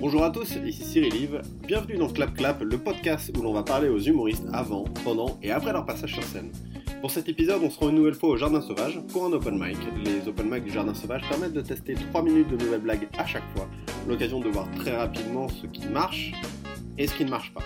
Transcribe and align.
Bonjour 0.00 0.24
à 0.24 0.30
tous, 0.30 0.56
ici 0.64 0.82
Cyril 0.82 1.14
Yves. 1.14 1.42
Bienvenue 1.66 1.98
dans 1.98 2.08
Clap 2.08 2.32
Clap, 2.32 2.62
le 2.62 2.78
podcast 2.78 3.30
où 3.36 3.42
l'on 3.42 3.52
va 3.52 3.62
parler 3.62 3.90
aux 3.90 3.98
humoristes 3.98 4.46
avant, 4.50 4.84
pendant 5.04 5.38
et 5.42 5.50
après 5.50 5.74
leur 5.74 5.84
passage 5.84 6.14
sur 6.14 6.22
scène. 6.22 6.50
Pour 7.02 7.10
cet 7.10 7.28
épisode, 7.28 7.60
on 7.62 7.68
se 7.68 7.78
rend 7.78 7.90
une 7.90 7.96
nouvelle 7.96 8.14
fois 8.14 8.30
au 8.30 8.36
Jardin 8.38 8.62
Sauvage 8.62 8.98
pour 9.12 9.26
un 9.26 9.32
open 9.32 9.58
mic. 9.62 9.76
Les 10.02 10.26
open 10.26 10.48
mic 10.48 10.64
du 10.64 10.70
Jardin 10.70 10.94
Sauvage 10.94 11.20
permettent 11.28 11.52
de 11.52 11.60
tester 11.60 11.92
3 11.92 12.22
minutes 12.22 12.48
de 12.48 12.56
nouvelles 12.56 12.80
blagues 12.80 13.08
à 13.18 13.26
chaque 13.26 13.44
fois, 13.54 13.68
l'occasion 14.08 14.40
de 14.40 14.48
voir 14.48 14.70
très 14.70 14.96
rapidement 14.96 15.50
ce 15.50 15.66
qui 15.66 15.86
marche 15.86 16.32
et 16.96 17.06
ce 17.06 17.14
qui 17.14 17.26
ne 17.26 17.30
marche 17.30 17.52
pas. 17.52 17.60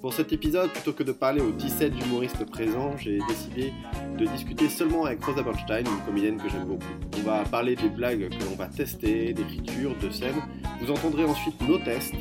Pour 0.00 0.14
cet 0.14 0.32
épisode, 0.32 0.70
plutôt 0.70 0.94
que 0.94 1.02
de 1.02 1.12
parler 1.12 1.42
aux 1.42 1.50
17 1.50 1.92
humoristes 2.06 2.48
présents, 2.48 2.96
j'ai 2.96 3.18
décidé 3.28 3.74
de 4.16 4.24
discuter 4.24 4.70
seulement 4.70 5.04
avec 5.04 5.22
Rosa 5.22 5.42
Bernstein, 5.42 5.84
une 5.84 6.06
comédienne 6.06 6.38
que 6.38 6.48
j'aime 6.48 6.64
beaucoup. 6.64 6.86
On 7.18 7.22
va 7.22 7.44
parler 7.44 7.76
des 7.76 7.90
blagues 7.90 8.30
que 8.30 8.44
l'on 8.44 8.56
va 8.56 8.66
tester, 8.66 9.34
d'écriture, 9.34 9.94
de 10.00 10.08
scène. 10.08 10.36
Vous 10.80 10.90
entendrez 10.90 11.24
ensuite 11.24 11.60
nos 11.62 11.78
tests, 11.78 12.14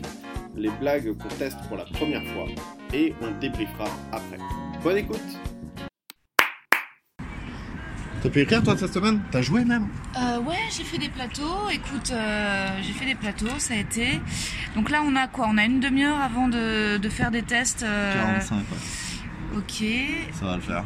les 0.55 0.69
blagues 0.69 1.15
qu'on 1.17 1.27
teste 1.35 1.57
pour 1.67 1.77
la 1.77 1.83
première 1.85 2.23
fois, 2.33 2.45
et 2.93 3.13
on 3.21 3.31
débriefera 3.39 3.85
après. 4.11 4.37
Bonne 4.83 4.97
écoute 4.97 5.21
T'as 8.23 8.29
pu 8.31 8.39
écrire 8.41 8.63
toi 8.63 8.75
cette 8.75 8.91
semaine? 8.93 9.21
T'as 9.31 9.43
joué 9.43 9.63
même? 9.63 9.87
Euh, 10.17 10.39
ouais, 10.39 10.57
j'ai 10.75 10.83
fait 10.83 10.97
des 10.97 11.09
plateaux. 11.09 11.69
Écoute, 11.71 12.09
euh, 12.11 12.79
j'ai 12.81 12.93
fait 12.93 13.05
des 13.05 13.13
plateaux, 13.13 13.59
ça 13.59 13.75
a 13.75 13.77
été. 13.77 14.19
Donc 14.75 14.89
là, 14.89 15.03
on 15.05 15.15
a 15.15 15.27
quoi? 15.27 15.45
On 15.47 15.57
a 15.59 15.63
une 15.65 15.79
demi-heure 15.79 16.19
avant 16.19 16.47
de, 16.47 16.97
de 16.97 17.09
faire 17.09 17.29
des 17.29 17.43
tests. 17.43 17.83
euh, 17.83 18.15
45, 18.15 18.55
ouais. 18.55 19.57
Ok, 19.57 19.83
Ça 20.39 20.45
va 20.45 20.55
le 20.55 20.61
faire. 20.61 20.83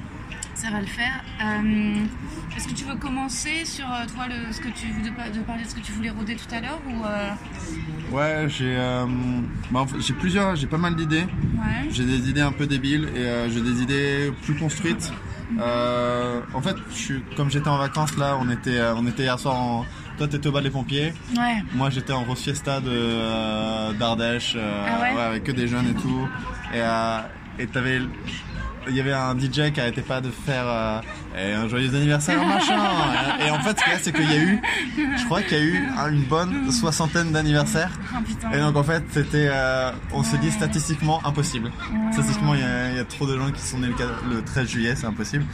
Ça 0.62 0.70
va 0.72 0.80
le 0.81 0.88
faire. 0.88 1.23
Euh, 1.44 2.05
Est-ce 2.58 2.67
que 2.67 2.73
tu 2.73 2.84
veux 2.86 2.95
commencer 2.95 3.63
sur 3.66 3.86
euh, 3.86 4.05
toi 4.13 4.26
le, 4.27 4.52
ce 4.52 4.59
que 4.59 4.67
tu 4.70 4.88
de, 5.02 5.09
pa- 5.16 5.30
de 5.30 5.40
parler 5.40 5.63
de 5.63 5.70
ce 5.70 5.76
que 5.76 5.80
tu 5.80 5.91
voulais 5.94 6.09
rôder 6.09 6.36
tout 6.36 6.54
à 6.54 6.59
l'heure 6.59 6.80
ou 6.88 7.04
euh, 7.05 7.30
Ouais, 8.12 8.48
j'ai 8.50 8.76
euh, 8.77 9.05
bah, 9.72 9.86
j'ai 10.00 10.14
plusieurs, 10.14 10.55
j'ai 10.55 10.67
pas 10.67 10.78
mal 10.78 10.95
d'idées. 10.95 11.25
ouais 11.58 11.88
J'ai 11.92 12.03
des 12.06 12.30
idées 12.30 12.42
un 12.42 12.52
peu 12.52 12.67
débiles 12.67 13.08
et 13.16 13.50
j'ai 13.50 13.61
des 13.61 13.81
idées 13.81 14.31
plus 14.44 14.56
construites. 14.56 15.11
Euh, 15.59 16.42
en 16.53 16.62
fait, 16.62 16.75
je 16.91 16.95
suis, 16.95 17.23
comme 17.36 17.50
j'étais 17.50 17.69
en 17.69 17.78
vacances 17.78 18.16
là, 18.17 18.38
on 18.39 18.50
était, 18.50 18.80
on 18.95 19.08
était 19.08 19.23
hier 19.23 19.39
soir 19.39 19.56
en. 19.56 19.86
Toi, 20.17 20.28
t'étais 20.28 20.47
au 20.50 20.52
bas 20.52 20.62
des 20.62 20.69
pompiers. 20.69 21.14
Ouais. 21.38 21.64
Moi, 21.73 21.89
j'étais 21.89 22.12
en 22.12 22.23
Rose 22.25 22.39
Fiesta 22.41 22.81
de 22.81 23.94
d'Ardèche, 23.97 24.58
Ah 24.59 25.02
ouais? 25.02 25.22
avec 25.22 25.44
que 25.45 25.52
des 25.53 25.67
jeunes 25.67 25.88
et 25.88 25.94
tout. 25.94 26.28
Et 26.75 26.81
et 27.64 27.67
t'avais, 27.67 28.02
il 28.88 28.95
y 28.95 28.99
avait 28.99 29.13
un 29.13 29.38
DJ 29.38 29.72
qui 29.73 29.80
arrêtait 29.81 30.02
pas 30.02 30.22
de 30.22 30.30
faire 30.31 30.63
euh, 30.66 31.02
Eh, 31.38 31.53
un 31.53 31.67
joyeux 31.67 31.89
anniversaire 31.94 32.44
machin. 32.44 32.80
et 33.45 33.49
en 33.52 33.59
fait, 33.59 33.77
ce 33.80 33.83
qu'il 33.83 33.94
y 33.94 33.95
a, 33.95 33.99
c'est 33.99 34.11
qu'il 34.11 34.30
y 34.31 34.33
a 34.33 34.38
eu, 34.41 34.61
je 35.17 35.25
crois 35.25 35.41
qu'il 35.44 35.58
y 35.58 35.61
a 35.61 35.63
eu 35.63 35.83
une 36.11 36.23
bonne 36.23 36.72
soixantaine 36.72 37.31
d'anniversaires. 37.31 37.91
Oh. 38.16 38.47
Et 38.53 38.59
donc 38.59 38.75
en 38.75 38.83
fait, 38.83 39.03
c'était, 39.11 39.47
euh, 39.52 39.91
on 40.13 40.23
se 40.23 40.35
dit 40.38 40.50
statistiquement 40.52 41.22
impossible. 41.25 41.72
Statistiquement, 42.13 42.55
il 42.55 42.61
y, 42.61 42.63
a- 42.63 42.89
il 42.91 42.95
y 42.97 43.00
a 43.00 43.05
trop 43.05 43.27
de 43.27 43.38
gens 43.38 43.52
qui 43.52 43.61
sont 43.61 43.80
nés 43.80 43.89
le 44.30 44.41
13 44.44 44.67
juillet, 44.67 44.95
c'est 44.95 45.05
impossible. 45.07 45.45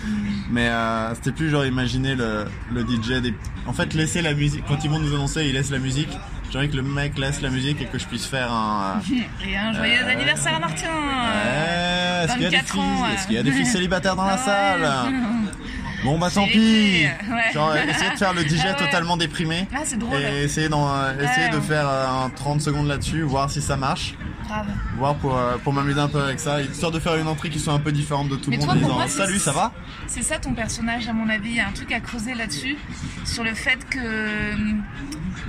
Mais 0.49 0.69
euh, 0.69 1.13
c'était 1.15 1.31
plus 1.33 1.49
genre 1.49 1.65
imaginer 1.65 2.15
le, 2.15 2.45
le 2.71 2.81
DJ 2.81 3.21
des... 3.21 3.33
En 3.67 3.73
fait, 3.73 3.93
laisser 3.93 4.21
la 4.21 4.33
musique. 4.33 4.63
Quand 4.67 4.83
ils 4.83 4.89
vont 4.89 4.99
nous 4.99 5.13
annoncer, 5.13 5.45
ils 5.45 5.53
laissent 5.53 5.71
la 5.71 5.79
musique. 5.79 6.09
J'aimerais 6.51 6.69
que 6.69 6.75
le 6.77 6.83
mec 6.83 7.17
laisse 7.17 7.41
la 7.41 7.49
musique 7.49 7.81
et 7.81 7.85
que 7.85 7.97
je 7.99 8.05
puisse 8.05 8.25
faire 8.25 8.51
un. 8.51 9.01
euh, 9.11 9.15
Et 9.49 9.57
un 9.57 9.73
joyeux 9.73 10.03
Euh, 10.03 10.11
anniversaire 10.11 10.55
à 10.55 10.59
Martin. 10.59 10.87
Ouais, 10.87 12.25
est-ce 12.25 12.33
qu'il 12.33 12.43
y 12.43 12.45
a 12.45 12.49
des 12.49 12.55
24 12.57 12.71
filles 12.71 12.81
ans, 12.81 13.01
ouais. 13.03 13.13
Est-ce 13.15 13.27
qu'il 13.27 13.35
y 13.35 13.39
a 13.39 13.43
des 13.43 13.51
filles 13.51 13.65
célibataires 13.65 14.15
dans 14.15 14.25
la 14.25 14.37
salle 14.49 14.87
Bon 16.03 16.19
bah 16.19 16.29
tant 16.31 16.45
pis. 16.45 17.03
ouais. 17.07 17.53
Genre 17.53 17.75
essayer 17.75 18.11
de 18.11 18.15
faire 18.17 18.33
le 18.33 18.43
DJ 18.43 18.59
Ah 18.63 18.67
ouais. 18.67 18.75
totalement 18.75 19.17
déprimé. 19.17 19.67
Ah, 19.73 19.79
c'est 19.83 19.97
drôle. 19.97 20.15
Et 20.21 20.43
essayer, 20.43 20.69
d'en- 20.69 20.87
euh, 20.93 21.13
essayer 21.19 21.47
Ouais. 21.47 21.55
de 21.55 21.59
faire 21.59 21.87
euh, 21.89 22.25
un 22.25 22.29
30 22.29 22.61
secondes 22.61 22.87
là-dessus, 22.87 23.23
voir 23.23 23.49
si 23.49 23.59
ça 23.61 23.75
marche. 23.75 24.13
Grave. 24.47 24.67
voir 24.97 25.15
pour, 25.15 25.37
euh, 25.37 25.57
pour 25.63 25.73
m'amuser 25.73 25.99
un 25.99 26.07
peu 26.07 26.21
avec 26.21 26.39
ça, 26.39 26.61
histoire 26.61 26.91
de 26.91 26.99
faire 26.99 27.15
une 27.15 27.27
entrée 27.27 27.49
qui 27.49 27.59
soit 27.59 27.73
un 27.73 27.79
peu 27.79 27.91
différente 27.91 28.29
de 28.29 28.35
tout 28.35 28.49
Mais 28.49 28.57
le 28.57 28.61
monde 28.65 28.69
toi, 28.69 28.75
en 28.75 28.79
disant 28.83 28.93
moi, 28.95 29.07
salut 29.07 29.39
ça 29.39 29.51
va 29.51 29.71
C'est 30.07 30.21
ça 30.21 30.37
ton 30.37 30.53
personnage, 30.53 31.07
à 31.07 31.13
mon 31.13 31.27
avis. 31.29 31.49
Il 31.49 31.55
y 31.55 31.59
a 31.59 31.67
un 31.67 31.71
truc 31.71 31.91
à 31.91 31.99
creuser 31.99 32.33
là-dessus. 32.33 32.77
Sur 33.25 33.43
le 33.43 33.53
fait 33.53 33.87
que. 33.89 34.53
hum, 34.53 34.81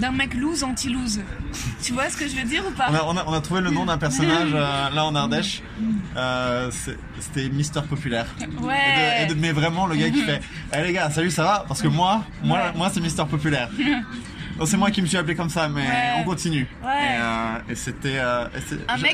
d'un 0.01 0.11
mec 0.11 0.35
loose 0.35 0.63
anti-loose. 0.63 1.21
Tu 1.83 1.93
vois 1.95 2.11
ce 2.11 2.17
que 2.19 2.29
je 2.29 2.35
veux 2.37 2.45
dire 2.45 2.63
ou 2.67 2.71
pas? 2.73 2.89
On 2.91 2.95
a, 2.95 3.03
on, 3.05 3.17
a, 3.17 3.25
on 3.29 3.33
a 3.33 3.41
trouvé 3.41 3.61
le 3.63 3.71
nom 3.71 3.87
d'un 3.87 3.97
personnage 3.97 4.51
euh, 4.53 4.91
là 4.91 5.05
en 5.07 5.15
Ardèche, 5.15 5.63
Euh, 6.17 6.71
c'était 7.21 7.49
Mister 7.49 7.81
Populaire. 7.89 8.27
Ouais. 8.61 8.75
Et 9.23 9.27
de, 9.27 9.33
et 9.33 9.35
de- 9.35 9.41
mais 9.41 9.53
vraiment 9.53 9.87
le 9.87 9.97
gars 9.97 10.11
qui 10.11 10.23
fait 10.23 10.41
Eh 10.77 10.83
les 10.83 10.93
gars 10.93 11.09
salut 11.11 11.31
ça 11.31 11.45
va? 11.45 11.65
Parce 11.69 11.81
que 11.81 11.89
moi, 11.89 12.25
moi, 12.43 12.59
Ouais. 12.59 12.73
moi 12.77 12.91
c'est 12.93 13.01
Mister 13.01 13.23
Populaire. 13.31 13.71
C'est 14.65 14.77
moi 14.77 14.91
qui 14.91 15.03
me 15.03 15.07
suis 15.07 15.17
appelé 15.17 15.35
comme 15.35 15.49
ça 15.51 15.69
mais 15.69 15.83
Ouais. 15.83 16.13
on 16.21 16.25
continue. 16.25 16.67
Ouais. 16.85 16.91
Et, 16.91 17.19
euh, 17.21 17.59
et 17.71 17.75
c'était... 17.75 18.19
euh, 18.19 18.47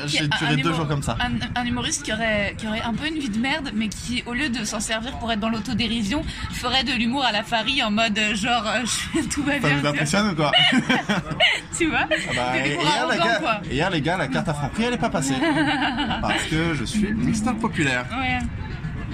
j'ai- 0.07 0.27
duré 0.27 0.57
deux 0.57 0.73
jours 0.73 0.87
comme 0.87 1.03
ça. 1.03 1.17
Un, 1.19 1.61
un 1.61 1.65
humoriste 1.65 2.03
qui 2.03 2.13
aurait, 2.13 2.55
qui 2.57 2.67
aurait 2.67 2.81
un 2.81 2.93
peu 2.93 3.07
une 3.07 3.19
vie 3.19 3.29
de 3.29 3.37
merde, 3.39 3.71
mais 3.75 3.87
qui, 3.89 4.23
au 4.25 4.33
lieu 4.33 4.49
de 4.49 4.63
s'en 4.63 4.79
servir 4.79 5.17
pour 5.19 5.31
être 5.31 5.39
dans 5.39 5.49
l'autodérision, 5.49 6.23
ferait 6.51 6.83
de 6.83 6.93
l'humour 6.93 7.23
à 7.25 7.31
la 7.31 7.43
Farie 7.43 7.83
en 7.83 7.91
mode 7.91 8.17
euh, 8.17 8.35
genre 8.35 8.63
tout 9.31 9.43
va 9.43 9.53
Ça 9.53 9.59
bien. 9.59 9.69
vous 9.69 9.75
tu 9.75 9.81
vois. 9.81 9.89
impressionne 9.89 10.29
ou 10.29 10.35
quoi 10.35 10.51
Tu 11.77 11.87
vois 11.89 12.07
Ah 12.09 12.31
bah, 12.35 12.57
et 12.57 12.69
hier, 12.69 12.79
les 12.81 13.17
arrogant, 13.17 13.25
gars, 13.25 13.35
quoi. 13.39 13.61
hier, 13.69 13.89
les 13.89 14.01
gars, 14.01 14.17
la 14.17 14.27
carte 14.27 14.49
à 14.49 14.53
Franprix 14.53 14.83
elle 14.85 14.93
est 14.93 14.97
pas 14.97 15.09
passée. 15.09 15.35
Parce 16.21 16.43
que 16.43 16.73
je 16.73 16.83
suis 16.85 17.11
Mister 17.13 17.51
Populaire. 17.59 18.05
Ouais. 18.11 18.39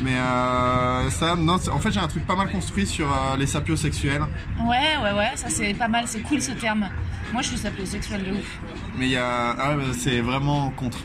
Mais 0.01 0.15
euh, 0.15 1.09
ça, 1.09 1.35
non, 1.35 1.55
en 1.55 1.79
fait 1.79 1.91
j'ai 1.91 1.99
un 1.99 2.07
truc 2.07 2.25
pas 2.25 2.35
mal 2.35 2.49
construit 2.51 2.85
sur 2.87 3.11
euh, 3.11 3.35
les 3.37 3.47
sapiosexuels. 3.47 4.21
ouais, 4.61 4.97
ouais, 5.03 5.11
ouais, 5.11 5.31
ça 5.35 5.49
c'est 5.49 5.73
pas 5.73 5.87
mal, 5.87 6.05
c'est 6.07 6.21
cool 6.21 6.41
ce 6.41 6.51
terme. 6.51 6.87
Moi 7.33 7.41
je 7.41 7.49
suis 7.49 7.57
sapiosexuelle 7.57 8.23
de 8.23 8.31
ouf. 8.31 8.59
Mais 8.97 9.05
il 9.07 9.11
y 9.11 9.17
a, 9.17 9.51
ah 9.51 9.75
ouais, 9.75 9.83
c'est 9.97 10.21
vraiment 10.21 10.69
contre. 10.71 10.99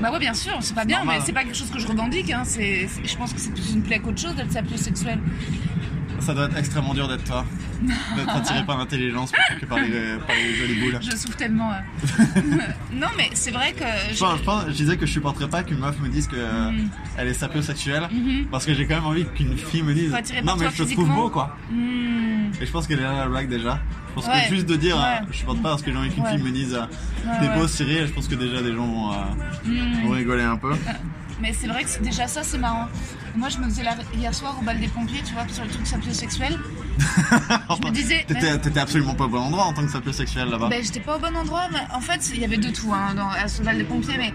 Bah 0.00 0.12
ouais, 0.12 0.18
bien 0.18 0.34
sûr, 0.34 0.56
c'est 0.60 0.74
pas 0.74 0.84
bien, 0.84 0.98
normal. 0.98 1.18
mais 1.18 1.26
c'est 1.26 1.32
pas 1.32 1.42
quelque 1.42 1.56
chose 1.56 1.70
que 1.70 1.78
je 1.78 1.86
revendique. 1.86 2.30
Hein. 2.30 2.42
Je 2.46 3.16
pense 3.16 3.32
que 3.32 3.40
c'est 3.40 3.52
plus 3.52 3.72
une 3.72 3.82
plaie 3.82 3.98
qu'autre 3.98 4.20
chose 4.20 4.34
d'être 4.36 4.52
sapiosexuel. 4.52 5.18
Ça 6.20 6.34
doit 6.34 6.46
être 6.46 6.56
extrêmement 6.58 6.94
dur 6.94 7.08
d'être 7.08 7.24
toi. 7.24 7.44
D'être 8.16 8.28
attiré 8.36 8.64
par 8.64 8.76
l'intelligence 8.76 9.30
plutôt 9.30 9.60
que 9.60 9.66
par 9.66 9.78
les, 9.78 10.16
par 10.26 10.34
les 10.34 10.54
jolies 10.56 10.80
boules. 10.80 10.98
Je 11.00 11.16
souffre 11.16 11.36
tellement. 11.36 11.70
euh. 11.70 11.76
non, 12.92 13.06
mais 13.16 13.30
c'est 13.34 13.52
vrai 13.52 13.72
que. 13.72 13.84
Je, 14.12 14.18
pense- 14.18 14.38
je 14.38 14.42
pense- 14.42 14.64
je 14.66 14.72
disais 14.72 14.96
que 14.96 15.06
je 15.06 15.12
supporterais 15.12 15.48
pas 15.48 15.62
qu'une 15.62 15.78
meuf 15.78 15.98
me 16.00 16.08
dise 16.08 16.26
que 16.26 16.34
euh, 16.36 16.70
Mhm. 16.72 16.88
elle 17.18 17.28
est 17.28 17.34
sapiosexuelle 17.34 18.08
parce 18.50 18.66
que 18.66 18.74
j'ai 18.74 18.86
quand 18.86 18.96
même 18.96 19.06
envie 19.06 19.24
qu'une 19.26 19.56
fille 19.56 19.82
me 19.82 19.94
dise 19.94 20.12
non 20.44 20.56
mais 20.56 20.66
je 20.74 20.82
te 20.82 20.92
trouve 20.92 21.08
beau 21.08 21.30
quoi. 21.30 21.56
Hmm. 21.70 22.50
Et 22.60 22.66
je 22.66 22.70
pense 22.72 22.86
qu'elle 22.88 22.98
est 22.98 23.02
là 23.04 23.12
la 23.14 23.28
blague 23.28 23.48
déjà. 23.48 23.78
Je 24.08 24.14
pense 24.14 24.26
Ouais. 24.26 24.46
que 24.48 24.54
juste 24.56 24.66
de 24.68 24.74
dire 24.76 24.96
Ouais. 24.96 25.02
euh, 25.22 25.26
je 25.30 25.36
supporte 25.38 25.62
pas 25.62 25.70
parce 25.70 25.82
que 25.82 25.92
j'ai 25.92 25.96
envie 25.96 26.10
qu'une 26.10 26.24
Ouais. 26.24 26.30
fille 26.34 26.42
me 26.42 26.50
dise 26.50 26.74
euh, 26.74 27.36
t'es 27.40 27.48
beau 27.56 27.68
Cyril, 27.68 28.06
je 28.08 28.12
pense 28.12 28.26
que 28.26 28.34
déjà 28.34 28.60
des 28.60 28.74
gens 28.74 28.86
vont, 28.86 29.12
euh, 29.12 29.16
vont 30.02 30.10
rigoler 30.10 30.42
un 30.42 30.56
peu. 30.56 30.72
Mais 31.40 31.52
c'est 31.52 31.68
vrai 31.68 31.84
que 31.84 31.88
c'est- 31.88 32.02
déjà 32.02 32.26
ça, 32.26 32.42
c'est 32.42 32.58
marrant. 32.58 32.88
Moi, 33.38 33.48
je 33.50 33.58
me 33.58 33.64
faisais 33.66 33.84
la... 33.84 33.94
hier 34.12 34.34
soir 34.34 34.56
au 34.60 34.64
bal 34.64 34.80
des 34.80 34.88
pompiers, 34.88 35.22
tu 35.24 35.32
vois, 35.32 35.46
sur 35.48 35.62
le 35.62 35.70
truc 35.70 35.86
sapiosexuel. 35.86 36.58
Je 36.98 37.86
me 37.86 37.90
disais. 37.92 38.24
T'étais 38.26 38.58
t'étais 38.58 38.80
absolument 38.80 39.14
pas 39.14 39.26
au 39.26 39.28
bon 39.28 39.38
endroit 39.38 39.64
en 39.64 39.72
tant 39.72 39.82
que 39.82 39.92
sapiosexuel 39.92 40.48
là-bas. 40.48 40.68
Ben, 40.68 40.82
j'étais 40.82 40.98
pas 40.98 41.16
au 41.16 41.20
bon 41.20 41.36
endroit, 41.36 41.68
mais 41.70 41.78
en 41.94 42.00
fait, 42.00 42.30
il 42.34 42.40
y 42.40 42.44
avait 42.44 42.56
de 42.56 42.70
tout 42.70 42.92
hein, 42.92 43.14
dans, 43.14 43.28
à 43.28 43.46
ce 43.46 43.62
bal 43.62 43.78
des 43.78 43.84
pompiers, 43.84 44.18
mais 44.18 44.34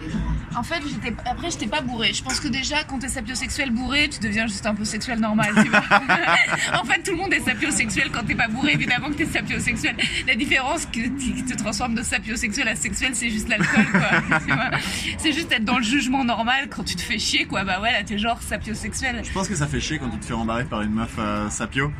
en 0.55 0.63
fait, 0.63 0.81
j'étais, 0.87 1.13
après, 1.25 1.51
j'étais 1.51 1.67
pas 1.67 1.81
bourrée. 1.81 2.13
Je 2.13 2.23
pense 2.23 2.39
que 2.39 2.47
déjà, 2.47 2.83
quand 2.83 2.99
t'es 2.99 3.09
sapiosexuel 3.09 3.71
bourré, 3.71 4.09
tu 4.09 4.19
deviens 4.19 4.47
juste 4.47 4.65
un 4.65 4.75
peu 4.75 4.85
sexuel 4.85 5.19
normal, 5.19 5.53
tu 5.61 5.69
vois. 5.69 5.81
en 6.81 6.85
fait, 6.85 7.01
tout 7.03 7.11
le 7.11 7.17
monde 7.17 7.33
est 7.33 7.41
sapiosexuel 7.41 8.11
quand 8.11 8.23
t'es 8.23 8.35
pas 8.35 8.47
bourré, 8.47 8.73
évidemment 8.73 9.09
que 9.09 9.15
t'es 9.15 9.25
sapiosexuel. 9.25 9.97
La 10.25 10.35
différence 10.35 10.85
qui, 10.85 11.11
qui 11.15 11.43
te 11.43 11.57
transforme 11.57 11.95
de 11.95 12.03
sapiosexuel 12.03 12.67
à 12.69 12.75
sexuel, 12.75 13.11
c'est 13.13 13.29
juste 13.29 13.49
l'alcool, 13.49 13.85
quoi. 13.91 14.79
C'est 15.17 15.33
juste 15.33 15.51
être 15.51 15.65
dans 15.65 15.77
le 15.77 15.83
jugement 15.83 16.23
normal 16.23 16.69
quand 16.69 16.83
tu 16.83 16.95
te 16.95 17.01
fais 17.01 17.19
chier, 17.19 17.45
quoi. 17.45 17.63
Bah 17.63 17.81
ouais, 17.81 17.91
là, 17.91 18.03
t'es 18.03 18.17
genre 18.17 18.41
sapiosexuel. 18.41 18.92
Je 19.23 19.31
pense 19.33 19.47
que 19.47 19.55
ça 19.55 19.67
fait 19.67 19.79
chier 19.79 19.97
quand 19.99 20.09
tu 20.09 20.17
te 20.19 20.25
fais 20.25 20.33
rembarrer 20.33 20.65
par 20.65 20.81
une 20.81 20.91
meuf 20.91 21.15
euh, 21.19 21.49
sapio 21.49 21.91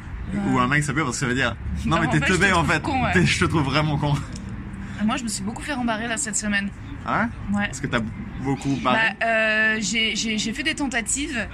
ou 0.48 0.58
un 0.60 0.68
mec 0.68 0.84
sapio 0.84 1.04
parce 1.04 1.18
que 1.18 1.22
ça 1.22 1.28
veut 1.28 1.36
dire 1.36 1.56
non 1.86 2.00
mais 2.00 2.08
t'es 2.08 2.20
teubé 2.22 2.52
en 2.54 2.64
fait. 2.64 2.82
con, 2.82 3.04
ouais. 3.04 3.12
T'es- 3.14 3.26
Je 3.26 3.40
te 3.40 3.46
trouve 3.46 3.64
vraiment 3.64 3.98
con. 3.98 4.14
Moi, 5.04 5.18
je 5.18 5.24
me 5.24 5.28
suis 5.28 5.44
beaucoup 5.44 5.62
fait 5.62 5.74
rembarrer, 5.74 6.08
là, 6.08 6.16
cette 6.16 6.38
semaine. 6.38 6.70
Hein 7.06 7.30
Ouais? 7.52 7.66
Parce 7.66 7.82
que 7.82 7.88
t'as 7.88 8.00
beaucoup 8.42 8.78
barré? 8.82 9.00
Bah, 9.20 9.26
euh, 9.28 9.78
j'ai 9.82 10.38
fait 10.54 10.64
des 10.64 10.76
tentatives, 10.76 11.46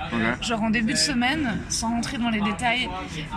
genre 0.41 0.61
en 0.61 0.69
début 0.69 0.93
de 0.93 0.97
semaine, 0.97 1.57
sans 1.69 1.89
rentrer 1.89 2.17
dans 2.19 2.29
les 2.29 2.41
détails, 2.41 2.87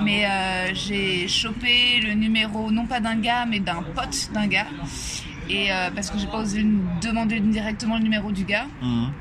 mais 0.03 0.27
euh, 0.27 0.75
j'ai 0.75 1.29
chopé 1.29 2.01
le 2.03 2.13
numéro, 2.13 2.71
non 2.71 2.85
pas 2.87 3.01
d'un 3.01 3.17
gars, 3.17 3.47
mais 3.47 3.61
d'un 3.61 3.83
pote 3.95 4.29
d'un 4.35 4.47
gars. 4.49 4.67
Et 5.49 5.73
euh, 5.73 5.91
parce 5.95 6.11
que 6.11 6.19
j'ai 6.19 6.27
pas 6.27 6.39
osé 6.41 6.63
demander 7.01 7.41
directement 7.41 7.97
le 7.97 8.03
numéro 8.03 8.31
du 8.33 8.45
gars. 8.45 8.67
Mhm. 8.83 9.13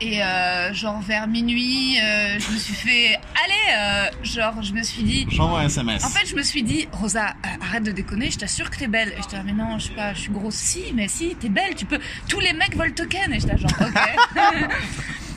Et 0.00 0.20
euh, 0.20 0.74
genre 0.74 1.00
vers 1.00 1.28
minuit, 1.28 1.96
euh, 2.00 2.36
je 2.38 2.50
me 2.52 2.56
suis 2.58 2.74
fait 2.74 3.20
allez, 3.44 3.76
euh, 3.78 4.24
genre 4.24 4.60
je 4.60 4.72
me 4.72 4.82
suis 4.82 5.04
dit. 5.04 5.26
J'envoie 5.30 5.60
un 5.60 5.66
SMS. 5.66 6.02
En 6.04 6.08
fait, 6.08 6.26
je 6.26 6.34
me 6.34 6.42
suis 6.42 6.64
dit, 6.64 6.88
Rosa, 6.90 7.28
euh, 7.28 7.48
arrête 7.64 7.84
de 7.84 7.92
déconner, 7.92 8.30
je 8.32 8.38
t'assure 8.38 8.68
que 8.70 8.76
t'es 8.78 8.88
belle. 8.88 9.10
Et 9.10 9.22
j'étais 9.22 9.36
là, 9.36 9.42
mais 9.44 9.52
non, 9.52 9.78
je 9.78 9.84
suis 9.84 9.94
pas, 9.94 10.12
je 10.12 10.18
suis 10.20 10.32
grosse. 10.32 10.56
Si, 10.56 10.92
mais 10.94 11.06
si, 11.06 11.36
t'es 11.36 11.48
belle, 11.48 11.76
tu 11.76 11.84
peux. 11.86 12.00
Tous 12.28 12.40
les 12.40 12.52
mecs 12.52 12.76
veulent 12.76 12.94
te 12.94 13.04
ken. 13.04 13.32
Et 13.32 13.38
j'étais 13.38 13.56
genre, 13.58 13.70
ok. 13.80 14.70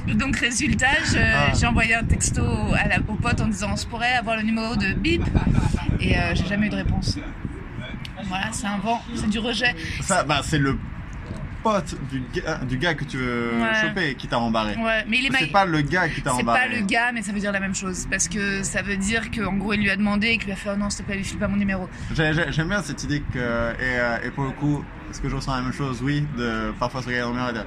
Donc, 0.16 0.38
résultat, 0.38 0.88
je- 1.12 1.18
Ah. 1.20 1.52
j'ai 1.60 1.66
envoyé 1.68 1.94
un 1.96 2.04
texto 2.04 2.42
à 2.76 2.88
la, 2.88 2.98
au 3.08 3.16
pote 3.16 3.42
en 3.42 3.48
disant, 3.48 3.70
on 3.74 3.76
se 3.76 3.86
pourrait 3.88 4.14
avoir 4.14 4.36
le 4.36 4.44
numéro 4.44 4.76
de 4.76 4.94
bip. 4.94 5.24
Et 6.00 6.18
euh, 6.18 6.34
j'ai 6.36 6.46
jamais 6.48 6.68
eu 6.68 6.70
de 6.70 6.76
réponse. 6.78 7.18
Voilà, 8.26 8.50
c'est 8.52 8.66
un 8.68 8.78
vent, 8.78 9.02
c'est 9.16 9.30
du 9.30 9.38
rejet. 9.40 9.76
Ça, 10.02 10.24
bah, 10.24 10.42
c'est 10.44 10.58
le 10.58 10.78
pote 11.66 11.96
du 12.12 12.22
gars, 12.34 12.58
du 12.60 12.78
gars 12.78 12.94
que 12.94 13.04
tu 13.04 13.18
veux 13.18 13.52
Ouais. 13.60 13.82
choper 13.82 14.16
qui 14.16 14.28
t'a 14.28 14.38
embarré. 14.38 14.76
Ouais, 14.76 15.04
mais 15.08 15.18
il 15.18 15.26
est 15.26 15.38
C'est 15.38 15.48
pas 15.52 15.66
le 15.66 15.82
gars 15.82 16.08
qui 16.08 16.22
t'a 16.22 16.32
C'est 16.36 16.42
embarré. 16.44 16.60
pas 16.60 16.76
le 16.76 16.82
gars, 16.86 17.12
mais 17.12 17.22
ça 17.24 17.32
veut 17.32 17.40
dire 17.40 17.52
la 17.52 17.60
même 17.60 17.74
chose. 17.74 18.06
Parce 18.10 18.28
que 18.28 18.62
ça 18.62 18.82
veut 18.84 18.98
dire 18.98 19.32
qu'en 19.32 19.54
gros, 19.54 19.74
il 19.74 19.82
lui 19.82 19.90
a 19.90 19.96
demandé 19.96 20.28
et 20.28 20.38
qu'il 20.38 20.46
lui 20.46 20.54
a 20.54 20.56
fait 20.56 20.70
Oh 20.74 20.78
non, 20.78 20.90
s'il 20.92 21.04
te 21.04 21.08
plaît, 21.10 21.18
lui 21.18 21.24
file 21.26 21.40
pas 21.40 21.48
mon 21.48 21.58
numéro. 21.58 21.90
J'ai- 22.16 22.34
j'ai- 22.34 22.52
J'aime 22.52 22.70
bien 22.70 22.82
cette 22.84 23.04
idée 23.04 23.22
que, 23.34 23.40
et, 23.40 23.42
euh, 23.82 24.18
et 24.26 24.30
pour 24.32 24.44
le 24.46 24.52
coup, 24.52 24.86
est-ce 25.10 25.20
que 25.22 25.28
je 25.30 25.36
ressens 25.36 25.56
la 25.56 25.62
même 25.64 25.74
chose? 25.74 26.02
Oui, 26.04 26.24
de 26.38 26.72
parfois 26.80 27.02
se 27.02 27.08
regarder 27.08 27.24
dans 27.24 27.30
le 27.30 27.36
miroir 27.36 27.50
et 27.50 27.54
dire 27.54 27.66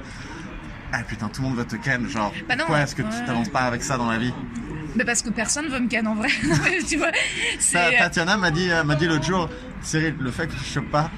Ah 0.93 1.03
putain, 1.07 1.27
tout 1.29 1.41
le 1.43 1.49
monde 1.49 1.57
veut 1.57 1.65
te 1.65 1.75
ken, 1.75 2.07
genre, 2.07 2.33
Bah 2.47 2.55
non, 2.55 2.63
pourquoi 2.65 2.81
est-ce 2.83 2.95
que 2.95 3.01
ouais. 3.03 3.09
tu 3.19 3.25
t'avances 3.25 3.49
pas 3.49 3.61
avec 3.61 3.83
ça 3.83 3.97
dans 3.97 4.09
la 4.09 4.17
vie 4.17 4.33
Mais 4.95 5.03
parce 5.05 5.21
que 5.21 5.29
personne 5.29 5.67
veut 5.67 5.79
me 5.79 5.87
ken 5.87 6.07
en 6.07 6.15
vrai. 6.15 6.29
Tu 6.87 6.97
vois, 6.97 7.11
c'est. 7.59 7.77
euh, 7.77 7.97
Tatiana 7.99 8.37
m'a 8.37 8.49
dit, 8.49 8.71
euh, 8.71 8.83
m'a 8.83 8.95
dit 8.95 9.05
l'autre 9.07 9.25
jour, 9.25 9.49
Cyril, 9.81 10.15
le 10.19 10.31
fait 10.31 10.47
que 10.47 10.53
tu 10.53 10.63
chopes 10.63 10.89
pas, 10.89 11.11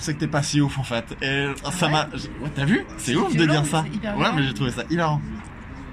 c'est 0.00 0.14
que 0.14 0.20
t'es 0.20 0.26
pas 0.28 0.42
si 0.42 0.60
ouf 0.60 0.78
en 0.78 0.82
fait. 0.82 1.04
Et 1.22 1.46
ça 1.72 1.86
Ouais. 1.86 1.92
m'a. 1.92 2.04
Ouais, 2.06 2.50
t'as 2.54 2.64
vu? 2.64 2.84
C'est 2.98 3.14
ouf 3.16 3.34
de 3.36 3.46
dire 3.46 3.64
ça. 3.66 3.82
Ouais, 3.82 3.88
violent. 4.00 4.32
mais 4.34 4.42
j'ai 4.42 4.54
trouvé 4.54 4.70
ça 4.70 4.82
hilarant. 4.90 5.20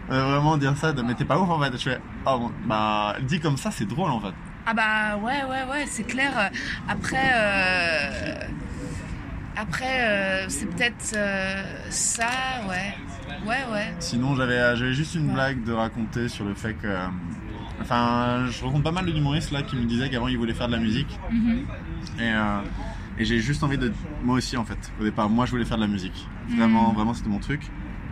Euh, 0.09 0.23
vraiment 0.23 0.55
dire 0.57 0.75
ça, 0.77 0.93
de, 0.93 1.01
mais 1.01 1.13
t'es 1.15 1.25
pas 1.25 1.37
ouf 1.37 1.49
en 1.49 1.59
fait. 1.59 1.71
Je 1.73 1.77
fais, 1.89 1.99
oh 2.25 2.37
bon, 2.39 2.51
bah, 2.65 3.15
dit 3.21 3.39
comme 3.39 3.57
ça, 3.57 3.71
c'est 3.71 3.85
drôle 3.85 4.09
en 4.11 4.19
fait. 4.21 4.33
Ah 4.65 4.73
bah 4.73 5.17
ouais, 5.17 5.43
ouais, 5.49 5.63
ouais, 5.71 5.85
c'est 5.87 6.03
clair. 6.03 6.49
Après. 6.87 7.31
euh, 7.33 8.35
Après, 9.59 10.01
euh, 10.01 10.45
c'est 10.49 10.67
peut-être 10.67 11.13
euh, 11.15 11.63
ça, 11.89 12.29
ouais. 12.69 12.93
Ouais, 13.45 13.65
ouais. 13.73 13.93
Sinon, 13.99 14.35
j'avais, 14.35 14.53
euh, 14.53 14.75
j'avais 14.75 14.93
juste 14.93 15.15
une 15.15 15.27
Ouais. 15.29 15.33
blague 15.33 15.63
de 15.63 15.73
raconter 15.73 16.29
sur 16.29 16.45
le 16.45 16.53
fait 16.53 16.73
que. 16.73 16.87
euh, 16.87 17.07
Enfin, 17.81 18.47
je 18.49 18.63
rencontre 18.65 18.83
pas 18.85 18.91
mal 18.91 19.05
d'humoristes 19.05 19.51
là 19.51 19.61
qui 19.61 19.75
me 19.75 19.85
disaient 19.85 20.09
qu'avant 20.09 20.27
ils 20.27 20.37
voulaient 20.37 20.53
faire 20.55 20.67
de 20.67 20.73
la 20.73 20.79
musique. 20.79 21.15
Mhm. 21.31 21.65
Et, 22.19 22.23
euh, 22.23 22.59
et 23.17 23.25
j'ai 23.25 23.39
juste 23.39 23.63
envie 23.63 23.77
de. 23.77 23.91
Moi 24.23 24.37
aussi 24.37 24.57
en 24.57 24.65
fait, 24.65 24.77
au 24.99 25.03
départ, 25.03 25.29
moi 25.29 25.45
je 25.45 25.51
voulais 25.51 25.65
faire 25.65 25.77
de 25.77 25.81
la 25.83 25.87
musique. 25.87 26.27
Vraiment, 26.57 26.89
Mhm. 26.89 26.95
vraiment 26.95 27.13
c'était 27.13 27.29
mon 27.29 27.39
truc. 27.39 27.61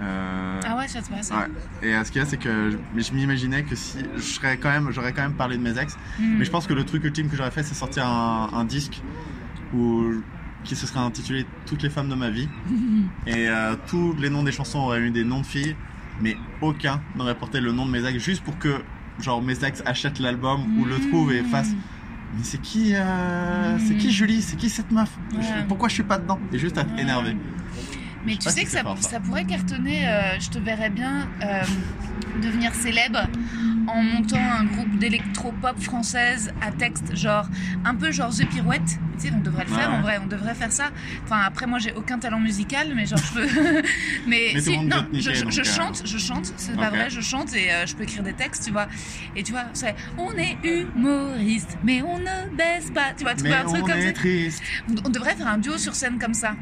Euh, 0.01 0.59
Ah 0.65 0.75
ouais, 0.77 0.87
ça 0.89 1.01
te 1.01 1.09
passe. 1.09 1.31
Ouais. 1.31 1.87
Et 1.87 1.93
euh, 1.95 2.03
ce 2.03 2.11
qu'il 2.11 2.19
y 2.19 2.23
a, 2.23 2.27
c'est 2.27 2.37
que 2.37 2.71
je, 2.71 2.77
mais 2.93 3.01
je 3.01 3.13
m'imaginais 3.13 3.63
que 3.63 3.75
si 3.75 3.99
je 4.15 4.21
serais 4.21 4.57
quand 4.57 4.69
même, 4.69 4.91
j'aurais 4.91 5.13
quand 5.13 5.21
même 5.21 5.35
parlé 5.35 5.57
de 5.57 5.61
mes 5.63 5.77
ex. 5.79 5.97
Mhm. 6.19 6.35
Mais 6.39 6.45
je 6.45 6.51
pense 6.51 6.67
que 6.67 6.73
le 6.73 6.83
truc 6.83 7.03
ultime 7.05 7.29
que 7.29 7.37
j'aurais 7.37 7.51
fait, 7.51 7.63
c'est 7.63 7.75
sortir 7.75 8.05
un, 8.05 8.49
un 8.53 8.65
disque 8.65 9.01
où 9.73 10.03
qui 10.63 10.75
se 10.75 10.87
serait 10.87 10.99
intitulé 10.99 11.45
Toutes 11.67 11.83
les 11.83 11.89
femmes 11.89 12.09
de 12.09 12.15
ma 12.15 12.29
vie. 12.29 12.49
Et 13.27 13.47
euh, 13.49 13.75
tous 13.87 14.13
les 14.19 14.29
noms 14.29 14.43
des 14.43 14.51
chansons 14.51 14.79
auraient 14.79 14.99
eu 15.01 15.11
des 15.11 15.23
noms 15.23 15.41
de 15.41 15.45
filles, 15.45 15.75
mais 16.21 16.35
aucun 16.61 17.01
n'aurait 17.15 17.35
porté 17.35 17.61
le 17.61 17.71
nom 17.71 17.85
de 17.85 17.91
mes 17.91 18.03
ex, 18.05 18.21
juste 18.23 18.43
pour 18.43 18.57
que 18.57 18.81
genre 19.19 19.41
mes 19.41 19.63
ex 19.63 19.81
achètent 19.85 20.19
l'album 20.19 20.61
ou 20.79 20.85
le 20.85 20.99
trouvent 20.99 21.31
et 21.31 21.43
fassent. 21.43 21.73
Mais 22.37 22.43
c'est 22.43 22.61
qui, 22.61 22.93
euh, 22.95 23.77
c'est 23.79 23.95
qui 23.95 24.11
Julie? 24.11 24.41
C'est 24.41 24.55
qui 24.57 24.69
cette 24.69 24.91
meuf? 24.91 25.09
Je- 25.31 25.37
Ouais. 25.37 25.43
Pourquoi 25.67 25.87
je 25.89 25.93
suis 25.93 26.03
pas 26.03 26.17
dedans? 26.17 26.39
Et 26.51 26.57
juste 26.59 26.77
à 26.77 26.81
Ouais. 26.83 27.01
énervé. 27.01 27.35
Mais 28.25 28.33
Je 28.33 28.39
tu 28.39 28.49
sais 28.49 28.63
que 28.63 28.69
ça 28.71 29.19
pourrait 29.19 29.45
cartonner, 29.45 30.07
euh, 30.07 30.39
je 30.39 30.49
te 30.49 30.57
verrais 30.59 30.89
bien 30.89 31.27
euh, 31.43 31.61
devenir 32.41 32.73
célèbre 32.73 33.19
en 33.87 34.01
montant 34.03 34.37
un 34.39 34.65
groupe 34.65 34.97
d'électro-pop 34.97 35.79
française 35.79 36.53
à 36.61 36.71
texte, 36.71 37.15
genre 37.15 37.47
un 37.83 37.95
peu 37.95 38.11
genre 38.11 38.29
The 38.35 38.47
Pirouette. 38.47 38.99
Tu 39.19 39.27
sais, 39.29 39.33
on 39.33 39.39
devrait 39.39 39.63
le 39.63 39.69
faire 39.69 39.89
Ouais. 39.89 39.95
en 39.97 40.01
vrai, 40.01 40.19
on 40.21 40.27
devrait 40.27 40.55
faire 40.55 40.71
ça. 40.71 40.89
Enfin, 41.23 41.39
après, 41.45 41.67
moi 41.67 41.79
j'ai 41.79 41.93
aucun 41.93 42.19
talent 42.19 42.39
musical, 42.39 42.91
mais 42.95 43.05
genre 43.05 43.19
je 43.19 43.33
peux. 43.33 43.47
mais 44.27 44.59
si, 44.59 44.77
non, 44.79 45.05
je, 45.13 45.29
euh, 45.29 45.63
chante, 45.63 46.01
je 46.05 46.17
chante, 46.17 46.51
c'est 46.57 46.75
pas 46.75 46.89
vrai, 46.89 47.09
je 47.09 47.21
chante 47.21 47.53
et 47.55 47.71
euh, 47.71 47.85
je 47.85 47.95
peux 47.95 48.03
écrire 48.03 48.23
des 48.23 48.33
textes, 48.33 48.65
tu 48.65 48.71
vois. 48.71 48.87
Et 49.35 49.43
tu 49.43 49.51
vois, 49.53 49.65
c'est 49.73 49.95
on 50.17 50.31
est 50.33 50.57
humoriste, 50.63 51.77
mais 51.83 52.01
on 52.01 52.17
ne 52.19 52.55
baisse 52.55 52.91
pas, 52.93 53.13
tu 53.15 53.23
vois, 53.23 53.35
tu 53.35 53.43
Mais 53.43 53.49
vois, 53.49 53.59
un 53.59 53.63
truc 53.65 53.83
on 53.83 53.87
comme 53.87 53.97
est 53.99 54.07
ça. 54.07 54.13
triste. 54.13 54.61
On 55.05 55.09
devrait 55.09 55.35
faire 55.35 55.47
un 55.47 55.57
duo 55.57 55.77
sur 55.77 55.95
scène 55.95 56.17
comme 56.19 56.33
ça. 56.33 56.55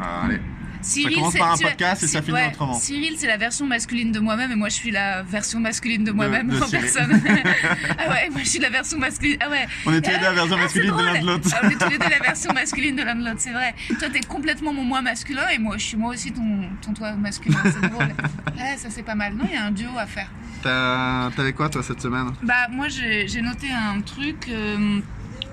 Ah, 0.00 0.22
allez. 0.24 0.40
Cyril, 0.82 1.14
commence 1.16 1.32
c'est- 1.32 1.38
par 1.38 1.52
un 1.52 1.56
tu 1.56 1.62
vois, 1.62 1.70
podcast 1.70 2.02
et 2.02 2.06
ça 2.06 2.20
Cy- 2.20 2.24
finit 2.26 2.46
autrement. 2.48 2.74
Cyril, 2.74 3.14
c'est 3.18 3.26
la 3.26 3.36
version 3.36 3.66
masculine 3.66 4.12
de 4.12 4.20
moi-même 4.20 4.50
et 4.52 4.54
moi 4.56 4.68
je 4.68 4.74
suis 4.74 4.90
la 4.90 5.22
version 5.22 5.60
masculine 5.60 6.04
de 6.04 6.12
moi-même 6.12 6.50
en 6.50 6.66
Cyril. 6.66 6.80
personne. 6.82 7.22
ah 7.98 8.08
ouais, 8.10 8.30
moi 8.30 8.40
je 8.42 8.48
suis 8.48 8.58
la 8.58 8.70
version 8.70 8.98
masculine. 8.98 9.36
Ah 9.40 9.50
ouais. 9.50 9.66
On 9.86 9.92
est 9.92 10.00
tous 10.00 10.10
les 10.10 10.16
deux 10.18 10.22
la 10.24 10.32
version 10.32 10.56
Ah, 10.58 10.62
masculine 10.62 10.96
de 10.96 11.02
l'un 11.02 11.20
de 11.20 11.26
l'autre. 11.26 11.48
Ah, 11.52 11.60
on 11.64 11.68
est 11.70 11.78
tous 11.78 11.90
les 11.90 11.98
deux 11.98 12.08
la 12.08 12.18
version 12.18 12.52
masculine 12.52 12.96
de 12.96 13.02
l'un 13.02 13.14
de 13.14 13.24
l'autre, 13.24 13.40
c'est 13.40 13.52
vrai. 13.52 13.74
Toi 13.98 14.08
t'es 14.12 14.20
complètement 14.20 14.72
mon 14.72 14.84
moi 14.84 15.02
masculin 15.02 15.48
et 15.54 15.58
moi 15.58 15.76
je 15.78 15.84
suis 15.84 15.96
moi 15.96 16.12
aussi 16.14 16.32
ton, 16.32 16.62
ton 16.82 16.92
toi 16.94 17.12
masculin, 17.12 17.58
c'est 17.64 17.88
drôle. 17.90 18.08
Ouais, 18.60 18.76
ça 18.76 18.88
c'est 18.90 19.02
pas 19.02 19.14
mal. 19.14 19.34
Non, 19.34 19.44
il 19.48 19.54
y 19.54 19.56
a 19.56 19.64
un 19.64 19.70
duo 19.70 19.88
à 19.98 20.04
faire. 20.06 20.28
T'avais 20.62 21.52
quoi 21.54 21.68
toi 21.70 21.82
cette 21.82 22.00
semaine? 22.02 22.30
Bah 22.42 22.68
moi 22.70 22.88
j'ai 22.88 23.26
j'ai 23.26 23.40
noté 23.40 23.68
un 23.70 24.00
truc. 24.02 24.48
euh, 24.50 25.00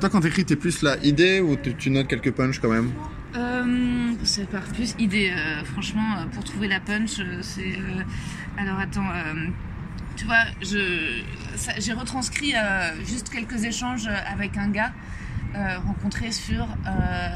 Toi 0.01 0.09
quand 0.09 0.19
t'écris 0.21 0.43
t'es 0.45 0.55
plus 0.57 0.81
la 0.81 0.97
idée 1.03 1.39
ou 1.39 1.55
tu, 1.55 1.73
tu 1.75 1.89
notes 1.89 2.07
quelques 2.07 2.31
punchs 2.31 2.59
quand 2.59 2.69
même? 2.69 2.91
Euh, 3.37 4.13
c'est 4.23 4.49
par 4.49 4.61
plus 4.63 4.95
idée, 4.99 5.31
euh, 5.35 5.63
franchement, 5.65 6.17
euh, 6.17 6.25
pour 6.33 6.43
trouver 6.43 6.67
la 6.67 6.79
punch, 6.79 7.19
euh, 7.19 7.39
c'est. 7.41 7.77
euh, 7.77 8.01
alors 8.57 8.79
attends, 8.79 9.05
tu 10.15 10.25
vois, 10.25 10.43
je, 10.61 11.21
ça- 11.55 11.79
j'ai 11.79 11.93
retranscrit 11.93 12.53
juste 13.05 13.29
quelques 13.29 13.63
échanges 13.65 14.07
avec 14.33 14.57
un 14.57 14.69
gars 14.69 14.91
rencontré 15.85 16.31
sur 16.31 16.67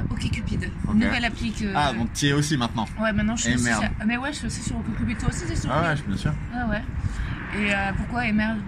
OkCupid, 0.10 0.66
Ok. 0.88 0.94
une 0.94 1.00
nouvelle 1.00 1.26
appli 1.26 1.52
que. 1.52 1.66
Ah 1.76 1.94
donc 1.94 2.12
t'y 2.14 2.28
es 2.28 2.34
aussi 2.34 2.58
maintenant. 2.58 2.86
Ouais, 3.00 3.14
maintenant 3.14 3.36
je 3.36 3.44
suis 3.44 3.52
Et 3.52 3.56
aussi 3.56 3.64
merde. 3.66 3.82
sur- 3.84 4.06
Mais 4.08 4.18
ouais, 4.18 4.32
je 4.32 4.38
suis 4.38 4.48
aussi 4.48 4.62
sur 4.64 4.78
OkCupid. 4.78 5.18
Toi 5.20 5.30
aussi, 5.30 5.44
c'est 5.48 5.56
sur 5.56 5.72
Ah 5.72 5.82
ouais, 5.82 5.96
bien 6.08 6.18
sûr. 6.18 6.34
Ah 6.56 6.68
ouais. 6.68 6.82
Et 7.60 7.72
pourquoi 7.98 8.26
et 8.26 8.32
merde 8.32 8.60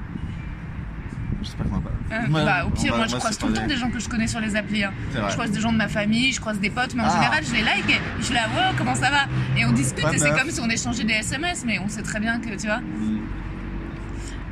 Je 1.44 1.50
sais 1.50 1.58
pas 1.58 1.64
comment 1.66 1.82
Euh, 2.12 2.28
bah, 2.46 2.66
Au 2.66 2.70
pire, 2.70 2.92
va- 2.92 2.98
moi 3.00 3.08
je 3.08 3.16
croise 3.16 3.34
se 3.36 3.40
tout 3.40 3.48
le 3.48 3.54
temps 3.54 3.66
des 3.68 3.76
gens 3.78 3.90
que 3.90 4.00
je 4.00 4.08
connais 4.08 4.28
sur 4.28 4.40
les 4.40 4.56
applis. 4.56 4.84
hein. 4.84 4.92
Je 5.14 5.34
croise 5.34 5.52
des 5.52 5.60
gens 5.60 5.72
de 5.72 5.78
ma 5.78 5.88
famille, 5.88 6.32
je 6.32 6.40
croise 6.40 6.60
des 6.60 6.70
potes, 6.70 6.94
mais 6.96 7.04
en 7.04 7.08
Ah. 7.08 7.14
général, 7.16 7.44
je 7.46 7.54
les 7.54 7.62
like 7.64 7.90
et 7.90 8.00
je 8.20 8.26
suis 8.26 8.34
là, 8.34 8.42
wow, 8.56 8.74
comment 8.78 8.96
ça 8.96 9.10
va? 9.10 9.26
Et 9.58 9.66
on 9.66 9.72
discute 9.72 10.06
et 10.14 10.18
c'est 10.18 10.32
comme 10.32 10.50
si 10.50 10.60
on 10.62 10.70
échangeait 10.70 11.04
des 11.04 11.14
SMS, 11.14 11.64
mais 11.66 11.80
on 11.80 11.88
sait 11.88 12.02
très 12.04 12.20
bien 12.20 12.40
que, 12.40 12.50
tu 12.56 12.68
vois. 12.68 12.80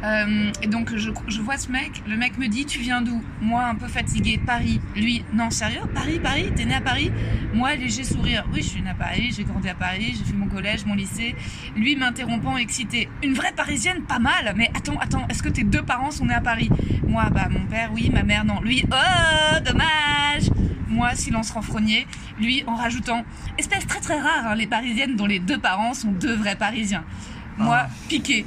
Euh, 0.03 0.51
et 0.61 0.67
donc, 0.67 0.95
je, 0.95 1.11
je 1.27 1.41
vois 1.41 1.57
ce 1.57 1.71
mec, 1.71 2.01
le 2.07 2.17
mec 2.17 2.37
me 2.37 2.47
dit, 2.47 2.65
tu 2.65 2.79
viens 2.79 3.01
d'où? 3.01 3.21
Moi, 3.41 3.63
un 3.63 3.75
peu 3.75 3.87
fatigué, 3.87 4.39
Paris. 4.43 4.81
Lui, 4.95 5.23
non, 5.33 5.49
sérieux? 5.51 5.81
Paris, 5.93 6.19
Paris? 6.19 6.51
T'es 6.55 6.65
né 6.65 6.75
à 6.75 6.81
Paris? 6.81 7.11
Moi, 7.53 7.75
léger 7.75 8.03
sourire. 8.03 8.45
Oui, 8.51 8.61
je 8.61 8.69
suis 8.69 8.81
né 8.81 8.89
à 8.89 8.95
Paris, 8.95 9.31
j'ai 9.35 9.43
grandi 9.43 9.69
à 9.69 9.75
Paris, 9.75 10.15
j'ai 10.17 10.23
fait 10.23 10.37
mon 10.37 10.47
collège, 10.47 10.85
mon 10.85 10.95
lycée. 10.95 11.35
Lui, 11.75 11.95
m'interrompant, 11.95 12.57
excité. 12.57 13.09
Une 13.23 13.33
vraie 13.33 13.51
parisienne, 13.51 14.01
pas 14.07 14.19
mal. 14.19 14.53
Mais 14.55 14.69
attends, 14.75 14.97
attends, 14.99 15.27
est-ce 15.29 15.43
que 15.43 15.49
tes 15.49 15.63
deux 15.63 15.83
parents 15.83 16.11
sont 16.11 16.25
nés 16.25 16.33
à 16.33 16.41
Paris? 16.41 16.69
Moi, 17.07 17.25
bah, 17.31 17.47
mon 17.49 17.65
père, 17.65 17.91
oui, 17.93 18.09
ma 18.11 18.23
mère, 18.23 18.43
non. 18.45 18.59
Lui, 18.61 18.83
oh, 18.91 19.59
dommage 19.63 20.49
moi, 20.87 21.15
silence 21.15 21.51
renfrogné, 21.51 22.05
lui 22.37 22.65
en 22.67 22.75
rajoutant 22.75 23.23
Espèce 23.57 23.87
très 23.87 24.01
très 24.01 24.19
rare, 24.19 24.47
hein, 24.47 24.55
les 24.55 24.67
parisiennes 24.67 25.15
dont 25.15 25.25
les 25.25 25.39
deux 25.39 25.57
parents 25.57 25.93
sont 25.93 26.11
deux 26.11 26.35
vrais 26.35 26.57
parisiens. 26.57 27.05
Moi, 27.57 27.83
Ah. 27.83 27.89
piqué. 28.09 28.45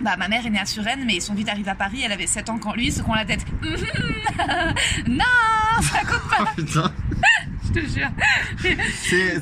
Bah, 0.00 0.16
ma 0.16 0.28
mère 0.28 0.46
est 0.46 0.50
née 0.50 0.60
à 0.60 0.66
Suresnes, 0.66 1.04
mais 1.04 1.16
ils 1.16 1.22
sont 1.22 1.34
vite 1.34 1.48
arrivés 1.48 1.70
à 1.70 1.74
Paris, 1.74 2.02
elle 2.04 2.12
avait 2.12 2.26
7 2.26 2.50
ans 2.50 2.58
quand 2.58 2.74
lui, 2.74 2.92
secouant 2.92 3.16
la 3.16 3.24
tête. 3.24 3.44
non, 5.08 5.24
ça 5.82 6.00
compte 6.00 6.28
pas, 6.30 6.52
Putain. 6.56 6.92
je 7.66 7.80
te 7.80 7.86
jure. 7.86 8.10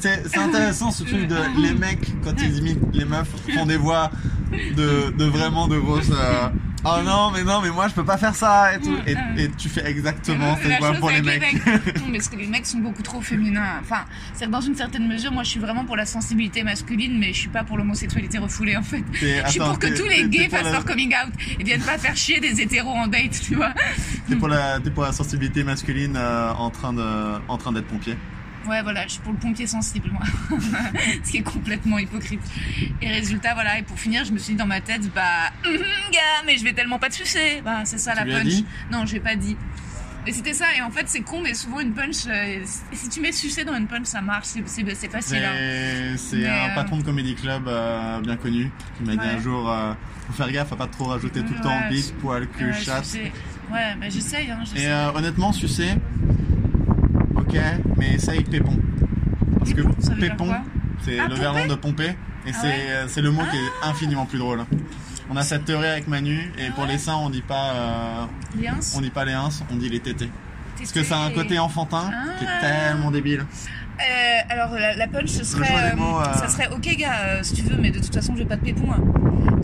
C'est, 0.01 0.39
intéressant 0.39 0.91
ce 0.91 1.05
truc 1.05 1.27
de 1.29 1.37
les 1.61 1.75
mecs 1.75 2.07
quand 2.25 2.35
ils 2.43 2.59
imitent 2.59 2.79
les 2.93 3.05
meufs 3.05 3.29
font 3.55 3.67
des 3.67 3.77
voix 3.77 4.11
de, 4.51 5.11
de 5.11 5.25
vraiment 5.25 5.69
de 5.69 5.79
grosses 5.79 6.11
euh, 6.11 6.49
oh 6.87 7.03
non 7.05 7.31
mais 7.33 7.43
non 7.45 7.61
mais 7.61 7.71
moi 7.71 7.89
je 7.89 7.95
peux 7.95 8.05
pas 8.05 8.17
faire 8.17 8.35
ça 8.35 8.75
et 8.75 8.81
tout 8.81 8.97
et, 9.07 9.17
et 9.43 9.51
tu 9.51 9.69
fais 9.69 9.87
exactement 9.89 10.57
C'est 10.63 10.79
chose 10.79 10.99
pour 10.99 11.11
les 11.11 11.17
avec 11.17 11.41
mecs. 11.41 11.67
Non, 12.01 12.13
parce 12.13 12.29
que 12.29 12.37
les 12.37 12.47
mecs 12.47 12.67
sont 12.67 12.79
beaucoup 12.79 13.03
trop 13.03 13.21
féminins. 13.21 13.79
Enfin, 13.81 14.05
c'est 14.35 14.47
que 14.47 14.51
dans 14.51 14.61
une 14.61 14.75
certaine 14.77 15.07
mesure, 15.09 15.33
moi 15.33 15.43
je 15.43 15.51
suis 15.51 15.61
vraiment 15.61 15.85
pour 15.85 15.97
la 15.97 16.07
sensibilité 16.07 16.63
masculine, 16.63 17.19
mais 17.19 17.33
je 17.33 17.39
suis 17.41 17.49
pas 17.49 17.65
pour 17.65 17.77
l'homosexualité 17.77 18.39
refoulée 18.39 18.77
en 18.77 18.83
fait. 18.83 19.03
Je 19.13 19.51
suis 19.51 19.61
pour 19.61 19.79
que 19.79 19.89
tous 19.97 20.07
les 20.09 20.29
gays 20.29 20.49
fassent 20.49 20.65
la- 20.65 20.73
leur 20.73 20.85
coming 20.85 21.13
out 21.15 21.33
et 21.59 21.65
viennent 21.65 21.81
pas 21.83 21.99
faire 21.99 22.17
chier 22.17 22.41
des 22.41 22.61
hétéros 22.61 22.91
en 22.95 23.07
date, 23.07 23.41
tu 23.43 23.55
vois. 23.57 23.73
T'es 24.29 24.37
pour 24.37 24.49
la 24.49 24.81
t'es 24.81 24.91
pour 24.91 25.03
la 25.05 25.13
sensibilité 25.13 25.65
masculine 25.65 26.17
euh, 26.17 26.53
en 26.53 26.71
train 26.71 26.93
d'être 26.93 27.87
pompier. 27.87 28.17
Ouais, 28.69 28.83
voilà, 28.83 29.05
je 29.07 29.13
suis 29.13 29.21
pour 29.21 29.33
le 29.33 29.39
pompier 29.39 29.67
sensible, 29.67 30.11
moi. 30.13 30.23
Ce 31.25 31.31
qui 31.31 31.39
est 31.39 31.43
complètement 31.43 31.99
hypocrite. 31.99 32.41
Et 33.01 33.09
résultat, 33.09 33.55
voilà, 33.55 33.79
et 33.79 33.83
pour 33.83 33.99
finir, 33.99 34.25
je 34.25 34.33
me 34.33 34.39
suis 34.39 34.55
dit 34.55 34.59
dans 34.59 34.67
ma 34.67 34.81
tête, 34.81 35.03
bah, 35.15 35.53
hum, 35.65 35.77
gars, 36.13 36.43
mais 36.47 36.57
je 36.57 36.65
vais 36.65 36.73
tellement 36.73 36.99
pas 36.99 37.09
te 37.09 37.15
sucer. 37.15 37.63
Bah, 37.65 37.83
c'est 37.85 37.99
ça 37.99 38.13
Tu 38.13 38.19
la 38.19 38.39
punch. 38.39 38.45
dit? 38.47 38.67
Non, 38.91 39.07
j'ai 39.07 39.21
pas 39.21 39.37
dit. 39.37 39.57
Et 40.29 40.33
c'était 40.33 40.55
ça, 40.55 40.65
et 40.77 40.83
en 40.83 40.91
fait, 40.91 41.05
c'est 41.09 41.21
con, 41.21 41.41
mais 41.41 41.55
souvent 41.55 41.79
une 41.79 41.93
punch, 41.95 42.27
euh, 42.27 42.59
si 42.93 43.09
tu 43.09 43.21
mets 43.21 43.31
sucer 43.31 43.65
dans 43.65 43.77
une 43.77 43.87
punch, 43.87 44.07
ça 44.07 44.21
marche, 44.21 44.47
c'est- 44.47 44.65
c'est 44.67 44.95
c'est 44.97 45.09
facile. 45.09 45.37
hein. 45.45 45.53
Mais 45.55 46.17
c'est 46.17 46.39
Mais, 46.39 46.47
un 46.49 46.71
euh, 46.71 46.75
patron 46.75 46.97
de 46.97 47.05
comédie 47.05 47.37
club 47.37 47.69
euh, 47.69 48.21
bien 48.21 48.37
connu 48.37 48.73
qui 48.99 49.05
m'a 49.05 49.15
dit 49.15 49.25
un 49.25 49.39
jour 49.39 49.73
faut 50.27 50.33
faire 50.33 50.51
gaffe 50.51 50.73
à 50.73 50.77
pas 50.77 50.89
trop 50.89 51.05
rajouter 51.05 51.45
tout 51.45 51.55
le 51.55 51.61
temps 51.61 51.79
bite, 51.89 52.13
poil, 52.19 52.49
cul, 52.49 52.75
sucer. 52.75 53.31
Ouais, 53.73 53.95
bah 54.01 54.09
j'essaye, 54.09 54.51
hein, 54.51 54.59
j'essaye. 54.65 54.87
Et 54.91 55.17
honnêtement, 55.17 55.53
sucer, 55.53 55.91
mais 57.97 58.15
essaye 58.15 58.43
pépon. 58.45 58.77
Parce 59.59 59.71
que 59.73 59.83
Pépon, 59.83 59.95
ça 60.01 60.11
veut 60.15 60.21
dire 60.21 60.31
pépon, 60.31 60.47
quoi? 60.47 60.61
c'est 61.05 61.19
Ah, 61.21 61.29
le 61.29 61.35
verlan 61.35 61.67
de 61.67 61.75
pomper, 61.75 62.09
et 62.09 62.15
Ah 62.49 62.53
c'est 62.53 62.67
ouais? 62.69 62.87
euh, 62.89 63.05
c'est 63.09 63.23
le 63.23 63.31
mot 63.31 63.43
qui 63.51 63.57
est 63.57 63.89
infiniment 63.89 64.27
plus 64.27 64.39
drôle. 64.39 64.65
On 65.29 65.37
a 65.37 65.43
cette 65.43 65.65
théorie 65.65 65.87
avec 65.89 66.07
Manu, 66.09 66.53
et 66.59 66.67
Ah 66.69 66.73
pour 66.75 66.87
les 66.87 66.99
seins, 66.99 67.17
on 67.17 67.31
dit 67.31 67.43
pas, 67.43 67.73
euh, 67.75 68.25
Liens 68.61 68.75
on 68.97 69.01
dit 69.01 69.11
pas 69.11 69.25
les 69.25 69.33
ins, 69.33 69.49
on 69.73 69.77
dit 69.77 69.89
les 69.89 70.01
tétés. 70.01 70.31
Parce 70.79 70.93
que 70.93 71.03
ça 71.03 71.17
a 71.19 71.27
un 71.27 71.31
côté 71.31 71.59
enfantin 71.59 72.11
qui 72.39 72.45
est 72.45 72.49
Ah. 72.49 72.61
tellement 72.93 73.11
débile. 73.11 73.41
Euh, 73.99 74.39
alors 74.51 74.73
la, 74.75 74.95
la 74.95 75.07
punch 75.09 75.31
ce 75.31 75.43
serait, 75.43 75.65
choix 75.67 75.81
des 75.91 75.97
mots, 75.97 76.21
euh, 76.21 76.35
ça 76.35 76.49
serait 76.51 76.69
ok 76.71 76.97
gars 76.99 77.19
euh, 77.23 77.39
si 77.43 77.55
tu 77.55 77.63
veux 77.63 77.79
mais 77.81 77.91
de 77.91 77.99
toute 77.99 78.13
façon 78.15 78.35
j'ai 78.37 78.45
pas 78.45 78.57
de 78.57 78.61
pépon. 78.61 78.93
hein. 78.93 79.01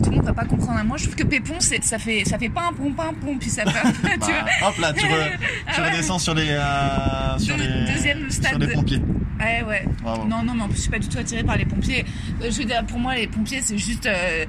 Tout 0.03 0.09
le 0.09 0.15
monde 0.17 0.25
va 0.25 0.33
pas 0.33 0.45
comprendre. 0.45 0.83
Moi 0.83 0.97
je 0.97 1.03
trouve 1.03 1.15
que 1.15 1.23
pépon 1.23 1.55
ça 1.59 1.97
fait 1.99 2.23
ça 2.25 2.37
fait 2.37 2.49
pas 2.49 2.67
un 2.69 2.73
pom 2.73 2.93
pom 2.93 3.15
pom 3.15 3.39
puis 3.39 3.49
ça 3.49 3.63
fait 3.63 3.71
tu 4.13 4.31
vois. 4.31 4.41
Bah, 4.61 4.67
hop 4.69 4.77
là, 4.79 4.93
tu, 4.93 5.05
re- 5.05 5.31
tu 5.39 5.45
Ah 5.67 5.81
ouais. 5.81 5.91
redescends 5.91 6.19
sur 6.19 6.33
les, 6.33 6.47
euh, 6.49 7.37
sur 7.39 7.55
Deux- 7.57 7.63
les, 7.63 7.93
deuxième 7.93 8.29
stade 8.29 8.49
sur 8.51 8.59
les 8.59 8.67
de- 8.67 8.73
pompiers. 8.73 9.01
Ouais 9.39 9.63
ouais. 9.67 9.85
Bravo. 10.01 10.25
Non 10.25 10.43
non 10.43 10.53
mais 10.55 10.63
en 10.63 10.67
plus 10.67 10.77
je 10.77 10.81
suis 10.81 10.91
pas 10.91 10.99
du 10.99 11.07
tout 11.09 11.17
attirée 11.17 11.43
par 11.43 11.57
les 11.57 11.65
pompiers. 11.65 12.05
Euh, 12.41 12.51
je 12.51 12.57
veux 12.57 12.65
dire 12.65 12.85
pour 12.85 12.99
moi 12.99 13.15
les 13.15 13.27
pompiers 13.27 13.61
c'est 13.63 13.77
juste 13.77 14.05
euh, 14.05 14.45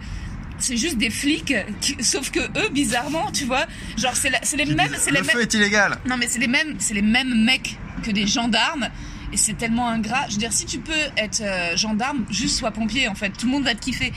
c'est 0.58 0.76
juste 0.76 0.98
des 0.98 1.10
flics, 1.10 1.52
qui- 1.80 1.96
sauf 2.02 2.30
que 2.30 2.38
eux, 2.38 2.68
bizarrement, 2.72 3.28
tu 3.32 3.44
vois, 3.44 3.66
genre 3.98 4.14
c'est 4.14 4.30
les 4.56 4.64
mêmes, 4.66 4.88
c'est 4.96 5.10
les 5.10 5.18
Le 5.18 5.24
feu 5.24 5.42
est 5.42 5.52
illégal. 5.54 5.96
non 6.08 6.16
mais 6.16 6.26
c'est 6.28 6.38
les 6.38 6.46
mêmes, 6.46 6.76
c'est 6.78 6.94
les 6.94 7.02
mêmes 7.02 7.44
mecs 7.44 7.76
que 8.04 8.10
des 8.12 8.26
gendarmes. 8.26 8.88
Et 9.32 9.36
c'est 9.36 9.54
tellement 9.54 9.88
ingrat. 9.88 10.26
Je 10.28 10.34
veux 10.34 10.38
dire, 10.38 10.52
si 10.52 10.64
tu 10.64 10.78
peux 10.78 10.92
être 11.16 11.40
euh, 11.42 11.76
gendarme, 11.76 12.24
juste 12.30 12.56
sois 12.56 12.70
pompier 12.70 13.08
en 13.08 13.16
fait. 13.16 13.30
Tout 13.30 13.46
le 13.46 13.52
monde 13.52 13.64
va 13.64 13.74
te 13.74 13.80
kiffer. 13.80 14.12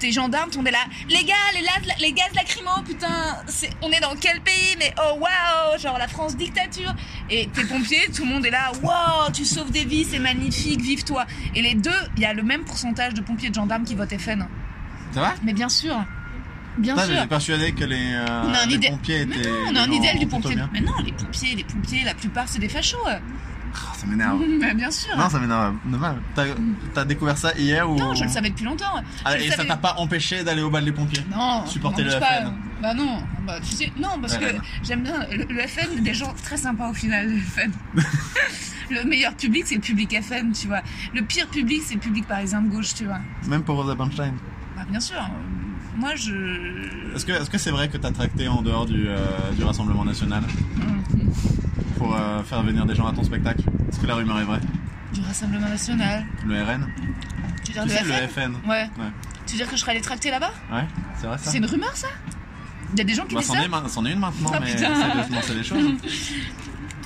T'es 0.00 0.10
gendarme, 0.12 0.50
tout 0.50 0.58
le 0.58 0.64
monde 0.64 0.68
est 0.68 0.72
là. 0.72 0.84
Les 1.08 1.24
gars, 1.24 1.34
les, 1.54 1.60
la- 1.60 1.94
les 2.00 2.12
gaz 2.12 2.28
lacrymaux, 2.34 2.82
putain, 2.86 3.36
on 3.82 3.90
est 3.90 4.00
dans 4.00 4.14
quel 4.18 4.40
pays 4.40 4.74
Mais 4.78 4.92
oh 4.98 5.18
waouh, 5.18 5.78
genre 5.78 5.98
la 5.98 6.08
France 6.08 6.36
dictature. 6.36 6.94
Et 7.28 7.48
t'es 7.52 7.64
pompier, 7.64 8.00
tout 8.14 8.24
le 8.24 8.30
monde 8.30 8.46
est 8.46 8.50
là. 8.50 8.72
Waouh, 8.82 9.30
tu 9.32 9.44
sauves 9.44 9.70
des 9.70 9.84
vies, 9.84 10.04
c'est 10.10 10.18
magnifique, 10.18 10.80
vive 10.80 11.04
toi. 11.04 11.26
Et 11.54 11.60
les 11.62 11.74
deux, 11.74 11.90
il 12.16 12.22
y 12.22 12.26
a 12.26 12.32
le 12.32 12.42
même 12.42 12.64
pourcentage 12.64 13.12
de 13.14 13.20
pompiers 13.20 13.48
et 13.48 13.50
de 13.50 13.54
gendarmes 13.54 13.84
qui 13.84 13.94
votent 13.94 14.18
FN. 14.18 14.46
C'est 15.12 15.20
vrai 15.20 15.32
Mais 15.44 15.52
bien 15.52 15.68
sûr, 15.68 15.94
bien 16.78 16.94
Putain, 16.94 17.06
sûr. 17.06 17.14
J'étais 17.16 17.26
persuadé 17.28 17.72
que 17.72 17.84
les, 17.84 18.12
euh, 18.14 18.64
les 18.68 18.74
idée- 18.76 18.88
pompiers 18.90 19.26
Mais 19.26 19.36
étaient. 19.36 19.50
non, 19.50 19.56
on 19.70 19.76
a 19.76 19.80
un 19.82 19.90
idéal 19.90 20.18
du 20.18 20.26
pompier. 20.26 20.56
Mais 20.72 20.80
non, 20.80 20.92
les 21.04 21.12
pompiers, 21.12 21.54
les 21.56 21.64
pompiers, 21.64 22.04
la 22.04 22.14
plupart 22.14 22.48
c'est 22.48 22.58
des 22.58 22.68
fachos. 22.70 22.96
Ah, 23.74 23.92
ça 23.96 24.06
m'énerve. 24.06 24.40
Mais 24.60 24.74
bien 24.74 24.90
sûr. 24.90 25.16
Non, 25.16 25.28
ça 25.28 25.38
m'énerve. 25.38 25.74
Normal. 25.86 26.16
T'as 26.34 26.44
t'as 26.94 27.04
découvert 27.04 27.36
ça 27.38 27.52
hier 27.56 27.88
ou? 27.88 27.96
Non, 27.96 28.14
je 28.14 28.24
le 28.24 28.30
savais 28.30 28.50
depuis 28.50 28.64
longtemps. 28.64 29.02
Ah, 29.24 29.32
Je 29.32 29.36
le 29.38 29.44
et 29.44 29.50
ça 29.50 29.56
savais- 29.56 29.68
t'a 29.68 29.76
pas 29.76 29.94
empêché 29.98 30.42
d'aller 30.44 30.62
au 30.62 30.70
bal 30.70 30.84
des 30.84 30.92
pompiers? 30.92 31.24
Non, 31.30 31.64
supporter 31.66 32.02
le 32.02 32.10
m'empêche 32.10 32.28
FN. 32.28 32.44
Pas. 32.44 32.52
Bah 32.82 32.94
non, 32.94 33.22
bah 33.46 33.58
tu 33.60 33.72
sais, 33.72 33.92
non 33.98 34.18
parce 34.20 34.38
Ouais. 34.38 34.54
que 34.54 34.56
j'aime 34.82 35.02
bien 35.02 35.26
le, 35.30 35.44
le 35.44 35.60
FN, 35.66 36.02
des 36.02 36.14
gens 36.14 36.32
très 36.42 36.56
sympas 36.56 36.88
au 36.88 36.94
final. 36.94 37.30
Le 37.30 37.38
FN. 37.38 37.72
le 38.90 39.04
meilleur 39.04 39.34
public 39.34 39.64
c'est 39.66 39.74
le 39.76 39.80
public 39.82 40.16
FN, 40.22 40.52
tu 40.52 40.66
vois. 40.66 40.80
Le 41.14 41.22
pire 41.22 41.46
public 41.48 41.82
c'est 41.84 41.94
le 41.94 42.00
public 42.00 42.26
parisien 42.26 42.62
de 42.62 42.68
gauche, 42.70 42.94
tu 42.94 43.04
vois. 43.04 43.18
Même 43.48 43.62
pour 43.62 43.76
Rosa 43.76 43.94
Bernstein. 43.94 44.34
Bah 44.76 44.82
bien 44.88 45.00
sûr. 45.00 45.20
Moi 46.00 46.14
je. 46.16 46.32
Est-ce 47.14 47.50
que 47.50 47.58
c'est 47.58 47.70
vrai 47.70 47.88
que 47.88 47.98
t'as 47.98 48.10
tracté 48.10 48.48
en 48.48 48.62
dehors 48.62 48.86
du, 48.86 49.06
euh, 49.08 49.18
du 49.56 49.64
Rassemblement 49.64 50.04
National 50.04 50.42
pour 51.98 52.16
euh, 52.16 52.42
faire 52.42 52.62
venir 52.62 52.86
des 52.86 52.94
gens 52.94 53.06
à 53.06 53.12
ton 53.12 53.22
spectacle? 53.22 53.62
Est-ce 53.90 54.00
que 54.00 54.06
la 54.06 54.14
rumeur 54.14 54.38
est 54.40 54.44
vraie? 54.44 54.60
Du 55.12 55.20
Rassemblement 55.20 55.68
National. 55.68 56.24
Le 56.46 56.62
RN 56.62 56.86
Tu 57.64 57.72
veux 57.72 57.84
dire 57.84 57.98
Tu 58.02 58.08
le 58.08 58.14
sais, 58.14 58.28
FN 58.28 58.52
le 58.52 58.54
FN. 58.62 58.68
Ouais. 58.68 58.82
Ouais. 58.98 59.10
Tu 59.46 59.52
veux 59.52 59.58
dire 59.58 59.68
que 59.68 59.76
je 59.76 59.80
serais 59.80 59.92
allé 59.92 60.00
tracter 60.00 60.30
là-bas? 60.30 60.52
Ouais, 60.72 60.84
c'est 61.20 61.26
vrai 61.26 61.36
ça 61.38 61.50
C'est 61.50 61.58
une 61.58 61.66
rumeur 61.66 61.94
ça? 61.96 62.08
Il 62.94 62.98
y 62.98 63.02
a 63.02 63.04
des 63.04 63.14
gens 63.14 63.24
qui 63.26 63.34
Bah, 63.34 63.40
disent 63.40 63.48
c'en 63.48 63.54
ça? 63.54 63.88
c'en 63.88 64.06
est 64.06 64.12
une 64.12 64.18
maintenant, 64.20 64.50
Ah, 64.54 64.60
mais 64.60 64.74
putain. 64.74 64.92
essaye 64.92 65.28
de 65.30 65.34
lancer 65.34 65.54
les 65.54 65.64
choses. 65.64 65.92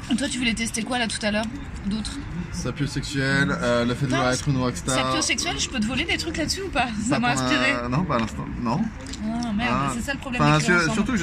Toi 0.19 0.29
tu 0.29 0.39
voulais 0.39 0.55
tester 0.55 0.83
quoi 0.83 0.99
là 0.99 1.09
tout 1.09 1.19
à 1.27 1.31
l'heure? 1.31 1.47
D'autres? 1.87 2.19
Sapiosexuel, 2.53 3.51
euh, 3.51 3.85
le 3.85 3.95
fait 3.95 4.07
de 4.07 4.11
Non, 4.13 4.17
vouloir 4.19 4.33
être 4.33 4.49
une 4.49 4.57
rockstar. 4.59 4.95
Sapiosexuel, 4.95 5.59
je 5.59 5.69
peux 5.69 5.81
te 5.81 5.87
voler 5.87 6.05
des 6.05 6.17
trucs 6.17 6.37
là-dessus 6.37 6.63
ou 6.63 6.69
pas? 6.69 6.87
Ça 7.09 7.19
m'a 7.19 7.31
inspiré. 7.33 7.75
Non, 7.91 8.05
pas 8.05 8.17
à 8.17 8.19
l'instant. 8.21 8.45
Non. 8.65 8.81
Ah 9.25 9.53
merde, 9.53 9.71
Ah. 9.73 9.93
c'est 9.95 10.03
ça 10.03 10.13
le 10.15 10.19
problème 10.19 10.43
Enfin, 10.43 10.57
ensemble. 10.57 10.93
surtout 10.93 11.13
que. 11.13 11.19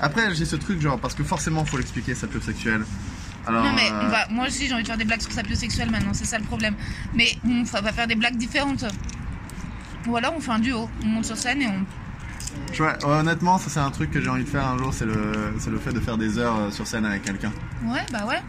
Après, 0.00 0.34
j'ai 0.34 0.44
ce 0.44 0.56
truc, 0.56 0.80
genre, 0.80 0.98
parce 0.98 1.14
que 1.14 1.22
forcément, 1.24 1.64
faut 1.64 1.78
l'expliquer, 1.78 2.14
sapiosexuel. 2.14 2.84
Alors. 3.46 3.62
Non 3.64 3.72
mais 3.74 3.88
euh, 3.92 4.08
va- 4.08 4.26
moi 4.28 4.46
aussi 4.48 4.66
j'ai 4.66 4.74
envie 4.74 4.82
de 4.82 4.88
faire 4.88 4.96
des 4.98 5.04
blagues 5.04 5.20
sur 5.20 5.30
sapiosexuel 5.30 5.88
maintenant, 5.90 6.12
c'est 6.12 6.24
ça 6.24 6.36
le 6.38 6.44
problème. 6.44 6.74
Mais 7.14 7.28
on 7.46 7.62
va 7.62 7.92
faire 7.92 8.08
des 8.08 8.16
blagues 8.16 8.36
différentes. 8.36 8.84
Ou 10.08 10.16
alors 10.16 10.34
on 10.36 10.40
fait 10.40 10.50
un 10.50 10.58
duo, 10.58 10.88
on 11.04 11.06
monte 11.06 11.24
sur 11.26 11.36
scène 11.36 11.62
et 11.62 11.66
on... 11.68 11.84
vois, 12.76 12.92
ouais, 12.98 13.04
honnêtement, 13.04 13.56
ça 13.58 13.70
c'est 13.70 13.78
un 13.80 13.90
truc 13.92 14.10
que 14.10 14.20
j'ai 14.20 14.28
envie 14.28 14.42
de 14.44 14.48
faire 14.48 14.66
un 14.66 14.76
jour, 14.78 14.92
c'est 14.92 15.04
le, 15.06 15.54
c'est 15.60 15.70
le 15.70 15.78
fait 15.78 15.92
de 15.92 16.00
faire 16.00 16.16
des 16.18 16.38
heures 16.38 16.56
euh, 16.58 16.70
sur 16.72 16.86
scène 16.88 17.04
avec 17.06 17.22
quelqu'un. 17.22 17.52
Ouais 17.84 18.04
bah 18.12 18.24
ouais. 18.26 18.42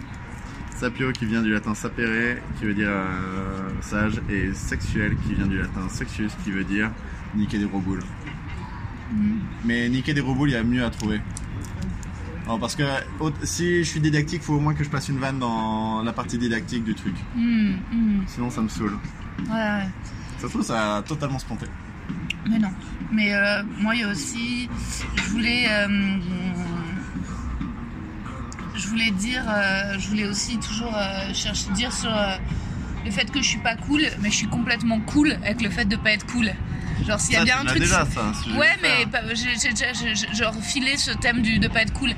Sapio 0.79 1.11
qui 1.11 1.25
vient 1.25 1.41
du 1.43 1.51
latin 1.53 1.73
sapere, 1.75 2.37
qui 2.59 2.65
veut 2.65 2.73
dire 2.73 2.89
euh, 2.89 3.69
sage, 3.81 4.19
et 4.29 4.51
sexuel 4.55 5.15
qui 5.27 5.33
vient 5.35 5.47
du 5.47 5.59
latin 5.59 5.87
sexus, 5.89 6.29
qui 6.43 6.51
veut 6.51 6.63
dire 6.63 6.89
niquer 7.35 7.59
des 7.59 7.65
gros 7.65 7.79
boules. 7.79 8.03
Mm. 9.11 9.37
Mais 9.65 9.89
niquer 9.89 10.13
des 10.13 10.21
gros 10.21 10.35
boules, 10.35 10.49
il 10.49 10.53
y 10.53 10.57
a 10.57 10.63
mieux 10.63 10.83
à 10.83 10.89
trouver. 10.89 11.21
Parce 12.61 12.75
que 12.77 12.83
si 13.43 13.83
je 13.83 13.89
suis 13.89 13.99
didactique, 13.99 14.41
faut 14.41 14.53
au 14.53 14.59
moins 14.61 14.73
que 14.73 14.81
je 14.81 14.89
passe 14.89 15.09
une 15.09 15.17
vanne 15.17 15.37
dans 15.37 16.01
la 16.01 16.13
partie 16.13 16.37
didactique 16.37 16.85
du 16.85 16.95
truc. 16.95 17.13
Hmm, 17.35 17.73
hmm. 17.91 18.21
Sinon, 18.25 18.49
ça 18.49 18.61
me 18.61 18.69
saoule. 18.69 18.97
Ouais, 19.49 19.53
ouais. 19.53 19.89
Ça 20.37 20.43
se 20.43 20.47
trouve, 20.47 20.63
ça 20.63 20.95
a 20.95 21.01
totalement 21.01 21.39
sponté. 21.39 21.65
Mais 22.49 22.57
non. 22.57 22.69
Mais 23.11 23.33
euh, 23.33 23.63
moi 23.81 23.95
il 23.95 24.01
y 24.01 24.03
a 24.03 24.09
aussi... 24.09 24.69
Je 25.17 25.23
voulais... 25.23 25.65
euh, 25.69 25.87
je 28.75 28.87
voulais 28.87 29.11
dire... 29.11 29.43
euh, 29.49 29.99
je 29.99 30.07
voulais 30.07 30.27
aussi 30.27 30.57
toujours 30.57 30.95
chercher 31.33 31.69
dire 31.71 31.91
sur 31.91 32.11
le 33.03 33.11
fait 33.11 33.29
que 33.29 33.39
je 33.41 33.47
suis 33.47 33.59
pas 33.59 33.75
cool, 33.75 34.03
mais 34.21 34.29
je 34.29 34.35
suis 34.35 34.47
complètement 34.47 35.01
cool 35.01 35.33
avec 35.43 35.61
le 35.61 35.69
fait 35.69 35.85
de 35.85 35.97
pas 35.97 36.11
être 36.11 36.25
cool. 36.27 36.51
Genre 37.05 37.19
s'il 37.19 37.33
y 37.33 37.35
a 37.35 37.39
Ça, 37.39 37.45
bien 37.45 37.59
un 37.61 37.65
truc... 37.65 37.79
déjà, 37.79 38.05
ça. 38.05 38.21
un 38.29 38.33
sujet 38.33 38.57
Ouais, 38.57 38.75
mais 38.81 39.05
j'ai 39.35 39.69
déjà 39.69 39.85
genre 40.33 40.53
filé 40.61 40.97
ce 40.97 41.11
thème 41.11 41.41
du, 41.41 41.59
de 41.59 41.67
pas 41.67 41.81
être 41.81 41.93
cool, 41.93 42.09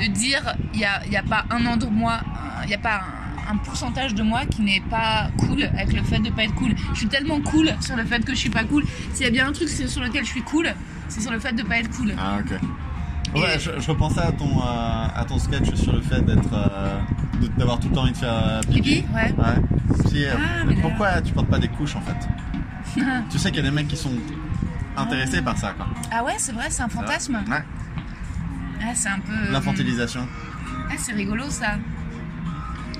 de 0.00 0.06
dire 0.06 0.54
il 0.74 0.80
y 0.80 0.84
a, 0.84 1.04
y 1.06 1.16
a 1.16 1.22
pas 1.22 1.44
un 1.50 1.64
an 1.66 1.76
de 1.76 1.86
moi, 1.86 2.20
il 2.64 2.70
y 2.70 2.74
a 2.74 2.78
pas 2.78 3.00
un, 3.48 3.52
un 3.54 3.56
pourcentage 3.56 4.14
de 4.14 4.22
moi 4.22 4.44
qui 4.46 4.62
n'est 4.62 4.82
pas 4.90 5.28
cool 5.38 5.62
avec 5.64 5.92
le 5.92 6.02
fait 6.02 6.18
de 6.20 6.30
pas 6.30 6.44
être 6.44 6.54
cool. 6.54 6.74
Je 6.92 6.98
suis 6.98 7.08
tellement 7.08 7.40
cool 7.40 7.72
sur 7.80 7.96
le 7.96 8.04
fait 8.04 8.24
que 8.24 8.32
je 8.34 8.38
suis 8.38 8.50
pas 8.50 8.64
cool. 8.64 8.84
S'il 9.14 9.24
y 9.24 9.28
a 9.28 9.32
bien 9.32 9.48
un 9.48 9.52
truc 9.52 9.68
sur 9.68 10.02
lequel 10.02 10.24
je 10.24 10.30
suis 10.30 10.42
cool, 10.42 10.72
c'est 11.08 11.20
sur 11.20 11.32
le 11.32 11.40
fait 11.40 11.52
de 11.52 11.62
pas 11.62 11.78
être 11.78 11.90
cool. 11.96 12.14
Ah, 12.18 12.38
ok. 12.40 12.52
Et- 12.52 13.38
Ouais, 13.38 13.58
je, 13.58 13.70
je 13.78 13.90
repensais 13.90 14.20
à 14.20 14.32
ton, 14.32 14.48
euh, 14.58 15.06
à 15.14 15.22
ton 15.28 15.38
sketch 15.38 15.74
sur 15.74 15.92
le 15.92 16.00
fait 16.00 16.22
d'être, 16.22 16.48
euh, 16.54 16.98
d'avoir 17.58 17.78
tout 17.78 17.88
le 17.90 17.94
temps 17.94 18.00
envie 18.04 18.12
de 18.12 18.16
faire 18.16 18.32
euh, 18.32 18.60
pipi. 18.62 19.02
Pipi, 19.02 19.04
ouais. 19.14 19.34
Ouais. 19.36 20.06
Si, 20.08 20.24
Ah, 20.32 20.64
mais 20.66 20.74
pourquoi 20.76 21.20
tu 21.20 21.34
portes 21.34 21.48
pas 21.48 21.58
des 21.58 21.68
couches 21.68 21.94
en 21.94 22.00
fait? 22.00 22.16
Tu 23.30 23.38
sais 23.38 23.50
qu'il 23.50 23.64
y 23.64 23.66
a 23.66 23.70
des 23.70 23.74
mecs 23.74 23.88
qui 23.88 23.96
sont 23.96 24.12
intéressés 24.96 25.42
par 25.42 25.56
ça, 25.56 25.72
quoi. 25.72 25.86
Ah 26.10 26.24
ouais, 26.24 26.34
c'est 26.38 26.52
vrai, 26.52 26.66
c'est 26.70 26.82
un 26.82 26.88
fantasme. 26.88 27.42
Ouais. 27.48 27.62
Ah, 28.82 28.94
c'est 28.94 29.08
un 29.08 29.20
peu. 29.20 29.52
L'infantilisation. 29.52 30.26
Ah, 30.90 30.94
c'est 30.96 31.12
rigolo 31.12 31.44
ça. 31.50 31.78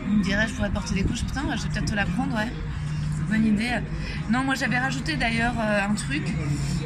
On 0.09 0.14
me 0.14 0.23
dirait, 0.23 0.47
je 0.49 0.54
pourrais 0.54 0.71
porter 0.71 0.95
des 0.95 1.02
couches. 1.04 1.25
Putain, 1.25 1.42
je 1.57 1.62
vais 1.62 1.68
peut-être 1.68 1.90
te 1.90 1.95
la 1.95 2.07
prendre, 2.07 2.35
ouais. 2.37 2.52
Bonne 3.28 3.45
idée. 3.45 3.78
Non, 4.30 4.42
moi 4.42 4.54
j'avais 4.54 4.78
rajouté 4.78 5.16
d'ailleurs 5.16 5.52
euh, 5.61 5.87
un 5.87 5.95
truc 5.95 6.23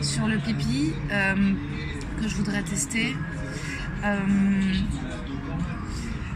sur 0.00 0.26
le 0.26 0.38
pipi 0.38 0.92
euh, 1.12 1.34
que 2.20 2.28
je 2.28 2.34
voudrais 2.34 2.62
tester. 2.62 3.16
Euh, 4.04 4.16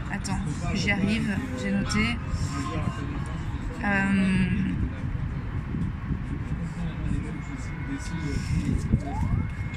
Attends, 0.09 0.39
j'y 0.73 0.91
arrive, 0.91 1.35
j'ai 1.61 1.71
noté. 1.71 2.17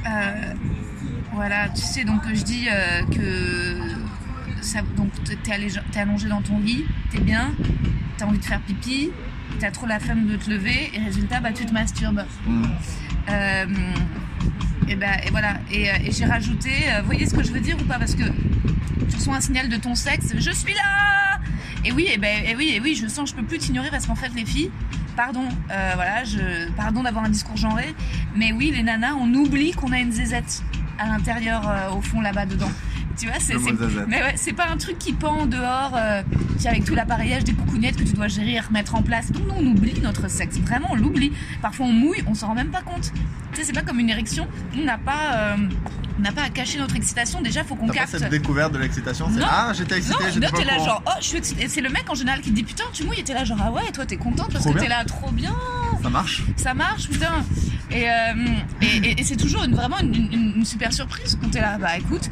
Euh, 0.07 0.55
voilà, 1.33 1.69
tu 1.69 1.83
sais, 1.83 2.05
donc 2.05 2.23
je 2.33 2.43
dis 2.43 2.67
euh, 2.71 3.03
que 3.07 3.79
ça, 4.63 4.81
donc 4.97 5.11
t'es 5.43 5.53
allé- 5.53 5.69
t'es 5.93 6.01
allongé 6.01 6.29
dans 6.29 6.43
ton 6.43 6.59
lit, 6.59 6.85
t'es 7.11 7.21
bien, 7.21 7.53
t'as 8.17 8.27
envie 8.27 8.39
de 8.39 8.45
faire 8.45 8.61
pipi, 8.61 9.11
t'as 9.59 9.71
trop 9.71 9.87
la 9.87 9.99
flemme 10.01 10.27
de 10.27 10.37
te 10.37 10.51
lever, 10.51 10.91
et 10.95 10.99
résultat, 10.99 11.41
bah 11.41 11.53
tu 11.53 11.65
te 11.67 11.73
masturbes. 11.73 12.25
Mm. 12.47 12.65
Euh, 13.31 13.67
et, 14.89 14.97
bah, 14.97 15.07
et 15.25 15.31
voilà, 15.31 15.59
et, 15.71 15.91
euh, 15.91 15.95
et 16.05 16.11
j'ai 16.13 16.25
rajouté, 16.25 16.71
voyez 17.05 17.27
ce 17.27 17.35
que 17.35 17.43
je 17.45 17.53
veux 17.53 17.61
dire 17.61 17.77
ou 17.81 17.85
pas? 17.85 17.99
Parce 17.99 18.15
que 18.15 18.25
tu 19.09 19.17
reçois 19.17 19.37
un 19.37 19.41
signal 19.41 19.69
de 19.69 19.77
ton 19.77 19.95
sexe, 19.95 20.33
je 20.37 20.51
suis 20.51 20.75
là 20.75 21.39
Et 21.85 21.93
oui, 21.93 22.09
et, 22.13 22.19
ben, 22.19 22.43
et 22.45 22.57
oui, 22.57 22.73
et 22.75 22.81
oui, 22.81 22.95
je 23.01 23.07
sens, 23.07 23.31
je 23.31 23.35
peux 23.35 23.45
plus 23.45 23.59
t'ignorer 23.59 23.91
parce 23.91 24.07
qu'en 24.07 24.15
fait, 24.17 24.31
les 24.35 24.45
filles, 24.45 24.71
pardon, 25.21 25.47
euh, 25.71 25.93
voilà, 25.97 26.23
pardon 26.79 27.03
d'avoir 27.03 27.25
un 27.25 27.29
discours 27.29 27.59
genré, 27.59 27.95
mais 28.35 28.53
oui, 28.53 28.73
les 28.75 28.83
nanas, 28.83 29.17
on 29.21 29.35
oublie 29.35 29.73
qu'on 29.73 29.93
a 29.93 29.99
une 29.99 30.13
zézette 30.13 30.63
à 30.99 31.09
l'intérieur, 31.09 31.69
euh, 31.69 31.91
au 31.91 32.01
fond 32.01 32.23
là-bas 32.23 32.47
dedans. 32.47 32.71
Tu 33.21 33.27
vois, 33.27 33.37
c'est, 33.39 33.55
mais 34.09 34.23
ouais, 34.23 34.33
c'est 34.37 34.55
pas 34.55 34.67
un 34.69 34.79
truc 34.79 34.99
qui 34.99 35.13
pend 35.13 35.45
dehors, 35.45 35.93
euh, 35.95 36.23
tu 36.57 36.63
sais, 36.63 36.69
avec 36.69 36.85
tout 36.85 36.95
l'appareillage 36.95 37.45
des 37.45 37.53
coucougnettes 37.53 37.97
que 37.97 38.03
tu 38.03 38.15
dois 38.15 38.29
gérer 38.29 38.53
et 38.55 38.61
remettre 38.61 38.95
en 38.95 39.03
place. 39.03 39.31
Non, 39.35 39.41
non, 39.47 39.55
on 39.61 39.67
oublie 39.77 40.01
notre 40.01 40.29
sexe. 40.31 40.57
Vraiment, 40.59 40.89
on 40.91 40.95
l'oublie. 40.95 41.31
Parfois, 41.61 41.87
on 41.87 41.93
mouille, 41.93 42.23
on 42.27 42.35
s'en 42.35 42.47
rend 42.49 42.55
même 42.55 42.71
pas 42.71 42.81
compte. 42.83 43.13
Tu 43.53 43.61
sais, 43.61 43.65
c'est 43.65 43.73
pas 43.75 43.83
comme 43.83 44.01
une 44.01 44.09
érection. 44.09 44.49
On 44.75 44.85
n'a 44.85 44.97
pas, 44.97 45.35
euh, 45.35 45.57
on 46.19 46.23
n'a 46.23 46.33
pas 46.33 46.45
à 46.45 46.49
cacher 46.49 46.79
notre 46.79 46.97
excitation. 46.97 47.43
Déjà, 47.43 47.63
faut 47.63 47.75
qu'on 47.75 47.89
T'as 47.89 47.93
pas 47.93 47.99
capte. 48.01 48.19
cette 48.19 48.31
découverte 48.31 48.73
de 48.73 48.79
l'excitation 48.79 49.29
c'est 49.31 49.41
Non. 49.41 49.47
Ah, 49.51 49.73
j'étais 49.75 49.99
excité, 49.99 50.25
Non, 50.41 50.49
pas 50.51 50.57
t'es 50.59 50.65
là 50.65 50.79
genre, 50.79 51.03
oh, 51.07 51.11
je 51.21 51.27
suis 51.27 51.41
c'est 51.69 51.81
le 51.83 51.91
mec 51.91 52.05
en 52.09 52.15
général 52.15 52.41
qui 52.41 52.51
te 52.51 52.55
dit, 52.55 52.63
putain, 52.63 52.85
tu 52.93 53.05
mouilles, 53.05 53.21
et 53.21 53.25
t'es 53.25 53.35
là 53.35 53.45
genre, 53.45 53.59
ah 53.63 53.71
ouais, 53.73 53.83
et 53.89 53.93
toi, 53.93 54.07
t'es 54.07 54.17
contente 54.17 54.51
parce 54.53 54.65
Trop 54.65 54.73
que 54.73 54.79
t'es 54.79 54.89
là, 54.89 55.05
trop 55.05 55.31
bien, 55.31 55.55
Ça 56.03 56.09
marche 56.09 56.43
ça 56.57 56.73
marche, 56.75 57.09
putain. 57.09 57.45
Et, 57.91 58.09
euh, 58.09 58.13
et, 58.83 58.87
et- 59.09 59.21
et 59.21 59.25
c'est 59.25 59.37
toujours 59.37 59.65
une, 59.65 59.75
vraiment 59.75 59.99
une, 59.99 60.15
une- 60.15 60.53
une 60.59 60.65
super 60.65 60.93
surprise 60.93 61.37
quand 61.41 61.51
t'es 61.51 61.61
là, 61.61 61.77
bah 61.79 61.97
écoute, 61.99 62.31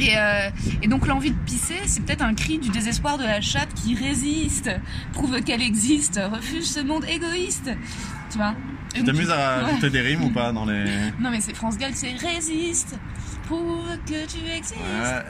Et, 0.00 0.16
euh, 0.16 0.50
et 0.82 0.88
donc 0.88 1.06
l'envie 1.06 1.30
de 1.30 1.36
pisser, 1.44 1.74
c'est 1.86 2.04
peut-être 2.04 2.22
un 2.22 2.34
cri 2.34 2.58
du 2.58 2.68
désespoir 2.70 3.18
de 3.18 3.24
la 3.24 3.40
chatte 3.40 3.72
qui 3.74 3.94
résiste, 3.94 4.70
prouve 5.12 5.40
qu'elle 5.42 5.62
existe, 5.62 6.20
refuse 6.32 6.70
ce 6.70 6.80
monde 6.80 7.04
égoïste. 7.08 7.70
Tu 8.30 8.38
vois 8.38 8.54
Tu 8.94 9.02
t'amuses 9.04 9.30
à 9.30 9.66
ajouter 9.66 9.90
des 9.90 10.00
rimes 10.00 10.24
ou 10.24 10.30
pas 10.30 10.52
dans 10.52 10.64
les. 10.64 10.84
Non 11.20 11.30
mais 11.30 11.40
c'est 11.40 11.54
France 11.54 11.78
Gall, 11.78 11.92
c'est 11.94 12.12
résiste, 12.12 12.98
prouve 13.46 13.88
que 14.06 14.26
tu 14.26 14.38
existes. 14.50 14.76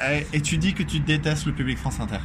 Ouais, 0.01 0.27
et 0.33 0.41
tu 0.41 0.59
dis 0.59 0.75
que 0.75 0.83
tu 0.83 1.01
détestes 1.01 1.47
le 1.47 1.53
public 1.53 1.79
France 1.79 2.01
Inter. 2.01 2.19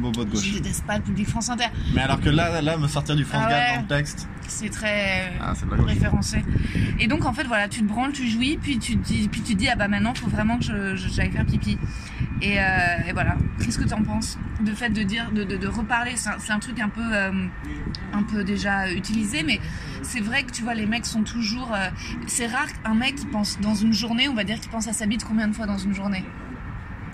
De 0.00 0.36
Je 0.40 0.52
déteste 0.54 0.84
pas 0.86 0.96
le 0.96 1.02
public 1.02 1.28
France 1.28 1.48
Inter. 1.50 1.66
Mais 1.94 2.02
alors 2.02 2.20
que 2.20 2.28
là, 2.28 2.62
là, 2.62 2.76
me 2.76 2.86
sortir 2.86 3.16
du 3.16 3.24
France 3.24 3.42
Ah 3.46 3.50
ouais. 3.50 3.74
dans 3.76 3.82
le 3.82 3.88
texte. 3.88 4.28
C'est 4.46 4.70
très 4.70 5.32
Ah, 5.40 5.52
la 5.70 5.76
gauche. 5.76 5.86
référencé. 5.86 6.42
Et 7.00 7.06
donc 7.08 7.26
en 7.26 7.32
fait 7.32 7.44
voilà, 7.44 7.68
tu 7.68 7.80
te 7.80 7.84
branles, 7.84 8.12
tu 8.12 8.26
jouis, 8.28 8.58
puis 8.62 8.78
tu 8.78 8.96
te 8.96 9.04
dis, 9.04 9.28
puis 9.28 9.42
tu 9.42 9.54
te 9.54 9.58
dis 9.58 9.68
ah 9.68 9.74
bah 9.76 9.88
maintenant 9.88 10.14
faut 10.14 10.28
vraiment 10.28 10.56
que 10.58 10.64
je- 10.64 10.96
je- 10.96 11.08
j'aille 11.08 11.30
faire 11.32 11.44
pipi. 11.44 11.76
Et, 12.40 12.60
euh, 12.60 12.62
et 13.08 13.12
voilà. 13.12 13.36
Qu'est-ce 13.60 13.78
que 13.78 13.84
tu 13.84 13.92
en 13.92 14.02
penses 14.02 14.38
de 14.64 14.72
fait 14.72 14.90
de 14.90 15.02
dire, 15.02 15.30
de, 15.32 15.42
de, 15.44 15.56
de 15.56 15.66
reparler? 15.66 16.12
C'est 16.16 16.30
un, 16.30 16.54
un 16.56 16.58
truc 16.60 16.78
un 16.80 16.88
peu, 16.88 17.02
euh, 17.12 17.32
un 18.12 18.22
peu 18.22 18.44
déjà 18.44 18.90
utilisé, 18.92 19.42
mais 19.42 19.60
c'est 20.02 20.20
vrai 20.20 20.44
que 20.44 20.52
tu 20.52 20.62
vois 20.62 20.74
les 20.74 20.86
mecs 20.86 21.04
sont 21.06 21.24
toujours. 21.24 21.74
euh, 21.74 21.88
c'est 22.28 22.46
rare 22.46 22.68
qu'un 22.84 22.94
mec 22.94 23.16
qui 23.16 23.26
pense 23.26 23.58
dans 23.60 23.74
une 23.74 23.92
journée, 23.92 24.28
on 24.28 24.34
va 24.34 24.44
dire 24.44 24.60
qu'il 24.60 24.70
pense 24.70 24.86
à 24.88 24.92
sa 24.92 25.06
bite 25.06 25.24
combien 25.24 25.48
de 25.48 25.54
fois 25.54 25.66
dans 25.66 25.78
une 25.78 25.92
journée? 25.94 26.24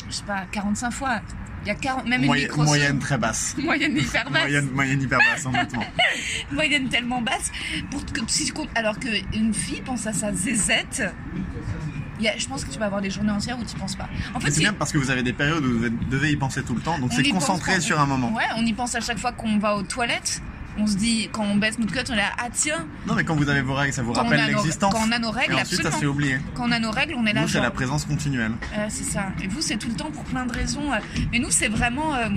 Je 0.09 0.14
sais 0.17 0.25
pas, 0.25 0.45
45 0.53 0.91
fois. 0.93 1.21
Il 1.64 1.68
y 1.68 1.71
a 1.71 1.75
40, 1.75 2.06
même 2.06 2.21
une 2.21 2.26
Moyenne, 2.26 2.47
micro 2.49 2.62
moyenne 2.64 2.99
très 2.99 3.16
basse. 3.16 3.54
moyenne 3.62 3.97
hyper 3.97 4.25
basse 4.30 4.42
Moyenne, 4.42 4.71
moyenne 4.73 5.02
hyper 5.02 5.18
basse, 5.18 5.47
honnêtement. 5.47 5.85
moyenne 6.52 6.88
tellement 6.88 7.23
basse 7.23 7.50
pour 7.90 8.04
que 8.04 8.21
si 8.26 8.44
tu 8.44 8.52
comptes 8.52 8.68
alors 8.75 8.99
qu'une 8.99 9.54
fille 9.54 9.80
pense 9.80 10.06
à 10.06 10.12
sa 10.12 10.33
zézette 10.33 11.02
il 12.21 12.25
y 12.25 12.28
a- 12.28 12.37
je 12.38 12.47
pense 12.47 12.64
que 12.64 12.71
tu 12.71 12.78
vas 12.78 12.87
avoir 12.87 13.00
des 13.00 13.11
journées 13.11 13.33
entières 13.33 13.59
où 13.59 13.64
tu 13.64 13.75
penses 13.76 13.97
pas 13.97 14.09
en 14.35 14.40
fait 14.40 14.50
c'est 14.50 14.61
bien 14.61 14.73
parce 14.73 14.92
que 14.92 14.99
vous 14.99 15.11
avez 15.11 15.23
des 15.23 15.33
périodes 15.33 15.64
où 15.64 15.78
vous 15.78 15.88
devez 16.11 16.30
y 16.30 16.37
penser 16.37 16.62
tout 16.62 16.75
le 16.75 16.80
temps, 16.80 16.99
donc 16.99 17.11
on 17.12 17.16
c'est 17.16 17.23
pense 17.25 17.33
concentré 17.47 17.80
sur 17.80 17.99
un 18.00 18.06
moment. 18.06 18.33
ouais 18.35 18.44
on 18.56 18.64
y 18.64 18.73
pense 18.73 18.94
à 18.94 19.00
chaque 19.00 19.18
fois 19.18 19.33
qu'on 19.33 19.59
va 19.59 19.75
aux 19.76 19.83
toilettes 19.83 20.40
on 20.78 20.87
se 20.87 20.97
dit 20.97 21.28
quand 21.33 21.45
on 21.45 21.57
baisse 21.57 21.78
notre 21.78 21.93
cote 21.95 22.09
on 22.11 22.14
est 22.14 22.16
là 22.16 22.33
ah 22.38 22.49
tiens 22.52 22.87
Non, 23.07 23.14
mais 23.14 23.25
quand 23.25 23.37
vous 23.37 23.49
avez 23.49 23.62
vos 23.62 23.75
règles, 23.75 23.93
ça 23.93 24.02
vous 24.02 24.12
quand 24.12 24.23
rappelle 24.25 24.45
l'existence. 24.47 24.93
quand 24.93 25.07
on 25.09 25.12
a 25.12 25.19
nos 25.19 25.31
règles 25.31 25.52
Et 25.54 25.61
ensuite, 25.61 25.71
ça 25.71 25.76
se 25.76 25.83
fait 25.83 25.88
absolument 25.88 26.12
oublier. 26.14 26.38
quand 26.54 26.69
on 26.69 26.73
a 26.73 26.78
nos 26.81 26.90
règles 26.90 27.14
on 27.16 27.26
est 27.26 27.33
là 27.33 27.43
Nous, 27.43 27.49
c'est 27.49 27.61
la 27.61 27.71
présence 27.71 28.04
continuelle. 28.04 28.52
Euh, 28.76 28.87
c'est 28.88 29.04
ça. 29.04 29.26
Et 29.43 29.47
vous, 29.47 29.61
c'est 29.61 29.76
tout 29.76 29.88
le 29.88 29.95
temps 29.95 30.11
pour 30.11 30.25
plein 30.25 30.47
de 30.47 30.52
raisons. 30.52 30.93
euh. 30.93 30.97
Mais 31.33 31.38
nous, 31.38 31.50
c'est 31.50 31.69
vraiment. 31.69 32.14
euh, 32.14 32.28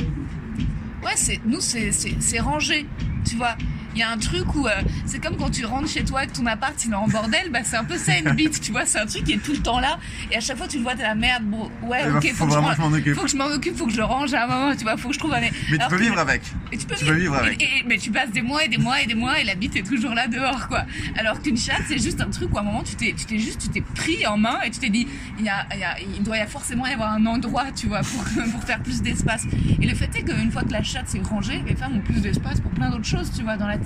Ouais, 1.04 1.14
c'est 1.16 1.40
nous, 1.46 1.62
c'est 1.62 1.92
c'est- 1.92 2.16
c'est 2.20 2.40
rangé. 2.40 2.88
Tu 3.26 3.36
vois. 3.36 3.56
Il 3.98 4.02
y 4.02 4.04
a 4.04 4.12
un 4.12 4.18
truc 4.20 4.54
où 4.54 4.68
euh, 4.68 4.72
c'est 5.08 5.18
comme 5.20 5.38
quand 5.38 5.50
tu 5.50 5.66
rentres 5.66 5.90
chez 5.90 6.04
toi 6.06 6.24
et 6.24 6.28
que 6.28 6.34
ton 6.34 6.46
appart 6.46 6.76
il 6.86 6.92
est 6.92 6.96
en 6.96 7.08
bordel, 7.08 7.50
bah 7.52 7.62
c'est 7.64 7.78
un 7.78 7.84
peu 7.84 7.98
ça 7.98 8.16
une 8.20 8.30
bite, 8.36 8.62
tu 8.62 8.72
vois, 8.72 8.86
c'est 8.86 9.00
un 9.00 9.08
truc 9.08 9.24
qui 9.24 9.34
est 9.34 9.38
tout 9.44 9.54
le 9.54 9.58
temps 9.58 9.80
là 9.80 9.98
et 10.32 10.36
à 10.38 10.40
chaque 10.40 10.58
fois 10.58 10.68
tu 10.68 10.78
le 10.78 10.84
vois 10.84 10.94
t'es 10.94 11.02
la 11.02 11.16
merde, 11.16 11.44
bon 11.46 11.72
ouais 11.82 12.02
Eh 12.04 12.10
ben, 12.12 12.18
ok 12.18 12.32
faut 12.36 12.46
que 12.46 12.52
je 12.52 12.58
vraiment 12.60 12.68
ren- 12.68 12.76
que 12.76 12.78
je 12.78 12.82
m'en 12.84 12.92
occupe. 12.96 13.16
faut 13.16 13.24
que 13.24 13.30
je 13.32 13.38
m'en 13.38 13.46
occupe, 13.48 13.76
faut 13.76 13.86
que 13.88 13.92
je 13.92 13.98
le 13.98 14.04
range 14.04 14.34
à 14.36 14.44
un 14.44 14.48
moment, 14.48 14.76
tu 14.76 14.84
vois, 14.84 14.98
faut 14.98 15.08
que 15.08 15.16
je 15.16 15.20
trouve 15.20 15.34
un 15.34 15.40
Mais 15.42 15.50
tu 15.50 15.78
peux 15.90 15.98
que- 15.98 16.04
vivre 16.04 16.20
avec. 16.20 16.44
et 16.72 16.78
tu 16.78 16.86
peux 16.86 16.96
Tu 16.96 17.06
peux 17.06 17.14
vivre 17.14 17.36
avec. 17.38 17.60
Et- 17.60 17.66
et- 17.66 17.84
mais 17.88 17.98
tu 17.98 18.12
passes 18.12 18.30
des 18.30 18.44
mois 18.44 18.64
et 18.64 18.68
des 18.68 18.78
mois 18.78 19.02
et 19.02 19.08
des 19.08 19.16
mois 19.16 19.40
et 19.42 19.44
la 19.44 19.56
bite 19.56 19.76
est 19.76 19.82
toujours 19.84 20.14
là 20.14 20.28
dehors, 20.28 20.68
quoi. 20.68 20.86
Alors 21.18 21.42
qu'une 21.42 21.58
chatte, 21.58 21.82
c'est 21.88 21.98
juste 22.00 22.22
un 22.22 22.30
truc 22.30 22.54
où 22.54 22.58
à 22.60 22.62
un 22.62 22.64
moment, 22.66 22.84
tu 22.84 22.96
t'es, 22.96 23.16
tu 23.18 23.26
t'es 23.26 23.40
juste, 23.40 23.60
tu 23.62 23.70
t'es 23.70 23.82
pris 23.82 24.28
en 24.28 24.38
main 24.38 24.60
et 24.64 24.70
tu 24.70 24.78
t'es 24.80 24.90
dit, 24.90 25.08
il, 25.40 25.46
y 25.46 25.50
a, 25.50 25.66
il, 25.74 25.80
y 25.80 25.84
a- 25.84 25.98
il 26.00 26.22
doit 26.22 26.38
y 26.38 26.40
avoir 26.42 26.52
forcément 26.62 26.86
y 26.86 26.94
avoir 26.94 27.14
un 27.14 27.26
endroit, 27.26 27.66
tu 27.76 27.88
vois, 27.88 28.02
pour, 28.02 28.24
pour 28.52 28.64
faire 28.64 28.80
plus 28.84 29.02
d'espace. 29.02 29.46
Et 29.82 29.88
le 29.88 29.96
fait 29.96 30.16
est 30.16 30.22
qu'une 30.24 30.52
fois 30.52 30.62
que 30.62 30.72
la 30.74 30.84
chatte 30.84 31.08
s'est 31.08 31.22
rangée, 31.28 31.64
les 31.66 31.76
femmes 31.76 31.96
ont 31.98 32.02
plus 32.02 32.22
d'espace 32.22 32.60
pour 32.62 32.70
plein 32.72 32.92
d'autres 32.92 33.06
choses, 33.06 33.32
tu 33.36 33.42
vois, 33.44 33.58
dans 33.58 33.68
la 33.68 33.78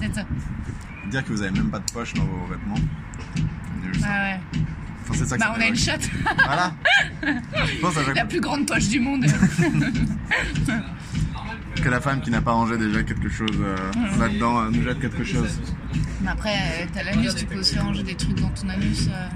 Dire 1.09 1.23
que 1.25 1.33
vous 1.33 1.41
avez 1.41 1.51
même 1.51 1.69
pas 1.69 1.79
de 1.79 1.91
poche 1.91 2.13
dans 2.13 2.23
vos 2.25 2.45
vêtements. 2.47 2.75
Ah 4.03 4.23
ouais. 4.23 4.39
Enfin, 5.03 5.13
c'est 5.13 5.25
ça 5.25 5.35
que 5.35 5.41
Bah, 5.41 5.47
ça 5.47 5.55
on 5.57 5.61
a 5.61 5.67
une 5.67 5.75
chatte, 5.75 6.09
Voilà. 6.45 6.73
La 8.15 8.25
plus 8.25 8.39
grande 8.39 8.65
poche 8.67 8.87
du 8.87 8.99
monde. 8.99 9.25
que 11.81 11.89
la 11.89 11.99
femme 11.99 12.21
qui 12.21 12.29
n'a 12.29 12.41
pas 12.41 12.51
rangé 12.51 12.77
déjà 12.77 13.01
quelque 13.03 13.27
chose 13.29 13.49
euh, 13.59 13.75
là-dedans 14.19 14.59
euh, 14.61 14.69
nous 14.71 14.83
jette 14.83 14.99
quelque 14.99 15.23
chose. 15.23 15.59
Mais 16.21 16.29
après, 16.29 16.53
euh, 16.53 16.85
t'as 16.93 17.03
l'anus, 17.03 17.33
tu 17.35 17.45
peux 17.45 17.57
aussi 17.59 17.79
ranger 17.79 18.03
des 18.03 18.13
trucs 18.15 18.39
dans 18.39 18.49
ton 18.49 18.69
anus. 18.69 19.07
euh. 19.09 19.27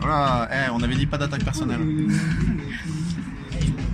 Voilà, 0.00 0.48
eh, 0.52 0.70
on 0.72 0.82
avait 0.82 0.96
dit 0.96 1.06
pas 1.06 1.18
d'attaque 1.18 1.44
personnelle. 1.44 1.80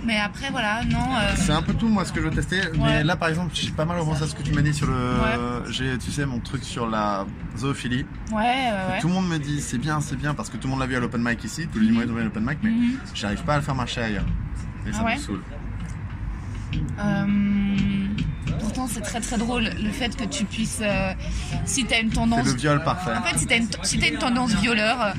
Mais 0.05 0.19
après, 0.19 0.49
voilà, 0.51 0.83
non. 0.83 0.99
euh, 1.15 1.33
C'est 1.37 1.51
un 1.53 1.61
peu 1.61 1.73
tout 1.73 1.87
moi 1.87 2.03
ce 2.05 2.11
que 2.11 2.19
je 2.21 2.25
veux 2.27 2.31
tester. 2.35 2.59
Mais 2.77 3.03
là 3.03 3.15
par 3.15 3.29
exemple, 3.29 3.51
j'ai 3.53 3.71
pas 3.71 3.85
mal 3.85 3.99
repensé 3.99 4.23
à 4.23 4.27
ce 4.27 4.35
que 4.35 4.43
tu 4.43 4.51
m'as 4.51 4.61
dit 4.61 4.73
sur 4.73 4.87
le. 4.87 4.93
Ouais. 4.93 5.71
J'ai, 5.71 5.97
tu 5.97 6.11
sais, 6.11 6.25
mon 6.25 6.39
truc 6.39 6.63
sur 6.63 6.87
la 6.89 7.25
zoophilie. 7.57 8.05
Ouais, 8.31 8.37
ouais, 8.41 8.71
ouais. 8.91 8.99
Tout 9.01 9.07
le 9.07 9.13
monde 9.13 9.29
me 9.29 9.37
dit 9.39 9.61
c'est 9.61 9.77
bien, 9.77 10.01
c'est 10.01 10.15
bien 10.17 10.33
parce 10.33 10.49
que 10.49 10.57
tout 10.57 10.67
le 10.67 10.71
monde 10.71 10.79
l'a 10.81 10.87
vu 10.87 10.95
à 10.95 10.99
l'open 10.99 11.21
mic 11.23 11.43
ici, 11.43 11.67
tous 11.71 11.79
les 11.79 11.87
humoristes 11.87 12.11
ont 12.11 12.15
vu 12.15 12.21
à 12.21 12.25
l'open 12.25 12.43
mic, 12.45 12.57
mais 12.63 12.69
Mhm. 12.71 12.97
j'arrive 13.13 13.43
pas 13.43 13.53
à 13.53 13.57
le 13.57 13.63
faire 13.63 13.75
marcher 13.75 14.01
ailleurs. 14.01 14.25
Et 14.85 14.91
ça 14.91 15.03
Ah 15.07 15.13
me 15.15 15.17
saoule. 15.19 15.41
Euh, 16.99 18.07
pourtant, 18.59 18.87
c'est 18.87 19.01
très 19.01 19.19
très 19.21 19.37
drôle 19.37 19.63
le 19.81 19.91
fait 19.91 20.15
que 20.15 20.23
tu 20.25 20.45
puisses. 20.45 20.79
euh, 20.81 21.13
si 21.65 21.85
t'as 21.85 22.01
une 22.01 22.09
C'est 22.09 22.15
tendance. 22.15 22.45
le 22.45 22.53
viol 22.53 22.83
parfait. 22.83 23.11
En 23.15 23.21
fait, 23.23 23.37
si 23.37 23.45
t'as 23.45 23.57
une, 23.57 23.67
si 23.83 23.99
t'as 23.99 24.07
une 24.09 24.17
tendance 24.17 24.53
violeur, 24.55 25.13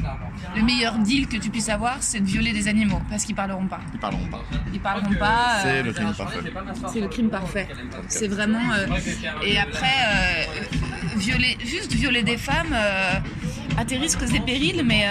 le 0.56 0.62
meilleur 0.62 0.98
deal 0.98 1.26
que 1.26 1.36
tu 1.36 1.50
puisses 1.50 1.68
avoir, 1.68 1.96
c'est 2.00 2.20
de 2.20 2.26
violer 2.26 2.52
des 2.52 2.68
animaux 2.68 3.00
parce 3.10 3.24
qu'ils 3.24 3.34
parleront 3.34 3.66
pas. 3.66 3.80
Ils 3.92 3.98
parleront 3.98 4.26
pas. 4.26 4.42
Ils 4.72 4.80
parleront 4.80 5.14
pas. 5.14 5.60
C'est 5.62 5.68
euh, 5.68 5.82
le 5.82 5.92
crime 5.92 6.12
parfait. 6.12 6.38
c'est 6.92 7.00
le 7.00 7.08
crime 7.08 7.30
parfait. 7.30 7.68
C'est 8.08 8.28
vraiment. 8.28 8.72
euh, 8.72 8.86
et 9.44 9.58
après, 9.58 9.86
euh, 9.86 10.44
violer, 11.16 11.56
juste 11.64 11.92
violer 11.92 12.22
des 12.22 12.36
femmes 12.36 12.74
à 13.76 13.84
tes 13.84 13.96
risques 13.96 14.22
et 14.34 14.40
périls, 14.40 14.82
mais. 14.84 15.06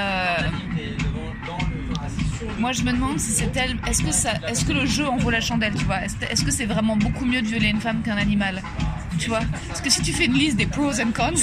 Moi, 2.60 2.72
je 2.72 2.82
me 2.84 2.92
demande 2.92 3.20
si 3.20 3.32
c'est 3.32 3.52
tel. 3.52 3.78
Est-ce 3.88 4.02
que 4.04 4.12
ça, 4.12 4.32
est-ce 4.48 4.66
que 4.66 4.72
le 4.74 4.86
jeu 4.86 5.06
en 5.08 5.18
vaut 5.18 5.30
la 5.32 5.42
chandelle, 5.42 5.74
tu 5.76 5.86
vois? 5.86 6.04
Est-ce 6.04 6.16
est-ce 6.30 6.44
que 6.44 6.52
c'est 6.52 6.66
vraiment 6.66 6.96
beaucoup 6.98 7.26
mieux 7.26 7.42
de 7.42 7.48
violer 7.48 7.68
une 7.70 7.82
femme 7.82 8.02
qu'un 8.04 8.18
animal? 8.18 8.62
Tu 9.20 9.30
vois? 9.30 9.42
Parce 9.68 9.80
que 9.82 9.90
si 9.90 10.02
tu 10.02 10.12
fais 10.12 10.26
une 10.26 10.34
liste 10.34 10.58
des 10.58 10.66
pros 10.66 11.00
and 11.00 11.12
cons, 11.16 11.34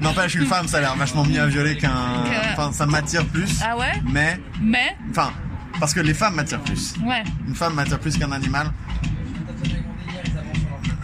N'empêche, 0.00 0.34
une 0.34 0.46
femme, 0.46 0.66
ça 0.66 0.78
a 0.78 0.80
l'air 0.80 0.96
vachement 0.96 1.24
mieux 1.24 1.40
à 1.40 1.46
violer 1.46 1.76
qu'un. 1.76 1.90
Que- 1.90 2.52
Enfin, 2.52 2.72
ça 2.72 2.86
m'attire 2.86 3.24
plus. 3.26 3.60
ah 3.62 3.76
ouais? 3.76 3.92
Mais, 4.10 4.40
Mais? 4.60 4.96
enfin, 5.10 5.30
parce 5.78 5.92
que 5.92 6.00
les 6.00 6.14
femmes 6.14 6.34
m'attirent 6.36 6.62
plus. 6.62 6.94
ouais. 7.04 7.22
Une 7.46 7.54
femme 7.54 7.74
m'attire 7.74 7.98
plus 8.00 8.16
qu'un 8.18 8.32
animal. 8.32 8.70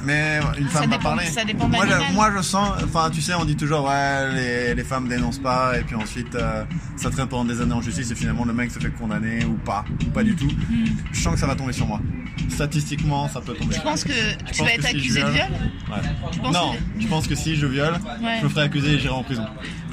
Mais 0.05 0.41
une 0.59 0.69
femme 0.69 0.91
va 0.91 0.99
parler. 0.99 1.27
ça 1.27 1.45
dépend 1.45 1.69
de 1.69 1.77
moi, 1.77 1.87
je, 1.87 2.13
moi, 2.15 2.31
je 2.37 2.43
sens. 2.43 2.71
Enfin, 2.85 3.09
tu 3.11 3.21
sais, 3.21 3.35
on 3.35 3.45
dit 3.45 3.57
toujours, 3.57 3.85
ouais, 3.85 4.33
les, 4.35 4.75
les 4.75 4.85
femmes 4.85 5.07
dénoncent 5.09 5.39
pas, 5.39 5.79
et 5.79 5.83
puis 5.83 5.95
ensuite, 5.95 6.35
euh, 6.35 6.65
ça 6.97 7.11
traîne 7.11 7.29
pendant 7.29 7.45
des 7.45 7.61
années 7.61 7.73
en 7.75 7.81
justice, 7.81 8.11
et 8.11 8.15
finalement, 8.15 8.45
le 8.45 8.53
mec 8.53 8.71
se 8.73 8.79
fait 8.81 8.91
condamner, 8.91 9.45
ou 9.45 9.55
pas, 9.55 9.85
ou 10.07 10.11
pas 10.11 10.23
du 10.25 10.35
tout. 10.35 10.47
Hmm. 10.51 10.87
Je 11.13 11.21
sens 11.21 11.35
que 11.35 11.41
ça 11.41 11.47
va 11.47 11.55
tomber 11.55 11.73
sur 11.73 11.87
moi. 11.87 12.01
Statistiquement, 12.49 13.29
ça 13.29 13.41
peut 13.41 13.55
tomber. 13.55 13.75
Je 13.75 13.81
pense 13.81 14.05
que 14.05 14.11
tu 14.53 14.59
pense 14.59 14.67
vas 14.69 14.75
être 14.75 14.87
si 14.87 14.97
accusé 14.97 15.23
de 15.23 15.29
viol. 15.29 15.47
Ouais. 15.91 16.41
penses 16.43 16.55
non, 16.55 16.73
que- 16.73 17.01
je 17.03 17.07
pense 17.07 17.27
que 17.29 17.35
si 17.35 17.57
je 17.57 17.67
viole, 17.67 17.95
Ouais. 18.23 18.39
je 18.41 18.45
me 18.45 18.49
ferai 18.49 18.63
accuser 18.63 18.95
et 18.95 18.99
j'irai 18.99 19.15
en 19.15 19.23
prison. 19.23 19.45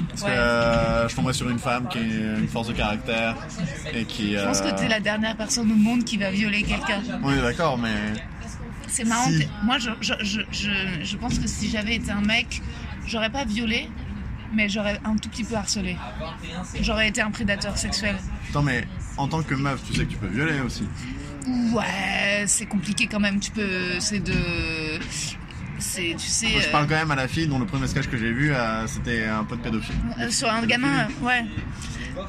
Parce 0.10 0.22
Ouais. 0.24 0.30
que 0.30 0.34
euh, 0.36 1.08
je 1.08 1.16
tomberai 1.16 1.34
sur 1.34 1.50
une 1.50 1.60
femme 1.60 1.88
qui 1.90 1.98
a 2.00 2.02
une 2.02 2.48
force 2.48 2.68
de 2.68 2.74
caractère 2.74 3.36
et 3.94 4.04
qui. 4.06 4.34
Je 4.36 4.44
pense 4.44 4.62
que 4.62 4.72
t'es 4.76 4.88
la 4.88 5.00
dernière 5.00 5.38
personne 5.38 5.72
au 5.72 5.76
monde 5.76 6.04
qui 6.04 6.18
va 6.18 6.30
violer 6.32 6.64
quelqu'un. 6.64 7.02
On 7.24 7.32
est 7.32 7.42
d'accord, 7.42 7.78
mais. 7.78 7.94
C'est 8.90 9.04
marrant. 9.04 9.30
Si. 9.30 9.48
Moi, 9.64 9.78
je, 9.78 9.90
je, 10.02 10.14
je, 10.52 10.72
je, 11.04 11.18
pense 11.18 11.40
que 11.40 11.48
si 11.48 11.70
j'avais 11.70 11.96
été 11.96 12.12
un 12.12 12.22
mec, 12.22 12.62
j'aurais 13.06 13.30
pas 13.30 13.46
violé, 13.46 13.90
mais 14.54 14.70
j'aurais 14.70 15.00
un 15.04 15.16
tout 15.16 15.30
petit 15.30 15.44
peu 15.44 15.56
harcelé. 15.56 15.98
J'aurais 16.82 17.08
été 17.08 17.22
un 17.22 17.32
prédateur 17.32 17.78
sexuel. 17.78 18.18
Attends, 18.50 18.64
mais 18.64 18.86
en 19.18 19.28
tant 19.28 19.44
que 19.44 19.56
meuf, 19.56 19.82
tu 19.86 19.94
sais 19.94 20.06
que 20.06 20.12
tu 20.12 20.18
peux 20.18 20.28
violer 20.28 20.60
aussi. 20.62 20.88
Ouais, 21.74 22.44
c'est 22.48 22.66
compliqué 22.66 23.08
quand 23.08 23.20
même. 23.20 23.40
Tu 23.40 23.52
peux. 23.52 24.00
C'est 24.00 24.20
de. 24.20 24.34
C'est. 25.80 26.16
Tu 26.18 26.28
sais. 26.28 26.50
Moi, 26.50 26.62
je 26.62 26.68
euh, 26.68 26.72
parle 26.72 26.88
quand 26.88 26.96
même 26.96 27.12
à 27.12 27.16
la 27.16 27.28
fille 27.28 27.48
dont 27.48 27.60
le 27.60 27.66
premier 27.66 27.88
sketch 27.88 28.08
que 28.08 28.18
j'ai 28.18 28.32
vu, 28.32 28.52
euh, 28.52 28.86
c'était 28.88 29.26
un 29.26 29.44
peu 29.44 29.56
de 29.56 29.62
pédophile. 29.62 29.96
Euh, 30.20 30.30
sur 30.30 30.52
un 30.52 30.66
gamin, 30.66 31.08
euh, 31.08 31.26
ouais. 31.26 31.46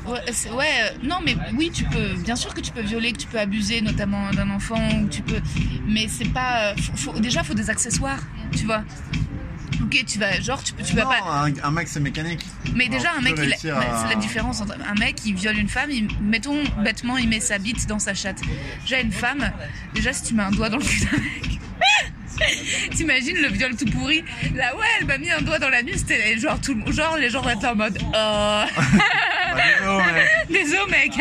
Ouais, 0.07 0.95
non, 1.03 1.17
mais 1.25 1.37
oui, 1.55 1.71
tu 1.73 1.85
peux. 1.85 2.15
Bien 2.25 2.37
sûr 2.37 2.55
que 2.55 2.61
tu 2.61 2.71
peux 2.73 2.83
violer, 2.83 3.13
que 3.13 3.19
tu 3.19 3.27
peux 3.27 3.39
abuser, 3.39 3.81
notamment 3.81 4.31
d'un 4.31 4.51
enfant, 4.51 4.81
ou 5.03 5.09
tu 5.09 5.23
peux. 5.23 5.41
Mais 5.87 6.07
c'est 6.09 6.29
pas. 6.33 6.71
euh, 6.71 6.75
faut- 6.77 7.13
faut- 7.13 7.21
déjà, 7.21 7.43
faut 7.43 7.55
des 7.55 7.71
accessoires, 7.71 8.21
tu 8.57 8.65
vois. 8.65 8.83
Ok, 9.83 10.05
tu 10.07 10.19
vas. 10.19 10.41
Genre, 10.41 10.63
tu, 10.63 10.73
peux- 10.75 10.83
tu 10.83 10.95
vas 10.95 11.03
pas. 11.07 11.47
un, 11.47 11.53
un 11.63 11.71
mec 11.71 11.89
c'est 11.89 12.01
mécanique. 12.01 12.45
Mais 12.75 12.89
déjà, 12.89 13.13
un 13.17 13.21
mec, 13.23 13.35
il 13.43 13.53
à- 13.53 13.57
c'est 14.03 14.09
la 14.15 14.21
différence 14.21 14.61
entre 14.61 14.75
un 14.89 14.95
mec 14.95 15.17
qui 15.17 15.33
viole 15.33 15.59
une 15.59 15.69
femme, 15.69 15.91
il- 15.91 16.09
mettons 16.21 16.63
bêtement, 16.85 17.17
il 17.17 17.29
met 17.29 17.41
sa 17.41 17.59
bite 17.59 17.87
dans 17.87 17.99
sa 17.99 18.15
chatte. 18.15 18.41
Déjà, 18.83 19.01
une 19.01 19.13
femme, 19.13 19.51
déjà, 19.95 20.13
si 20.13 20.23
tu 20.25 20.35
mets 20.35 20.43
un 20.43 20.51
doigt 20.51 20.69
dans 20.69 20.77
le 20.77 20.85
cul 20.85 21.01
d'un 21.07 21.17
mec. 21.19 21.59
T'imagines 22.97 23.37
le 23.37 23.49
viol 23.49 23.77
tout 23.77 23.85
pourri? 23.87 24.25
Là, 24.55 24.75
ouais, 24.77 24.87
elle 25.01 25.07
m'a 25.07 25.19
mis 25.19 25.31
un 25.31 25.43
doigt 25.43 25.59
dans 25.59 25.69
l'anus, 25.69 26.05
t'es- 26.07 26.39
genre, 26.39 26.59
tout, 26.61 26.75
le- 26.75 26.91
genre, 26.93 27.17
les 27.19 27.29
gens 27.31 27.43
vont 27.43 27.51
être 27.51 27.65
en 27.65 27.75
mode 27.75 27.99
Oh 28.15 28.63
désolé, 29.55 30.05
mais- 30.15 30.55
Désolé, 30.63 30.91
mec 30.91 31.13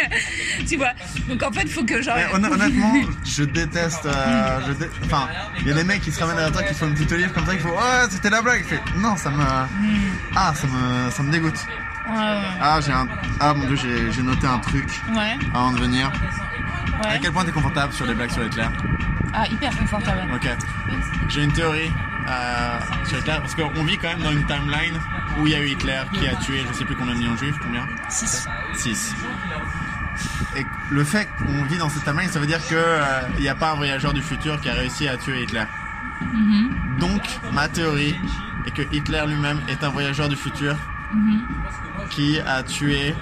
Tu 0.67 0.77
vois 0.77 0.91
Donc 1.27 1.43
en 1.43 1.51
fait, 1.51 1.67
faut 1.69 1.83
que 1.83 2.01
genre. 2.01 2.15
mais 2.17 2.25
honn- 2.33 2.51
honnêtement, 2.53 2.93
je 3.25 3.43
déteste. 3.43 4.05
euh, 4.05 4.59
je 4.67 4.73
dé- 4.73 4.89
Enfin, 5.05 5.27
il 5.61 5.67
y 5.67 5.71
a 5.71 5.73
des 5.75 5.83
mecs 5.83 6.01
qui 6.01 6.11
se 6.11 6.19
ramènent 6.19 6.37
à 6.39 6.43
la 6.43 6.51
toi 6.51 6.63
qui 6.63 6.73
font 6.73 6.87
une 6.87 6.93
petite 6.93 7.11
livre 7.13 7.33
comme 7.33 7.45
ça, 7.45 7.53
il 7.53 7.59
faut 7.59 7.73
Oh, 7.75 8.07
c'était 8.09 8.29
la 8.29 8.41
blague. 8.41 8.63
Non, 8.97 9.15
ça 9.15 9.29
me. 9.29 9.37
Hmm. 9.43 10.11
Ah, 10.35 10.53
ça 10.55 10.67
me, 10.67 11.09
ça 11.11 11.23
me 11.23 11.31
dégoûte. 11.31 11.65
Ouais, 12.09 12.15
Ah, 12.61 12.79
j'ai 12.83 12.91
un... 12.91 13.07
ah 13.39 13.53
mon 13.53 13.67
dieu, 13.67 13.75
j'ai- 13.75 14.11
j'ai 14.11 14.23
noté 14.23 14.47
un 14.47 14.57
truc 14.59 14.89
ouais. 15.15 15.37
avant 15.53 15.71
de 15.71 15.79
venir. 15.79 16.11
À 17.03 17.09
ouais. 17.13 17.19
quel 17.21 17.31
point 17.31 17.45
t'es 17.45 17.51
confortable 17.51 17.93
sur 17.93 18.05
les 18.07 18.15
blagues 18.15 18.31
sur 18.31 18.43
Hitler 18.43 18.65
Ah, 19.33 19.45
hyper 19.47 19.75
confortable. 19.77 20.21
Ok. 20.33 20.49
J'ai 21.29 21.43
une 21.43 21.51
théorie 21.53 21.91
euh, 22.27 22.79
sur 23.05 23.19
Hitler 23.19 23.37
parce 23.39 23.55
qu'on 23.55 23.83
vit 23.83 23.97
quand 23.97 24.09
même 24.09 24.21
dans 24.21 24.31
une 24.31 24.45
timeline 24.45 24.99
où 25.39 25.47
il 25.47 25.53
y 25.53 25.55
a 25.55 25.61
eu 25.61 25.69
Hitler 25.69 26.01
qui 26.13 26.27
a 26.27 26.35
tué 26.35 26.63
je 26.67 26.77
sais 26.77 26.85
plus 26.85 26.95
combien 26.95 27.13
de 27.13 27.19
millions 27.19 27.33
de 27.33 27.37
juifs, 27.37 27.55
combien? 27.61 27.87
6. 28.09 28.47
6. 28.75 29.15
Et 30.57 30.65
le 30.91 31.03
fait 31.03 31.29
qu'on 31.37 31.63
vit 31.65 31.77
dans 31.77 31.89
cette 31.89 32.03
timeline, 32.03 32.29
ça 32.29 32.39
veut 32.39 32.47
dire 32.47 32.59
qu'il 32.65 33.41
n'y 33.41 33.47
a 33.47 33.55
pas 33.55 33.71
un 33.71 33.75
voyageur 33.75 34.13
du 34.13 34.21
futur 34.21 34.59
qui 34.61 34.69
a 34.69 34.73
réussi 34.73 35.07
à 35.07 35.17
tuer 35.17 35.43
Hitler. 35.43 35.63
Donc, 36.99 37.21
ma 37.53 37.69
théorie 37.69 38.15
est 38.65 38.71
que 38.71 38.81
Hitler 38.93 39.23
lui-même 39.27 39.61
est 39.69 39.83
un 39.83 39.89
voyageur 39.89 40.27
du 40.27 40.35
futur 40.35 40.75
qui 42.09 42.39
a 42.39 42.63
tué 42.63 43.15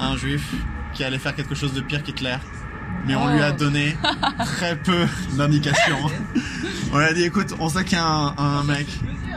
un 0.00 0.16
juif 0.16 0.52
qui 0.92 1.02
allait 1.04 1.18
faire 1.18 1.34
quelque 1.34 1.54
chose 1.54 1.72
de 1.72 1.80
pire 1.80 2.02
qu'Hitler. 2.02 2.36
Mais 3.06 3.14
on 3.14 3.32
lui 3.32 3.40
a 3.40 3.50
Oh. 3.52 3.56
donné 3.58 3.96
très 4.44 4.76
peu 4.76 5.06
d'indications. 5.36 5.98
On 6.92 6.98
lui 6.98 7.04
a 7.04 7.12
dit 7.12 7.24
écoute, 7.24 7.54
on 7.58 7.68
sait 7.68 7.84
qu'il 7.84 7.98
y 7.98 8.00
a 8.00 8.06
un, 8.06 8.34
un 8.38 8.62
mec 8.64 8.86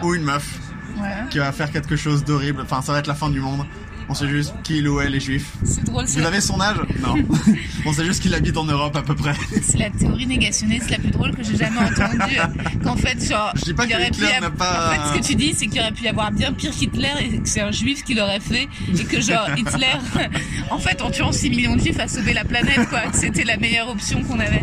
ou 0.04 0.14
une 0.16 0.24
meuf 0.24 0.60
Ouais. 1.00 1.10
qui 1.30 1.38
va 1.38 1.52
faire 1.52 1.72
quelque 1.72 1.96
chose 1.96 2.24
d'horrible. 2.26 2.62
Enfin, 2.64 2.82
ça 2.82 2.92
va 2.92 3.00
être 3.00 3.08
la 3.08 3.14
fin 3.14 3.30
du 3.30 3.40
monde. 3.40 3.66
On 4.10 4.14
sait 4.14 4.28
juste 4.30 4.54
qu'il 4.64 4.88
ou 4.88 5.02
elle 5.02 5.16
est 5.16 5.20
juif. 5.20 5.52
C'est 5.66 5.84
drôle, 5.84 6.06
Vous 6.06 6.22
avez 6.26 6.40
son 6.40 6.60
âge? 6.62 6.78
Non. 7.02 7.16
on 7.86 7.92
sait 7.92 8.06
juste 8.06 8.22
qu'il 8.22 8.34
habite 8.34 8.56
en 8.56 8.64
Europe 8.64 8.96
à 8.96 9.02
peu 9.02 9.16
près. 9.16 9.34
c'est 9.62 9.78
la 9.78 9.90
théorie 9.90 10.26
négationniste 10.26 10.90
la 10.90 10.98
plus 10.98 11.12
drôle 11.12 11.36
que 11.36 11.44
j'ai 11.44 11.58
jamais 11.58 11.80
entendue. 11.80 12.38
Qu'en 12.84 12.96
fait, 12.96 13.22
genre. 13.28 13.52
Je 13.56 13.62
dis 13.66 13.74
pas 13.74 13.86
il 13.86 13.90
que 13.96 14.08
Hitler 14.08 14.40
n'a 14.40 14.50
pas- 14.50 14.88
En 14.88 14.92
fait, 14.94 15.14
ce 15.14 15.20
que 15.22 15.28
tu 15.32 15.36
dis, 15.36 15.54
c'est 15.54 15.68
qu'il 15.68 15.82
aurait 15.82 15.92
pu 15.92 16.04
y 16.04 16.08
avoir 16.08 16.32
bien 16.32 16.54
pire 16.54 16.72
qu'Hitler 16.72 17.12
et 17.20 17.40
que 17.40 17.50
c'est 17.50 17.62
un 17.62 17.72
juif 17.72 18.04
qui 18.06 18.14
l'aurait 18.14 18.40
fait. 18.40 18.68
Et 18.98 19.04
que, 19.04 19.20
genre, 19.20 19.50
Hitler, 19.58 19.98
en 20.72 20.78
fait, 20.80 21.02
en 21.02 21.12
tuant 21.12 21.32
6 21.34 21.50
millions 21.50 21.76
de 21.76 21.82
juifs, 21.82 22.00
a 22.00 22.08
sauvé 22.08 22.34
la 22.34 22.46
planète, 22.46 22.88
quoi. 22.90 23.02
C'était 23.12 23.44
la 23.44 23.58
meilleure 23.58 23.90
option 23.90 24.24
qu'on 24.24 24.40
avait. 24.40 24.62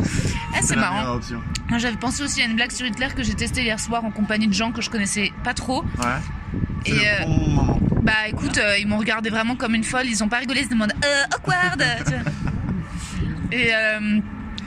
Ah, 0.54 0.60
c'est 0.62 0.76
marrant. 0.76 1.20
j'avais 1.78 1.96
pensé 1.96 2.22
aussi 2.22 2.40
à 2.40 2.46
une 2.46 2.56
blague 2.56 2.72
sur 2.72 2.86
Hitler 2.86 3.08
que 3.14 3.22
j'ai 3.22 3.34
testée 3.34 3.62
hier 3.62 3.78
soir 3.78 4.04
en 4.04 4.10
compagnie 4.10 4.48
de 4.48 4.54
gens 4.54 4.72
que 4.72 4.80
je 4.80 4.88
connaissais 4.88 5.32
pas 5.42 5.52
trop. 5.54 5.82
Ouais. 5.98 6.20
Et, 6.86 6.90
le 6.92 6.98
euh, 6.98 7.24
bon 7.26 7.38
moment. 7.48 7.78
Bah 8.02 8.12
écoute, 8.28 8.58
euh, 8.58 8.76
ils 8.78 8.86
m'ont 8.86 8.98
regardé 8.98 9.30
vraiment 9.30 9.56
comme 9.56 9.74
une 9.74 9.84
folle, 9.84 10.06
ils 10.06 10.22
ont 10.22 10.28
pas 10.28 10.38
rigolé, 10.38 10.60
ils 10.60 10.64
se 10.66 10.70
demandent 10.70 10.92
euh, 11.04 11.36
awkward 11.36 11.82
tu 12.06 12.12
vois. 12.12 12.20
Et, 13.52 13.74
euh, 13.74 14.18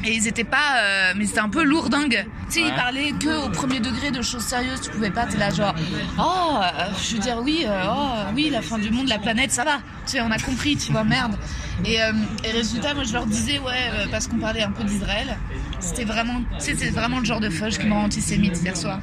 et 0.06 0.14
ils 0.14 0.28
étaient 0.28 0.44
pas. 0.44 0.80
euh, 0.82 1.14
mais 1.18 1.26
c'était 1.26 1.40
un 1.40 1.50
peu 1.50 1.64
lourdingue. 1.64 2.26
Tu 2.50 2.54
sais, 2.54 2.62
Ouais. 2.62 2.70
ils 2.70 2.76
parlaient 2.76 3.12
que 3.20 3.46
au 3.46 3.50
premier 3.50 3.80
degré 3.80 4.10
de 4.12 4.22
choses 4.22 4.44
sérieuses, 4.44 4.80
tu 4.82 4.90
pouvais 4.90 5.10
pas, 5.12 5.26
t'es 5.26 5.38
là 5.38 5.50
genre. 5.52 5.76
Oh, 6.18 6.58
euh, 6.62 6.86
je 7.04 7.16
veux 7.16 7.20
dire, 7.22 7.40
oui, 7.44 7.66
euh, 7.68 7.84
oh, 7.90 8.32
oui, 8.34 8.50
la 8.50 8.62
fin 8.62 8.78
du 8.80 8.90
monde, 8.90 9.08
la 9.10 9.20
planète, 9.20 9.52
ça 9.52 9.64
va. 9.66 9.78
Tu 10.06 10.14
sais, 10.14 10.22
on 10.22 10.32
a 10.32 10.40
compris, 10.40 10.78
tu 10.78 10.92
vois, 10.92 11.04
merde. 11.04 11.36
Et, 11.84 12.02
euh, 12.02 12.12
et 12.46 12.52
résultat, 12.52 12.94
moi 12.94 13.04
je 13.04 13.14
leur 13.14 13.26
disais, 13.26 13.60
ouais, 13.60 13.90
euh, 13.94 14.06
parce 14.10 14.28
qu'on 14.28 14.38
parlait 14.38 14.64
un 14.64 14.72
peu 14.72 14.84
d'Israël, 14.84 15.38
c'était 15.80 16.06
vraiment, 16.06 16.42
tu 16.58 16.66
sais, 16.66 16.76
c'était 16.76 16.90
vraiment 16.90 17.20
le 17.20 17.26
genre 17.26 17.40
de 17.42 17.50
fudge 17.50 17.78
qui 17.78 17.86
me 17.86 17.94
rend 17.94 18.06
antisémite 18.06 18.60
hier 18.64 18.76
soir. 18.78 19.00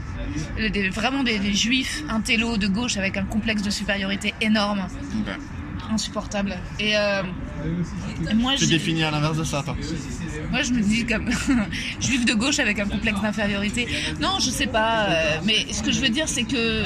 Des- 0.58 0.88
vraiment 0.88 1.22
des, 1.22 1.38
des 1.38 1.54
juifs 1.54 2.02
intello 2.08 2.56
de 2.56 2.66
gauche 2.66 2.96
avec 2.96 3.16
un 3.16 3.24
complexe 3.24 3.62
de 3.62 3.70
supériorité 3.70 4.34
énorme 4.40 4.86
Ok. 4.86 5.38
Insupportable. 5.92 6.56
Et, 6.78 6.96
euh, 6.96 7.22
moi, 8.34 8.54
Tu 8.56 8.64
je, 8.64 8.70
définis 8.70 9.04
à 9.04 9.10
l'inverse 9.10 9.36
de 9.36 9.44
ça, 9.44 9.62
toi. 9.62 9.76
moi, 10.50 10.62
je 10.62 10.72
me 10.72 10.80
dis 10.80 11.06
comme 11.06 11.30
juif 12.00 12.24
de 12.24 12.34
gauche 12.34 12.58
avec 12.58 12.78
un 12.78 12.86
complexe 12.86 13.20
d'infériorité. 13.20 13.88
Non, 14.20 14.38
je 14.40 14.50
sais 14.50 14.66
pas. 14.66 15.06
euh, 15.08 15.38
mais 15.44 15.72
ce 15.72 15.82
que 15.82 15.92
je 15.92 16.00
veux 16.00 16.08
dire, 16.08 16.28
c'est 16.28 16.44
que 16.44 16.84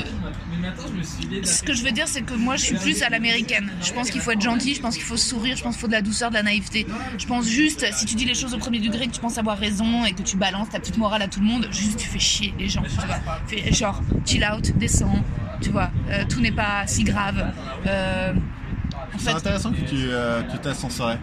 ce 1.45 1.63
que 1.63 1.73
je 1.73 1.83
veux 1.83 1.93
dire, 1.93 2.09
c'est 2.09 2.23
que 2.23 2.35
moi, 2.35 2.57
je 2.57 2.65
suis 2.65 2.77
plus 2.77 3.03
à 3.03 3.09
l'américaine. 3.09 3.71
Je 3.83 3.93
pense 3.93 4.11
qu'il 4.11 4.21
faut 4.21 4.31
être 4.31 4.41
gentil, 4.41 4.75
je 4.75 4.81
pense 4.81 4.95
qu'il 4.95 5.05
faut 5.05 5.17
sourire, 5.17 5.57
je 5.57 5.63
pense 5.63 5.75
qu'il 5.75 5.81
faut 5.83 5.87
de 5.87 5.93
la 5.93 6.03
douceur, 6.03 6.31
de 6.31 6.35
la 6.35 6.43
naïveté. 6.43 6.87
Je 7.19 7.27
pense 7.27 7.47
juste, 7.47 7.87
si 7.93 8.07
tu 8.07 8.15
dis 8.15 8.25
les 8.25 8.35
choses 8.35 8.55
au 8.55 8.59
premier 8.59 8.81
degré, 8.81 9.07
que 9.07 9.13
tu 9.13 9.21
penses 9.21 9.39
avoir 9.39 9.59
raison 9.59 10.05
et 10.05 10.13
que 10.13 10.23
tu 10.23 10.37
balances 10.37 10.71
ta 10.71 10.79
petite 10.81 10.99
morale 10.99 11.23
à 11.23 11.29
tout 11.29 11.41
le 11.41 11.47
monde, 11.47 11.69
juste 11.71 11.99
tu 11.99 12.09
fais 12.09 12.19
chier 12.19 12.55
les 12.59 12.69
gens. 12.69 12.83
Tu 12.83 13.07
vois. 13.07 13.21
Fais, 13.47 13.73
genre, 13.73 14.03
chill 14.25 14.45
out, 14.45 14.71
descends. 14.77 15.23
Tu 15.61 15.71
vois, 15.71 15.91
euh, 16.11 16.25
tout 16.29 16.41
n'est 16.41 16.53
pas 16.53 16.87
si 16.87 17.03
grave. 17.05 17.53
Euh, 17.87 18.33
C'est 19.19 19.31
intéressant 19.31 19.73
que 19.73 19.81
tu, 19.81 19.97
euh, 19.97 20.43
en 20.83 20.91
soirée. 20.91 21.19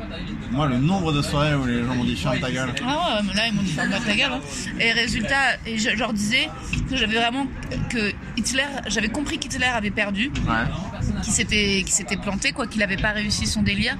Moi, 0.51 0.67
le 0.67 0.77
nombre 0.77 1.13
de 1.13 1.21
soirées 1.21 1.55
où 1.55 1.65
les 1.65 1.83
gens 1.83 1.95
m'ont 1.95 2.03
dit 2.03 2.15
ferme 2.15 2.39
ta 2.39 2.51
gueule. 2.51 2.69
Ah 2.85 3.15
ouais, 3.17 3.27
mais 3.27 3.33
là 3.33 3.47
ils 3.47 3.53
m'ont 3.53 3.61
dit 3.61 3.71
ferme 3.71 3.89
ta 3.91 4.15
gueule. 4.15 4.31
hein. 4.33 4.41
Et 4.79 4.91
résultat, 4.91 5.55
et 5.65 5.77
je, 5.77 5.89
je 5.91 5.95
leur 5.97 6.13
disais 6.13 6.49
que 6.89 6.95
j'avais 6.95 7.15
vraiment 7.15 7.47
que 7.89 8.11
Hitler, 8.37 8.63
j'avais 8.87 9.09
compris 9.09 9.37
qu'Hitler 9.37 9.65
avait 9.65 9.91
perdu, 9.91 10.31
Ouais. 10.47 11.21
qu'il 11.23 11.33
s'était 11.33 11.81
qu'il 11.83 11.93
s'était 11.93 12.17
planté, 12.17 12.51
quoi, 12.51 12.67
qu'il 12.67 12.79
n'avait 12.79 12.97
pas 12.97 13.11
réussi 13.11 13.47
son 13.47 13.61
délire. 13.61 13.97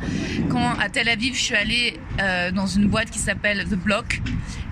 Quand 0.49 0.77
à 0.79 0.89
Tel 0.89 1.07
Aviv, 1.09 1.35
je 1.35 1.41
suis 1.41 1.55
allée 1.55 1.99
euh, 2.19 2.51
dans 2.51 2.67
une 2.67 2.87
boîte 2.87 3.09
qui 3.09 3.19
s'appelle 3.19 3.65
The 3.65 3.75
Block, 3.75 4.21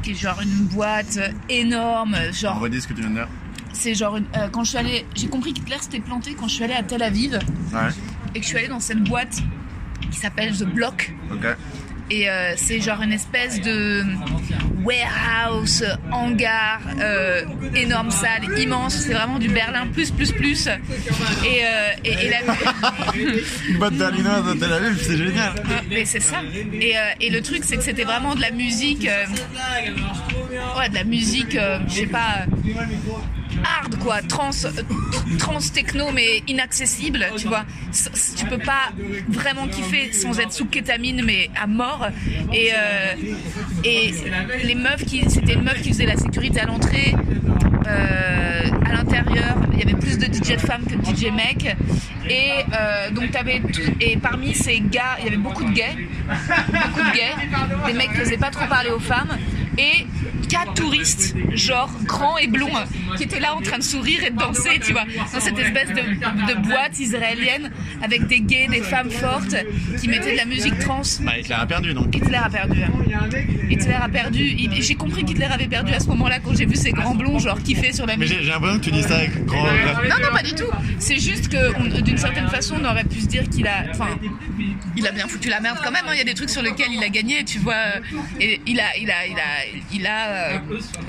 qui 0.03 0.11
est 0.11 0.15
genre 0.15 0.41
une 0.41 0.65
boîte 0.65 1.19
énorme, 1.49 2.15
On 2.29 2.33
genre 2.33 2.59
redis 2.59 2.81
ce 2.81 2.87
que 2.87 2.93
tu 2.93 3.01
viens 3.01 3.09
de 3.09 3.15
dire. 3.15 3.27
c'est 3.73 3.95
genre 3.95 4.17
une- 4.17 4.25
euh, 4.35 4.49
quand 4.51 4.63
je 4.63 4.69
suis 4.69 4.77
allée, 4.77 5.05
j'ai 5.15 5.27
compris 5.27 5.53
qu'Hitler 5.53 5.77
s'était 5.79 5.99
planté 5.99 6.35
quand 6.35 6.47
je 6.47 6.55
suis 6.55 6.63
allée 6.63 6.73
à 6.73 6.83
Tel 6.83 7.01
Aviv 7.03 7.39
Ouais. 7.73 7.79
Et 8.33 8.39
que 8.39 8.43
je 8.43 8.49
suis 8.49 8.57
allée 8.57 8.67
dans 8.67 8.79
cette 8.79 9.03
boîte 9.03 9.41
qui 10.11 10.17
s'appelle 10.17 10.55
The 10.57 10.65
Block. 10.65 11.11
Et 12.09 12.29
euh, 12.29 12.53
c'est 12.57 12.81
genre 12.81 13.01
une 13.01 13.13
espèce 13.13 13.61
de 13.61 14.03
warehouse, 14.83 15.85
hangar, 16.11 16.81
euh, 16.99 17.43
énorme 17.75 18.11
salle, 18.11 18.59
immense. 18.59 18.95
C'est 18.95 19.13
vraiment 19.13 19.39
du 19.39 19.47
Berlin 19.47 19.87
plus 19.87 20.11
plus 20.11 20.31
plus. 20.31 20.67
Et, 20.67 20.71
euh, 21.65 21.91
et, 22.03 22.11
et 22.11 22.29
la... 22.29 22.39
Une 23.69 23.77
boîte 23.77 23.93
berlinoise 23.93 24.47
à 24.47 24.53
Tel 24.59 24.73
Aviv, 24.73 25.01
c'est 25.01 25.17
génial. 25.17 25.53
Mais 25.89 26.05
c'est 26.05 26.19
ça. 26.19 26.41
Et, 26.73 26.97
euh, 26.97 27.01
et 27.21 27.29
le 27.29 27.41
truc, 27.41 27.63
c'est 27.63 27.77
que 27.77 27.83
c'était 27.83 28.03
vraiment 28.03 28.35
de 28.35 28.41
la 28.41 28.51
musique. 28.51 29.07
ouais, 30.77 30.89
de 30.89 30.95
la 30.95 31.03
musique, 31.05 31.57
je 31.87 31.93
sais 31.93 32.05
pas. 32.05 32.45
Hard 33.63 33.97
quoi, 33.99 34.21
trans, 34.21 34.51
trans 35.39 35.59
techno 35.73 36.11
mais 36.11 36.43
inaccessible, 36.47 37.25
tu 37.37 37.47
vois. 37.47 37.65
Tu 38.37 38.45
peux 38.45 38.57
pas 38.57 38.91
vraiment 39.27 39.67
kiffer 39.67 40.11
sans 40.13 40.39
être 40.39 40.53
sous 40.53 40.65
kétamine 40.65 41.23
mais 41.23 41.49
à 41.59 41.67
mort. 41.67 42.07
Et, 42.53 42.71
euh, 42.73 43.13
les 44.63 44.75
meufs 44.75 45.05
qui, 45.05 45.29
c'était 45.29 45.53
une 45.53 45.63
meuf 45.63 45.81
qui 45.81 45.89
faisait 45.89 46.05
la 46.05 46.17
sécurité 46.17 46.61
à 46.61 46.65
l'entrée. 46.65 47.15
Euh, 47.85 48.61
à 48.85 48.93
l'intérieur, 48.93 49.55
il 49.73 49.79
y 49.79 49.81
avait 49.83 49.99
plus 49.99 50.17
de 50.17 50.25
DJ 50.25 50.53
de 50.53 50.57
femmes 50.57 50.83
que 50.85 50.95
de 50.95 51.03
DJ 51.03 51.31
mecs. 51.31 51.75
Et 52.29 52.51
euh, 52.73 53.11
donc 53.11 53.31
t'avais 53.31 53.61
et 53.99 54.17
parmi 54.17 54.53
ces 54.53 54.79
gars, 54.79 55.17
il 55.19 55.25
y 55.25 55.27
avait 55.27 55.37
beaucoup 55.37 55.65
de 55.65 55.71
gays, 55.71 55.97
beaucoup 56.27 57.01
de 57.01 57.13
gays, 57.13 57.35
des 57.85 57.93
mecs 57.93 58.13
qui 58.13 58.19
n'osaient 58.19 58.37
pas 58.37 58.49
trop 58.49 58.65
parler 58.67 58.91
aux 58.91 58.99
femmes, 58.99 59.37
et 59.77 60.05
quatre 60.49 60.73
touristes, 60.75 61.35
genre 61.53 61.89
grands 62.05 62.37
et 62.37 62.47
blonds, 62.47 62.69
qui 63.17 63.23
étaient 63.23 63.39
là 63.39 63.55
en 63.55 63.61
train 63.61 63.77
de 63.77 63.83
sourire 63.83 64.23
et 64.23 64.29
de 64.29 64.37
danser, 64.37 64.79
tu 64.85 64.91
vois, 64.93 65.05
dans 65.33 65.39
cette 65.39 65.57
espèce 65.57 65.89
de, 65.89 65.95
de 66.53 66.67
boîte 66.67 66.99
israélienne 66.99 67.71
avec 68.03 68.27
des 68.27 68.39
gays, 68.41 68.67
des 68.67 68.81
femmes 68.81 69.09
fortes, 69.09 69.55
qui 69.99 70.07
mettaient 70.07 70.33
de 70.33 70.37
la 70.37 70.45
musique 70.45 70.77
trans. 70.79 71.01
Bah, 71.21 71.37
Hitler 71.39 71.55
a 71.55 71.65
perdu 71.65 71.93
donc. 71.93 72.15
Hitler 72.15 72.35
a 72.43 72.49
perdu. 72.49 72.81
Hitler 73.69 73.93
a 74.01 74.09
perdu. 74.09 74.57
J'ai 74.79 74.95
compris 74.95 75.23
qu'Hitler 75.23 75.45
avait 75.45 75.67
perdu 75.67 75.93
à 75.93 75.99
ce 75.99 76.07
moment-là 76.07 76.39
quand 76.39 76.55
j'ai 76.55 76.65
vu 76.65 76.75
ces 76.75 76.91
grands 76.91 77.15
blonds 77.15 77.39
genre 77.39 77.61
kiffer 77.61 77.91
sur 77.93 78.05
la 78.05 78.13
Mais 78.13 78.25
musique. 78.25 78.37
j'ai 78.39 78.43
j'ai 78.43 78.49
l'impression 78.51 78.79
que 78.79 78.83
tu 78.85 78.91
dis 78.91 79.03
ça 79.03 79.17
avec 79.17 79.45
grand. 79.45 79.63
Non, 79.63 80.15
non, 80.21 80.31
pas 80.35 80.43
du 80.43 80.53
tout. 80.53 80.69
C'est 80.99 81.19
juste 81.19 81.47
que, 81.49 82.01
d'une 82.01 82.17
certaine 82.17 82.47
façon, 82.49 82.75
on 82.81 82.85
aurait 82.85 83.03
pu 83.03 83.21
se 83.21 83.27
dire 83.27 83.49
qu'il 83.49 83.67
a, 83.67 83.85
enfin, 83.89 84.07
il 84.97 85.07
a 85.07 85.11
bien 85.11 85.27
foutu 85.27 85.49
la 85.49 85.59
merde 85.59 85.77
quand 85.83 85.91
même. 85.91 86.05
hein. 86.07 86.11
Il 86.13 86.17
y 86.17 86.21
a 86.21 86.25
des 86.25 86.33
trucs 86.33 86.49
sur 86.49 86.61
lesquels 86.61 86.91
il 86.91 87.03
a 87.03 87.09
gagné, 87.09 87.43
tu 87.43 87.59
vois. 87.59 87.75
Et 88.39 88.61
il 88.65 88.79
a, 88.79 88.97
il 88.97 89.09
a, 89.09 89.25
il 89.27 89.35
a, 89.37 89.65
il 89.93 90.07
a, 90.07 90.27
euh, 90.29 90.59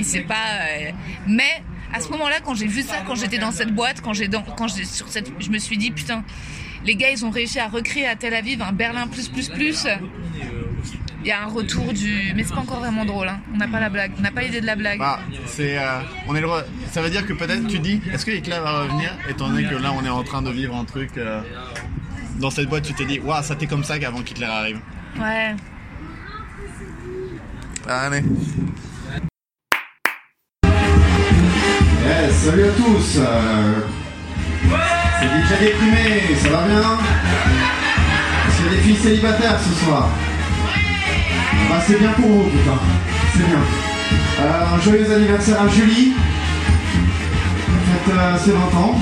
sait 0.02 0.20
pas. 0.20 0.34
euh, 0.68 0.90
mais 1.26 1.62
à 1.92 2.00
ce 2.00 2.08
moment-là, 2.10 2.36
quand 2.44 2.54
j'ai 2.54 2.66
vu 2.66 2.82
ça, 2.82 3.02
quand 3.06 3.14
j'étais 3.14 3.38
dans 3.38 3.52
cette 3.52 3.72
boîte, 3.72 4.00
quand 4.00 4.14
sur 4.14 5.08
cette, 5.08 5.30
je 5.38 5.50
me 5.50 5.58
suis 5.58 5.76
dit 5.78 5.90
putain, 5.90 6.24
les 6.84 6.96
gars, 6.96 7.10
ils 7.10 7.24
ont 7.24 7.30
réussi 7.30 7.58
à 7.60 7.68
recréer 7.68 8.06
à 8.06 8.16
Tel 8.16 8.34
Aviv 8.34 8.62
un 8.62 8.72
Berlin 8.72 9.06
plus 9.06 9.28
plus 9.28 9.48
plus. 9.48 9.86
Il 11.22 11.28
y 11.28 11.32
a 11.32 11.42
un 11.42 11.46
retour 11.46 11.94
du, 11.94 12.34
mais 12.36 12.44
c'est 12.44 12.52
pas 12.52 12.60
encore 12.60 12.80
vraiment 12.80 13.06
drôle. 13.06 13.28
Hein. 13.28 13.40
On 13.54 13.56
n'a 13.56 13.66
pas 13.66 13.80
la 13.80 13.88
blague, 13.88 14.12
on 14.18 14.20
n'a 14.20 14.30
pas 14.30 14.42
l'idée 14.42 14.60
de 14.60 14.66
la 14.66 14.76
blague. 14.76 14.98
Bah, 14.98 15.20
euh, 15.58 16.00
on 16.28 16.36
est 16.36 16.40
le 16.42 16.48
Ça 16.92 17.00
veut 17.00 17.08
dire 17.08 17.26
que 17.26 17.32
peut-être 17.32 17.66
tu 17.66 17.78
dis, 17.78 18.02
est-ce 18.12 18.26
que 18.26 18.30
Hitler 18.30 18.58
va 18.62 18.82
revenir 18.82 19.10
Étant 19.30 19.48
donné 19.48 19.64
que 19.64 19.74
là, 19.74 19.92
on 19.98 20.04
est 20.04 20.10
en 20.10 20.22
train 20.22 20.42
de 20.42 20.50
vivre 20.50 20.76
un 20.76 20.84
truc. 20.84 21.12
Dans 22.40 22.50
cette 22.50 22.68
boîte, 22.68 22.84
tu 22.84 22.94
t'es 22.94 23.04
dit, 23.04 23.20
waouh, 23.20 23.42
ça 23.42 23.54
t'est 23.54 23.66
comme 23.66 23.84
ça 23.84 23.98
qu'avant 23.98 24.22
qu'Hitler 24.22 24.46
arrive. 24.46 24.80
Ouais. 25.18 25.54
Allez. 27.88 28.22
Salut 32.44 32.64
à 32.64 32.72
tous 32.72 33.18
euh, 33.20 33.80
C'est 35.18 35.26
DJ 35.26 35.60
déprimé, 35.60 36.36
ça 36.42 36.50
va 36.50 36.66
bien? 36.66 36.98
Est-ce 38.46 38.56
qu'il 38.56 38.66
y 38.66 38.68
a 38.68 38.70
des 38.72 38.82
filles 38.82 38.96
célibataires 38.96 39.58
ce 39.60 39.84
soir 39.84 40.10
Bah 41.70 41.76
c'est 41.86 41.98
bien 41.98 42.12
pour 42.12 42.28
vous 42.28 42.50
putain, 42.50 42.78
c'est 43.32 43.46
bien. 43.46 43.60
Euh, 44.40 44.74
un 44.74 44.80
joyeux 44.80 45.10
anniversaire 45.10 45.62
à 45.62 45.68
Julie. 45.68 46.12
Faites 48.04 48.14
euh, 48.14 48.38
ses 48.38 48.52
20 48.52 48.58
ans. 48.78 49.00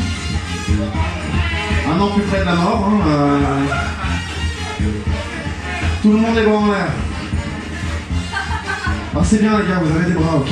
Maintenant 1.92 2.14
plus 2.14 2.22
près 2.22 2.40
de 2.40 2.44
la 2.46 2.54
mort. 2.54 2.88
hein, 2.90 3.00
euh, 3.06 4.86
Tout 6.00 6.12
le 6.12 6.18
monde 6.18 6.38
est 6.38 6.44
bras 6.44 6.56
en 6.56 6.66
l'air. 6.68 6.88
Ah 9.14 9.20
c'est 9.22 9.42
bien 9.42 9.58
les 9.60 9.68
gars, 9.68 9.80
vous 9.84 9.94
avez 9.94 10.06
des 10.06 10.12
bras, 10.18 10.36
ok. 10.38 10.48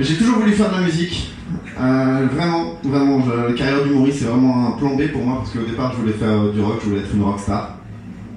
J'ai 0.00 0.16
toujours 0.16 0.38
voulu 0.40 0.52
faire 0.52 0.70
de 0.70 0.74
la 0.74 0.80
musique. 0.80 1.30
Euh, 1.80 2.26
vraiment, 2.32 2.74
vraiment, 2.82 3.24
la 3.46 3.52
carrière 3.52 3.84
d'humoriste 3.84 4.18
c'est 4.18 4.24
vraiment 4.24 4.66
un 4.68 4.72
plan 4.72 4.96
B 4.96 5.06
pour 5.12 5.22
moi 5.22 5.36
parce 5.38 5.50
qu'au 5.52 5.62
départ 5.64 5.92
je 5.92 5.98
voulais 6.00 6.12
faire 6.14 6.28
euh, 6.28 6.52
du 6.52 6.60
rock, 6.60 6.80
je 6.82 6.88
voulais 6.88 7.02
être 7.02 7.14
une 7.14 7.22
rockstar. 7.22 7.76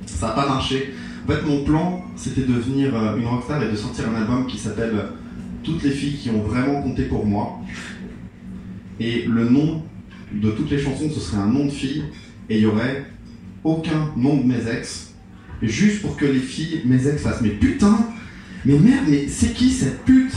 Ça 0.05 0.27
n'a 0.27 0.33
pas 0.33 0.47
marché. 0.47 0.93
En 1.27 1.31
fait, 1.31 1.41
mon 1.41 1.63
plan 1.63 2.03
c'était 2.15 2.41
de 2.41 2.53
devenir 2.53 2.91
une 3.17 3.25
rockstar 3.25 3.63
et 3.63 3.71
de 3.71 3.75
sortir 3.75 4.05
un 4.15 4.21
album 4.21 4.45
qui 4.45 4.59
s'appelle 4.59 4.93
Toutes 5.63 5.81
les 5.81 5.89
filles 5.89 6.17
qui 6.17 6.29
ont 6.29 6.43
vraiment 6.43 6.83
compté 6.83 7.03
pour 7.05 7.25
moi. 7.25 7.59
Et 9.03 9.25
le 9.27 9.49
nom 9.49 9.83
de 10.31 10.49
toutes 10.51 10.71
les 10.71 10.79
chansons 10.79 11.09
ce 11.13 11.19
serait 11.19 11.41
un 11.41 11.47
nom 11.47 11.65
de 11.65 11.71
fille 11.71 12.05
et 12.49 12.55
il 12.55 12.63
y 12.63 12.65
aurait 12.65 13.05
aucun 13.65 14.13
nom 14.15 14.37
de 14.37 14.43
mes 14.43 14.65
ex. 14.71 15.13
Juste 15.61 16.01
pour 16.01 16.15
que 16.15 16.25
les 16.25 16.39
filles, 16.39 16.81
mes 16.85 17.05
ex 17.07 17.21
fassent 17.21 17.41
Mais 17.41 17.49
putain, 17.49 17.97
mais 18.63 18.79
merde, 18.79 19.05
mais 19.09 19.27
c'est 19.27 19.53
qui 19.53 19.71
cette 19.71 20.05
pute? 20.05 20.31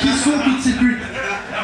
Qui 0.00 0.08
sont 0.08 0.30
toutes 0.44 0.62
ces 0.62 0.72
putes? 0.72 1.02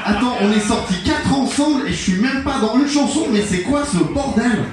Attends, 0.05 0.37
on 0.43 0.53
est 0.53 0.61
sortis 0.61 1.03
4 1.05 1.33
ensemble 1.33 1.87
et 1.87 1.91
je 1.91 1.97
suis 1.97 2.21
même 2.21 2.43
pas 2.43 2.61
dans 2.61 2.79
une 2.79 2.89
chanson, 2.89 3.29
mais 3.33 3.41
c'est 3.41 3.63
quoi 3.63 3.87
ce 3.87 3.99
bordel? 4.13 4.65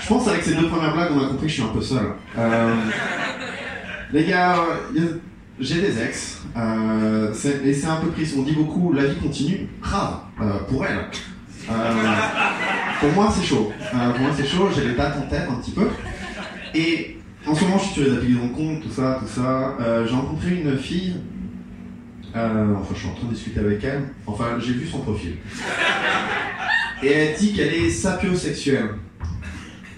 Je 0.00 0.08
pense 0.08 0.28
avec 0.28 0.42
ces 0.42 0.54
deux 0.54 0.68
premières 0.68 0.94
blagues, 0.94 1.10
on 1.14 1.20
a 1.20 1.28
compris 1.28 1.46
que 1.46 1.48
je 1.48 1.54
suis 1.54 1.62
un 1.62 1.74
peu 1.74 1.82
seul. 1.82 2.06
Euh, 2.38 2.74
les 4.12 4.24
gars, 4.24 4.56
euh, 4.96 5.20
j'ai 5.60 5.80
des 5.80 6.02
ex, 6.02 6.42
euh, 6.56 7.32
et 7.64 7.74
c'est 7.74 7.86
un 7.86 7.96
peu 7.96 8.10
triste. 8.10 8.34
On 8.38 8.42
dit 8.42 8.52
beaucoup, 8.52 8.92
la 8.92 9.04
vie 9.04 9.16
continue. 9.16 9.68
Grave, 9.80 10.20
euh, 10.40 10.58
pour 10.68 10.84
elle. 10.84 11.06
Euh, 11.70 12.14
pour 13.00 13.12
moi, 13.12 13.32
c'est 13.34 13.44
chaud. 13.44 13.72
Pour 13.90 14.20
moi, 14.20 14.30
c'est 14.36 14.46
chaud. 14.46 14.68
J'ai 14.74 14.88
les 14.88 14.94
dates 14.94 15.16
en 15.18 15.28
tête 15.28 15.46
un 15.48 15.54
petit 15.54 15.72
peu. 15.72 15.88
Et 16.74 17.18
en 17.46 17.54
ce 17.54 17.64
moment, 17.64 17.78
je 17.78 17.84
suis 17.84 17.94
sur 17.94 18.04
les 18.04 18.16
applis 18.16 18.34
de 18.34 18.40
rencontre, 18.40 18.86
tout 18.86 18.92
ça, 18.92 19.18
tout 19.20 19.28
ça. 19.28 19.76
J'ai 20.06 20.14
rencontré 20.14 20.50
une 20.62 20.76
fille. 20.78 21.16
enfin, 22.34 22.94
je 22.94 22.98
suis 22.98 23.08
en 23.08 23.14
train 23.14 23.28
de 23.28 23.34
discuter 23.34 23.60
avec 23.60 23.84
elle. 23.84 24.08
Enfin, 24.26 24.58
j'ai 24.58 24.72
vu 24.72 24.86
son 24.86 24.98
profil. 25.00 25.36
Et 27.02 27.08
elle 27.08 27.36
dit 27.36 27.52
qu'elle 27.52 27.74
est 27.74 27.90
sapiosexuelle. 27.90 28.94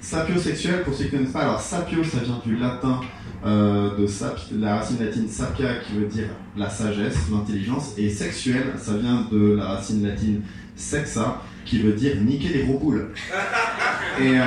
Sapiosexuelle, 0.00 0.82
pour 0.82 0.94
ceux 0.94 1.04
qui 1.04 1.12
ne 1.12 1.18
connaissent 1.18 1.32
pas, 1.32 1.42
alors 1.42 1.60
sapio, 1.60 2.02
ça 2.02 2.18
vient 2.18 2.40
du 2.44 2.56
latin 2.56 3.00
euh, 3.44 3.96
de 3.98 4.06
sap, 4.06 4.38
la 4.58 4.76
racine 4.76 4.98
latine 5.04 5.28
sapia 5.28 5.76
qui 5.76 5.92
veut 5.94 6.06
dire 6.06 6.28
la 6.56 6.70
sagesse, 6.70 7.16
l'intelligence, 7.30 7.92
et 7.98 8.08
sexuelle, 8.08 8.72
ça 8.78 8.96
vient 8.96 9.26
de 9.30 9.54
la 9.56 9.66
racine 9.66 10.06
latine 10.06 10.42
sexa 10.76 11.42
qui 11.64 11.78
veut 11.80 11.92
dire 11.92 12.16
niquer 12.22 12.48
les 12.48 12.62
gros 12.64 12.78
boules. 12.78 13.10
Et, 14.20 14.38
euh, 14.38 14.44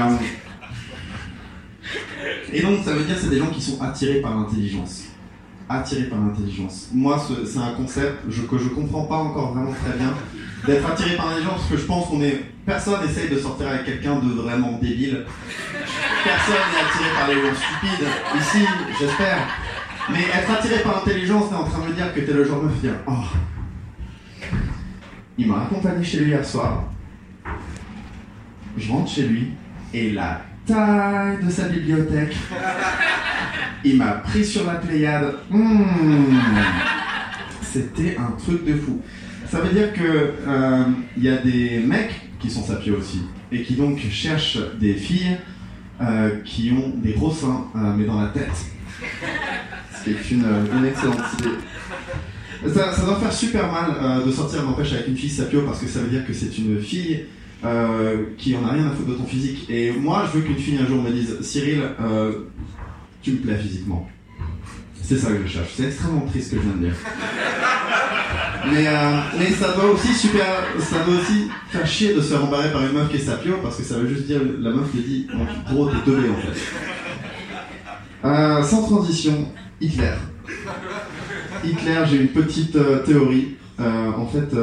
et 2.53 2.61
donc 2.61 2.83
ça 2.83 2.93
veut 2.93 3.03
dire 3.03 3.15
que 3.15 3.21
c'est 3.21 3.29
des 3.29 3.39
gens 3.39 3.49
qui 3.49 3.61
sont 3.61 3.81
attirés 3.81 4.21
par 4.21 4.35
l'intelligence. 4.35 5.03
Attirés 5.69 6.03
par 6.03 6.19
l'intelligence. 6.19 6.89
Moi, 6.93 7.19
ce- 7.19 7.45
c'est 7.45 7.59
un 7.59 7.73
concept 7.73 8.25
que 8.25 8.57
je 8.57 8.69
comprends 8.69 9.03
pas 9.03 9.17
encore 9.17 9.53
vraiment 9.53 9.73
très 9.73 9.97
bien. 9.97 10.13
D'être 10.65 10.89
attiré 10.89 11.15
par 11.17 11.27
l'intelligence, 11.27 11.57
parce 11.59 11.69
que 11.71 11.77
je 11.77 11.85
pense 11.85 12.07
qu'on 12.07 12.21
est. 12.21 12.41
Personne 12.67 13.09
essaye 13.09 13.29
de 13.29 13.39
sortir 13.39 13.69
avec 13.69 13.85
quelqu'un 13.85 14.15
de 14.17 14.29
vraiment 14.41 14.73
débile. 14.73 15.23
Personne 16.21 16.53
n'est 16.53 16.83
attiré 16.83 17.09
par 17.17 17.27
les 17.29 17.35
gens 17.35 17.55
stupides. 17.55 18.07
Ici, 18.41 18.65
j'espère. 18.99 19.37
Mais 20.11 20.23
être 20.23 20.51
attiré 20.51 20.79
par 20.83 20.95
l'intelligence, 20.95 21.47
t'es 21.47 21.55
en 21.55 21.63
train 21.63 21.85
de 21.85 21.87
me 21.87 21.93
dire 21.93 22.13
que 22.13 22.19
t'es 22.19 22.33
le 22.33 22.43
genre 22.43 22.61
de 22.63 22.65
meuf 22.65 22.95
Oh. 23.07 23.13
Il 25.37 25.47
m'a 25.47 25.61
accompagné 25.61 26.03
chez 26.03 26.19
lui 26.19 26.31
hier 26.31 26.43
soir. 26.45 26.83
Je 28.75 28.91
rentre 28.91 29.09
chez 29.09 29.23
lui 29.29 29.51
et 29.93 30.11
la 30.11 30.41
taille 30.65 31.41
de 31.41 31.49
sa 31.49 31.69
bibliothèque. 31.69 32.35
Il 33.85 33.95
m'a 33.95 34.11
pris 34.11 34.43
sur 34.43 34.67
la 34.67 34.75
Pléiade. 34.75 35.35
Mmh. 35.49 35.83
C'était 37.61 38.17
un 38.17 38.31
truc 38.31 38.65
de 38.65 38.73
fou. 38.73 39.01
Ça 39.49 39.61
veut 39.61 39.73
dire 39.73 39.93
que 39.93 40.33
euh, 40.45 40.83
il 41.15 41.23
y 41.23 41.29
a 41.29 41.37
des 41.37 41.79
mecs 41.79 42.26
qui 42.39 42.49
sont 42.49 42.63
sapios 42.63 42.97
aussi 42.97 43.21
et 43.51 43.63
qui 43.63 43.75
donc 43.75 43.99
cherchent 44.11 44.59
des 44.79 44.93
filles 44.93 45.37
euh, 46.01 46.41
qui 46.45 46.71
ont 46.71 46.93
des 46.97 47.13
gros 47.13 47.31
seins 47.31 47.65
euh, 47.75 47.93
mais 47.97 48.05
dans 48.05 48.21
la 48.21 48.27
tête. 48.27 48.51
Ce 49.97 50.03
qui 50.03 50.09
est 50.11 50.31
une, 50.31 50.45
une 50.77 50.85
excellente 50.85 51.17
idée. 51.39 51.49
Ça, 52.73 52.91
ça 52.91 53.05
doit 53.05 53.19
faire 53.19 53.33
super 53.33 53.71
mal 53.71 53.91
euh, 54.01 54.25
de 54.25 54.31
sortir 54.31 54.63
n'empêche 54.63 54.93
avec 54.93 55.07
une 55.07 55.17
fille 55.17 55.29
sapio 55.29 55.61
parce 55.61 55.79
que 55.79 55.87
ça 55.87 55.99
veut 55.99 56.09
dire 56.09 56.25
que 56.25 56.33
c'est 56.33 56.57
une 56.57 56.79
fille 56.81 57.25
euh, 57.63 58.25
qui 58.37 58.55
en 58.55 58.65
a 58.67 58.71
rien 58.73 58.87
à 58.87 58.91
foutre 58.91 59.09
de 59.09 59.13
ton 59.15 59.25
physique. 59.25 59.69
Et 59.69 59.91
moi, 59.91 60.25
je 60.27 60.37
veux 60.37 60.45
qu'une 60.45 60.57
fille 60.57 60.77
un 60.77 60.85
jour 60.85 61.01
me 61.01 61.11
dise 61.11 61.41
Cyril, 61.41 61.81
euh, 62.01 62.31
tu 63.21 63.31
me 63.31 63.37
plais 63.37 63.57
physiquement. 63.57 64.07
C'est 65.01 65.17
ça 65.17 65.29
que 65.29 65.43
je 65.43 65.47
cherche. 65.47 65.69
C'est 65.75 65.85
extrêmement 65.85 66.25
triste 66.25 66.51
ce 66.51 66.55
que 66.55 66.61
je 66.61 66.67
viens 66.67 66.77
de 66.77 66.85
dire. 66.85 66.95
Mais, 68.71 68.87
euh, 68.87 69.19
mais 69.37 69.49
ça 69.51 69.73
doit 69.73 69.91
aussi 69.91 70.13
super, 70.13 70.45
ça 70.79 71.03
doit 71.03 71.15
aussi 71.15 71.47
faire 71.69 71.87
chier 71.87 72.13
de 72.13 72.21
se 72.21 72.33
faire 72.33 72.43
embarrer 72.43 72.71
par 72.71 72.85
une 72.85 72.93
meuf 72.93 73.09
qui 73.09 73.17
est 73.17 73.19
sapio 73.19 73.57
parce 73.61 73.77
que 73.77 73.83
ça 73.83 73.97
veut 73.97 74.07
juste 74.07 74.25
dire 74.25 74.41
la 74.59 74.71
meuf 74.71 74.91
qui 74.91 74.97
dit 74.97 75.27
en 75.33 75.73
gros 75.73 75.89
t'es 75.89 75.99
teubé 76.05 76.29
en 76.29 76.35
fait. 76.35 76.59
Euh, 78.25 78.63
sans 78.63 78.83
transition, 78.83 79.47
Hitler. 79.79 80.15
Hitler, 81.63 82.03
j'ai 82.09 82.17
une 82.17 82.29
petite 82.29 82.75
euh, 82.75 83.03
théorie. 83.03 83.55
En 83.79 84.25
fait, 84.25 84.55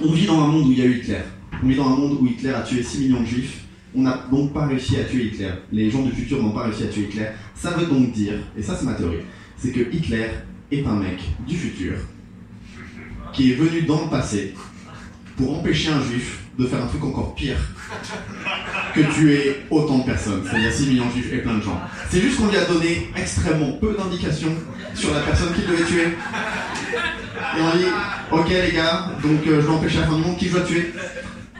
on 0.00 0.12
vit 0.12 0.26
dans 0.26 0.40
un 0.44 0.46
monde 0.46 0.68
où 0.68 0.72
il 0.72 0.78
y 0.78 0.82
a 0.82 0.84
eu 0.84 0.98
Hitler. 0.98 1.18
On 1.62 1.66
vit 1.66 1.74
dans 1.74 1.86
un 1.86 1.96
monde 1.96 2.18
où 2.20 2.26
Hitler 2.26 2.50
a 2.50 2.60
tué 2.60 2.82
6 2.82 3.00
millions 3.00 3.20
de 3.22 3.26
juifs. 3.26 3.64
On 3.94 4.02
n'a 4.02 4.24
donc 4.30 4.52
pas 4.52 4.66
réussi 4.66 4.96
à 4.98 5.04
tuer 5.04 5.24
Hitler. 5.24 5.50
Les 5.72 5.90
gens 5.90 6.02
du 6.02 6.12
futur 6.12 6.40
n'ont 6.40 6.52
pas 6.52 6.62
réussi 6.62 6.84
à 6.84 6.86
tuer 6.86 7.02
Hitler. 7.02 7.26
Ça 7.56 7.70
veut 7.70 7.86
donc 7.86 8.12
dire, 8.12 8.34
et 8.56 8.62
ça 8.62 8.76
c'est 8.76 8.86
ma 8.86 8.94
théorie, 8.94 9.22
c'est 9.56 9.72
que 9.72 9.80
Hitler 9.80 10.28
est 10.70 10.86
un 10.86 10.94
mec 10.94 11.20
du 11.46 11.56
futur 11.56 11.94
qui 13.32 13.52
est 13.52 13.54
venu 13.54 13.82
dans 13.82 14.02
le 14.02 14.08
passé 14.10 14.54
pour 15.36 15.58
empêcher 15.58 15.90
un 15.90 16.02
juif 16.02 16.38
de 16.58 16.66
faire 16.66 16.82
un 16.82 16.86
truc 16.86 17.04
encore 17.04 17.34
pire 17.34 17.56
que 18.94 19.00
tuer 19.14 19.62
autant 19.70 19.98
de 19.98 20.04
personnes, 20.04 20.42
c'est-à-dire 20.44 20.72
6 20.72 20.86
millions 20.88 21.06
de 21.06 21.12
juifs 21.12 21.32
et 21.32 21.38
plein 21.38 21.54
de 21.54 21.62
gens. 21.62 21.80
C'est 22.10 22.20
juste 22.20 22.36
qu'on 22.38 22.48
lui 22.48 22.56
a 22.56 22.64
donné 22.64 23.10
extrêmement 23.16 23.72
peu 23.72 23.94
d'indications 23.96 24.54
sur 24.94 25.14
la 25.14 25.20
personne 25.20 25.52
qu'il 25.54 25.66
devait 25.66 25.84
tuer. 25.84 26.08
Et 27.56 27.60
on 27.60 27.76
dit, 27.76 27.84
ok 28.32 28.48
les 28.48 28.72
gars, 28.72 29.10
donc 29.22 29.46
euh, 29.46 29.60
je 29.60 29.66
dois 29.66 29.76
empêcher 29.76 30.00
la 30.00 30.06
fin 30.06 30.16
du 30.16 30.22
monde, 30.22 30.36
qui 30.36 30.48
je 30.48 30.52
dois 30.52 30.62
tuer? 30.62 30.92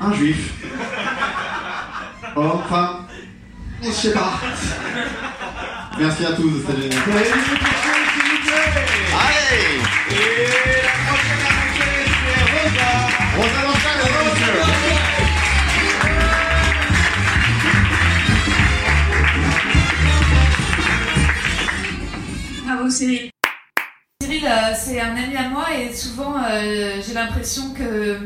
Un 0.01 0.13
juif. 0.13 0.53
Homme, 2.35 2.63
femme, 2.69 3.07
je 3.83 3.91
sais 3.91 4.13
pas. 4.13 4.41
Merci 5.99 6.25
à 6.27 6.33
tous, 6.33 6.51
c'était 6.67 6.83
génial. 6.83 7.03
Allez 9.19 9.59
Et 10.11 10.83
la 10.83 10.91
prochaine 11.07 11.28
Bravo 22.65 22.91
Cyril. 22.91 23.31
Cyril, 24.21 24.45
euh, 24.45 24.75
c'est 24.75 25.01
un 25.01 25.15
ami 25.17 25.37
à 25.37 25.49
moi 25.51 25.67
et 25.73 25.95
souvent 25.95 26.43
euh, 26.43 27.01
j'ai 27.01 27.15
l'impression 27.15 27.73
que 27.75 28.19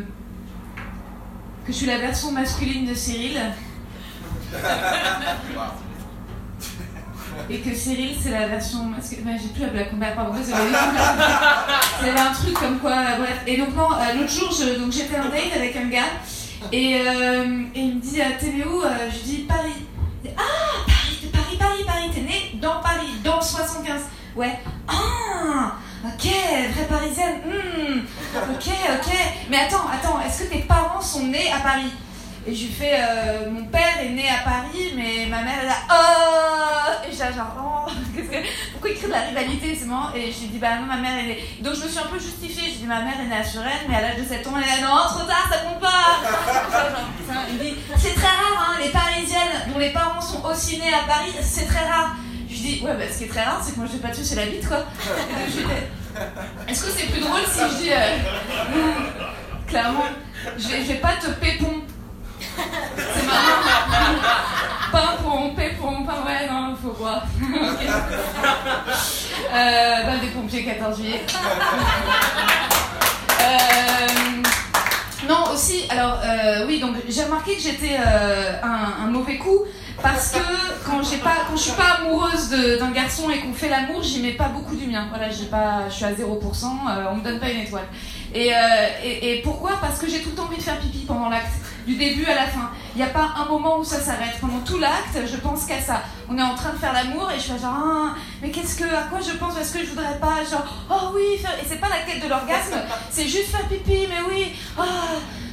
que 1.66 1.68
je 1.68 1.72
suis 1.72 1.86
la 1.86 1.98
version 1.98 2.32
masculine 2.32 2.86
de 2.86 2.94
Cyril. 2.94 3.38
Et 7.50 7.58
que 7.60 7.74
Cyril 7.74 8.14
c'est 8.20 8.30
la 8.30 8.46
version 8.48 8.84
masculine. 8.84 9.38
J'ai 9.40 9.48
plus 9.48 9.62
la 9.62 9.68
blague. 9.68 10.14
Pardon. 10.14 10.32
C'est 12.02 12.10
un 12.10 12.32
truc 12.32 12.54
comme 12.54 12.78
quoi, 12.78 12.92
euh. 12.92 13.24
Et 13.46 13.56
donc 13.56 13.74
non, 13.76 13.88
euh, 13.92 14.14
l'autre 14.14 14.32
jour, 14.32 14.50
je- 14.52 14.78
donc 14.80 14.92
j'étais 14.92 15.18
en 15.18 15.24
date 15.24 15.52
avec 15.56 15.76
un 15.76 15.86
gars 15.88 16.10
et, 16.72 16.96
euh, 17.00 17.62
il 17.74 17.94
me 17.96 18.00
dit, 18.00 18.20
t'es 18.40 18.46
né 18.46 18.64
où 18.64 18.80
Je 18.82 19.16
lui 19.16 19.22
dis 19.24 19.38
Paris. 19.48 19.84
Ah 20.36 20.40
Paris, 20.86 21.28
Paris, 21.32 21.56
Paris, 21.58 21.84
Paris, 21.86 22.10
t'es 22.14 22.20
né 22.22 22.52
dans 22.60 22.80
Paris, 22.80 23.08
dans 23.24 23.36
le 23.36 23.42
75. 23.42 24.02
Ouais. 24.36 24.58
Ah 24.88 25.72
Ok, 26.04 26.24
vraie 26.74 26.86
parisienne. 26.88 27.36
Hmm, 27.46 27.98
ok, 28.52 28.66
ok. 28.94 29.12
Mais 29.50 29.58
attends, 29.58 29.86
attends, 29.92 30.20
est-ce 30.26 30.44
que 30.44 30.52
tes 30.54 30.62
parents 30.62 31.00
sont 31.00 31.24
nés 31.26 31.50
à 31.52 31.60
Paris? 31.60 31.92
Et 32.44 32.52
je 32.54 32.64
lui 32.64 32.72
fais, 32.72 32.98
mon 33.50 33.64
père 33.66 34.00
est 34.02 34.08
né 34.08 34.24
à 34.28 34.42
Paris, 34.42 34.92
mais 34.96 35.26
ma 35.30 35.42
mère 35.42 35.58
elle 35.62 35.68
a. 35.68 35.76
Oh 35.90 36.41
pourquoi 38.72 38.90
il 38.90 38.96
crée 38.96 39.06
de 39.06 39.12
la 39.12 39.20
rivalité 39.22 39.76
C'est 39.78 39.86
marrant. 39.86 40.14
Et 40.14 40.32
je 40.32 40.40
lui 40.40 40.48
dis, 40.48 40.58
bah 40.58 40.76
non, 40.80 40.86
ma 40.86 40.96
mère 40.96 41.12
elle 41.24 41.30
est. 41.30 41.44
Donc 41.60 41.74
je 41.74 41.82
me 41.84 41.88
suis 41.88 41.98
un 41.98 42.06
peu 42.06 42.18
justifiée. 42.18 42.70
Je 42.72 42.78
dis, 42.78 42.86
ma 42.86 43.00
mère 43.02 43.14
est 43.20 43.26
née 43.28 43.36
à 43.36 43.44
Suresnes, 43.44 43.86
mais 43.88 43.96
à 43.96 44.00
l'âge 44.02 44.16
de 44.18 44.24
7 44.24 44.46
ans, 44.46 44.52
elle 44.56 44.64
est 44.64 44.80
là, 44.80 44.88
non, 44.88 44.96
trop 45.08 45.26
tard, 45.26 45.48
ça 45.50 45.58
compte 45.58 45.80
pas 45.80 46.20
Il 47.48 47.54
me 47.54 47.62
dit, 47.62 47.74
c'est 47.96 48.14
très 48.14 48.26
rare, 48.26 48.70
hein, 48.70 48.78
les 48.82 48.90
parisiennes 48.90 49.72
dont 49.72 49.78
les 49.78 49.90
parents 49.90 50.20
sont 50.20 50.42
aussi 50.44 50.78
nés 50.78 50.92
à 50.94 51.06
Paris, 51.06 51.32
c'est 51.42 51.66
très 51.66 51.86
rare. 51.88 52.16
Je 52.48 52.54
lui 52.54 52.60
dis, 52.60 52.80
ouais, 52.84 52.94
bah 52.94 53.04
ce 53.10 53.18
qui 53.18 53.24
est 53.24 53.28
très 53.28 53.42
rare, 53.44 53.60
c'est 53.64 53.72
que 53.72 53.78
moi 53.78 53.86
je 53.90 53.96
vais 53.96 54.06
pas 54.06 54.14
tuer 54.14 54.34
la 54.34 54.46
bite, 54.46 54.68
quoi. 54.68 54.84
Est-ce 56.68 56.84
que 56.84 56.90
c'est 56.90 57.06
plus 57.06 57.20
drôle 57.20 57.40
si 57.50 57.60
je 57.60 57.82
dis. 57.82 57.92
euh, 57.92 58.18
clairement. 59.66 60.04
Je 60.58 60.68
vais, 60.68 60.82
je 60.82 60.88
vais 60.88 60.94
pas 60.96 61.14
te 61.16 61.28
pépon. 61.30 61.80
C'est 62.96 63.26
marrant. 63.26 63.62
Pimpon, 64.92 65.54
pépon, 65.56 66.04
pain, 66.04 66.22
ouais, 66.26 66.46
non, 66.50 66.76
faut 66.82 66.92
boire. 66.92 67.24
Ok. 67.42 67.86
Euh, 69.54 70.02
balle 70.06 70.20
des 70.20 70.28
pompiers, 70.28 70.64
14 70.64 70.96
juillet. 70.96 71.20
Euh, 73.40 74.42
non, 75.28 75.52
aussi, 75.52 75.84
alors 75.90 76.18
euh, 76.24 76.64
oui, 76.66 76.80
donc 76.80 76.96
j'ai 77.08 77.24
remarqué 77.24 77.56
que 77.56 77.60
j'étais 77.62 77.96
euh, 77.98 78.52
un, 78.62 79.04
un 79.04 79.10
mauvais 79.10 79.36
coup 79.36 79.64
parce 80.02 80.30
que 80.30 80.38
quand 80.86 81.02
j'ai 81.02 81.18
pas, 81.18 81.36
quand 81.48 81.56
je 81.56 81.62
suis 81.62 81.72
pas 81.72 81.98
amoureuse 82.00 82.48
d'un 82.50 82.90
garçon 82.92 83.28
et 83.30 83.40
qu'on 83.40 83.52
fait 83.52 83.68
l'amour, 83.68 84.02
j'y 84.02 84.20
mets 84.22 84.32
pas 84.32 84.48
beaucoup 84.48 84.74
du 84.74 84.86
mien. 84.86 85.06
Voilà, 85.10 85.28
j'ai 85.30 85.46
pas, 85.46 85.88
je 85.90 85.94
suis 85.94 86.04
à 86.04 86.12
0%, 86.12 86.14
euh, 86.24 87.04
on 87.10 87.16
me 87.16 87.22
donne 87.22 87.38
pas 87.38 87.50
une 87.50 87.60
étoile. 87.60 87.86
Et, 88.34 88.52
et, 89.04 89.38
et 89.38 89.42
pourquoi? 89.42 89.72
Parce 89.82 89.98
que 89.98 90.08
j'ai 90.08 90.20
tout 90.20 90.30
le 90.30 90.36
temps 90.36 90.44
envie 90.44 90.56
de 90.56 90.62
faire 90.62 90.78
pipi 90.78 91.04
pendant 91.06 91.28
l'acte, 91.28 91.52
du 91.86 91.96
début 91.96 92.24
à 92.26 92.34
la 92.34 92.46
fin. 92.46 92.70
Il 92.94 92.98
n'y 92.98 93.04
a 93.04 93.10
pas 93.10 93.30
un 93.36 93.46
moment 93.46 93.78
où 93.78 93.84
ça 93.84 94.00
s'arrête. 94.00 94.38
Pendant 94.40 94.60
tout 94.60 94.78
l'acte, 94.78 95.18
je 95.26 95.36
pense 95.36 95.64
qu'à 95.64 95.80
ça. 95.80 96.02
On 96.28 96.36
est 96.38 96.42
en 96.42 96.54
train 96.54 96.70
de 96.70 96.76
faire 96.78 96.92
l'amour 96.92 97.30
et 97.30 97.38
je 97.38 97.52
fais 97.52 97.58
genre, 97.58 97.74
ah, 97.76 98.14
mais 98.40 98.50
qu'est-ce 98.50 98.76
que, 98.76 98.84
à 98.84 99.02
quoi 99.10 99.18
je 99.20 99.36
pense? 99.36 99.56
Est-ce 99.58 99.72
que 99.72 99.80
je 99.84 99.90
voudrais 99.90 100.18
pas 100.18 100.44
Genre, 100.48 100.64
oh 100.90 101.12
oui, 101.14 101.38
faire... 101.40 101.54
et 101.54 101.66
c'est 101.68 101.80
pas 101.80 101.88
la 101.88 102.00
quête 102.10 102.22
de 102.22 102.28
l'orgasme, 102.28 102.74
c'est 103.10 103.26
juste 103.28 103.48
faire 103.50 103.66
pipi, 103.68 104.06
mais 104.08 104.20
oui, 104.28 104.52
ah, 104.78 104.82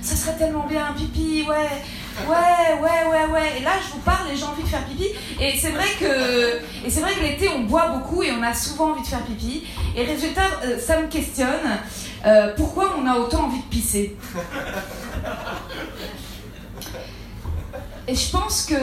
ça 0.01 0.15
serait 0.15 0.37
tellement 0.37 0.65
bien, 0.67 0.87
pipi, 0.97 1.45
ouais. 1.47 1.69
Ouais, 2.27 2.73
ouais, 2.81 3.09
ouais, 3.09 3.25
ouais. 3.31 3.53
Et 3.59 3.63
là, 3.63 3.71
je 3.81 3.93
vous 3.93 3.99
parle 3.99 4.29
et 4.29 4.35
j'ai 4.35 4.43
envie 4.43 4.63
de 4.63 4.67
faire 4.67 4.83
pipi. 4.83 5.07
Et 5.39 5.57
c'est 5.57 5.69
vrai 5.69 5.85
que, 5.97 6.57
et 6.85 6.89
c'est 6.89 6.99
vrai 6.99 7.13
que 7.13 7.21
l'été, 7.21 7.47
on 7.47 7.61
boit 7.61 7.87
beaucoup 7.87 8.21
et 8.23 8.31
on 8.33 8.43
a 8.43 8.53
souvent 8.53 8.91
envie 8.91 9.03
de 9.03 9.07
faire 9.07 9.21
pipi. 9.23 9.63
Et 9.95 10.03
résultat, 10.03 10.41
euh, 10.65 10.77
ça 10.77 10.99
me 10.99 11.07
questionne. 11.07 11.79
euh, 12.25 12.53
pourquoi 12.57 12.93
on 13.01 13.07
a 13.07 13.15
autant 13.15 13.45
envie 13.45 13.59
de 13.59 13.69
pisser? 13.69 14.17
Et 18.09 18.15
je 18.15 18.31
pense 18.31 18.65
que. 18.65 18.73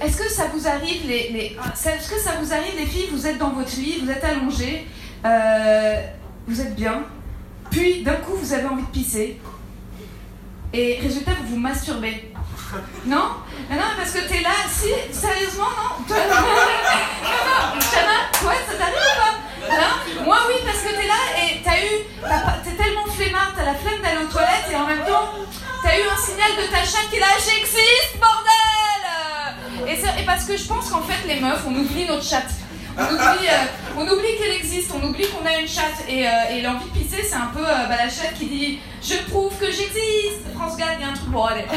Est-ce 0.00 0.16
que 0.16 0.30
ça 0.30 0.44
vous 0.54 0.68
arrive, 0.68 1.04
les. 1.08 1.56
Est-ce 1.84 2.08
que 2.08 2.20
ça 2.20 2.34
vous 2.40 2.52
arrive, 2.52 2.76
les 2.78 2.86
filles 2.86 3.08
Vous 3.10 3.26
êtes 3.26 3.36
dans 3.36 3.50
votre 3.50 3.74
lit, 3.76 4.00
vous 4.04 4.08
êtes 4.08 4.22
allongées, 4.22 4.86
euh, 5.24 6.00
vous 6.46 6.60
êtes 6.60 6.76
bien. 6.76 7.02
Puis, 7.72 8.04
d'un 8.04 8.14
coup, 8.14 8.36
vous 8.36 8.52
avez 8.52 8.66
envie 8.66 8.84
de 8.84 8.90
pisser. 8.90 9.40
Et 10.72 11.00
résultat, 11.02 11.32
vous 11.42 11.54
vous 11.54 11.60
masturbez. 11.60 12.32
Non? 13.06 13.42
Non, 13.72 13.90
parce 13.96 14.12
que 14.12 14.28
t'es 14.28 14.40
là, 14.40 14.54
si, 14.70 14.90
sérieusement, 15.12 15.64
non? 15.64 16.04
Non, 16.14 17.74
non, 17.74 17.80
Chana, 17.80 18.30
toi, 18.40 18.52
ça 18.68 18.74
t'arrive 18.78 18.94
ou 18.94 19.20
pas? 19.20 20.24
Moi, 20.24 20.38
oui, 20.46 20.54
parce 20.64 20.78
que 20.78 20.90
t'es 20.90 21.08
là 21.08 21.20
et 21.42 21.60
t'as 21.64 21.76
eu. 21.76 22.62
T'es 22.64 22.82
tellement 22.82 23.06
flemmard, 23.06 23.52
t'as 23.56 23.64
la 23.64 23.74
flemme 23.74 24.00
d'aller 24.00 24.24
aux 24.24 24.32
toilettes 24.32 24.70
et 24.70 24.76
en 24.76 24.86
même 24.86 25.04
temps, 25.04 25.30
t'as 25.82 25.98
eu 25.98 26.02
un 26.02 26.16
signal 26.16 26.52
de 26.56 26.70
ta 26.70 26.84
chatte 26.84 27.10
qui 27.10 27.16
est 27.16 27.20
là, 27.20 27.34
j'existe, 27.36 28.20
bordel 28.20 28.49
et, 29.88 30.24
parce 30.24 30.44
que 30.44 30.56
je 30.56 30.66
pense 30.66 30.88
qu'en 30.90 31.02
fait, 31.02 31.26
les 31.26 31.40
meufs, 31.40 31.64
on 31.66 31.74
oublie 31.74 32.06
notre 32.06 32.24
chatte. 32.24 32.50
On 32.98 33.04
oublie, 33.04 33.46
euh, 33.48 33.96
on 33.96 34.02
oublie 34.02 34.36
qu'elle 34.38 34.56
existe, 34.56 34.92
on 34.94 35.02
oublie 35.06 35.26
qu'on 35.28 35.46
a 35.46 35.58
une 35.58 35.68
chatte. 35.68 36.04
Et, 36.08 36.26
euh, 36.26 36.30
et 36.50 36.60
l'envie 36.60 36.86
de 36.86 36.98
pisser, 36.98 37.22
c'est 37.22 37.36
un 37.36 37.46
peu 37.46 37.60
euh, 37.60 37.86
bah, 37.88 37.96
la 37.96 38.08
chatte 38.08 38.34
qui 38.34 38.46
dit 38.46 38.78
Je 39.02 39.14
prouve 39.30 39.56
que 39.58 39.66
j'existe 39.66 40.52
France 40.54 40.76
Gall, 40.76 40.96
il 40.98 41.02
y 41.02 41.04
a 41.04 41.08
un 41.08 41.14
truc. 41.14 41.28
Bon, 41.28 41.44
allez. 41.44 41.64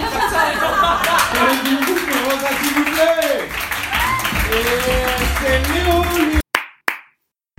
S'il 2.64 2.74
vous 2.74 2.84
plaît 2.84 3.48
Et 4.52 4.64
c'est 5.40 5.74
Léo 5.74 6.04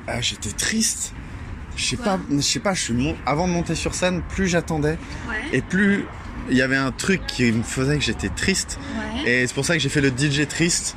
Ah, 0.06 0.20
j'étais 0.20 0.50
triste. 0.50 1.12
Je 1.76 1.84
sais 1.84 1.96
pas, 1.96 2.18
je 2.30 2.40
sais 2.40 2.60
pas, 2.60 2.74
je 2.74 2.82
suis 2.82 2.94
mon... 2.94 3.16
avant 3.26 3.48
de 3.48 3.52
monter 3.52 3.74
sur 3.74 3.94
scène, 3.94 4.22
plus 4.22 4.46
j'attendais 4.46 4.96
et 5.52 5.60
plus 5.60 6.06
il 6.50 6.56
y 6.56 6.62
avait 6.62 6.76
un 6.76 6.92
truc 6.92 7.26
qui 7.26 7.50
me 7.52 7.62
faisait 7.62 7.96
que 7.98 8.04
j'étais 8.04 8.28
triste. 8.28 8.78
Et 9.26 9.46
c'est 9.46 9.54
pour 9.54 9.64
ça 9.64 9.74
que 9.74 9.80
j'ai 9.80 9.88
fait 9.88 10.00
le 10.00 10.08
DJ 10.10 10.46
triste. 10.48 10.96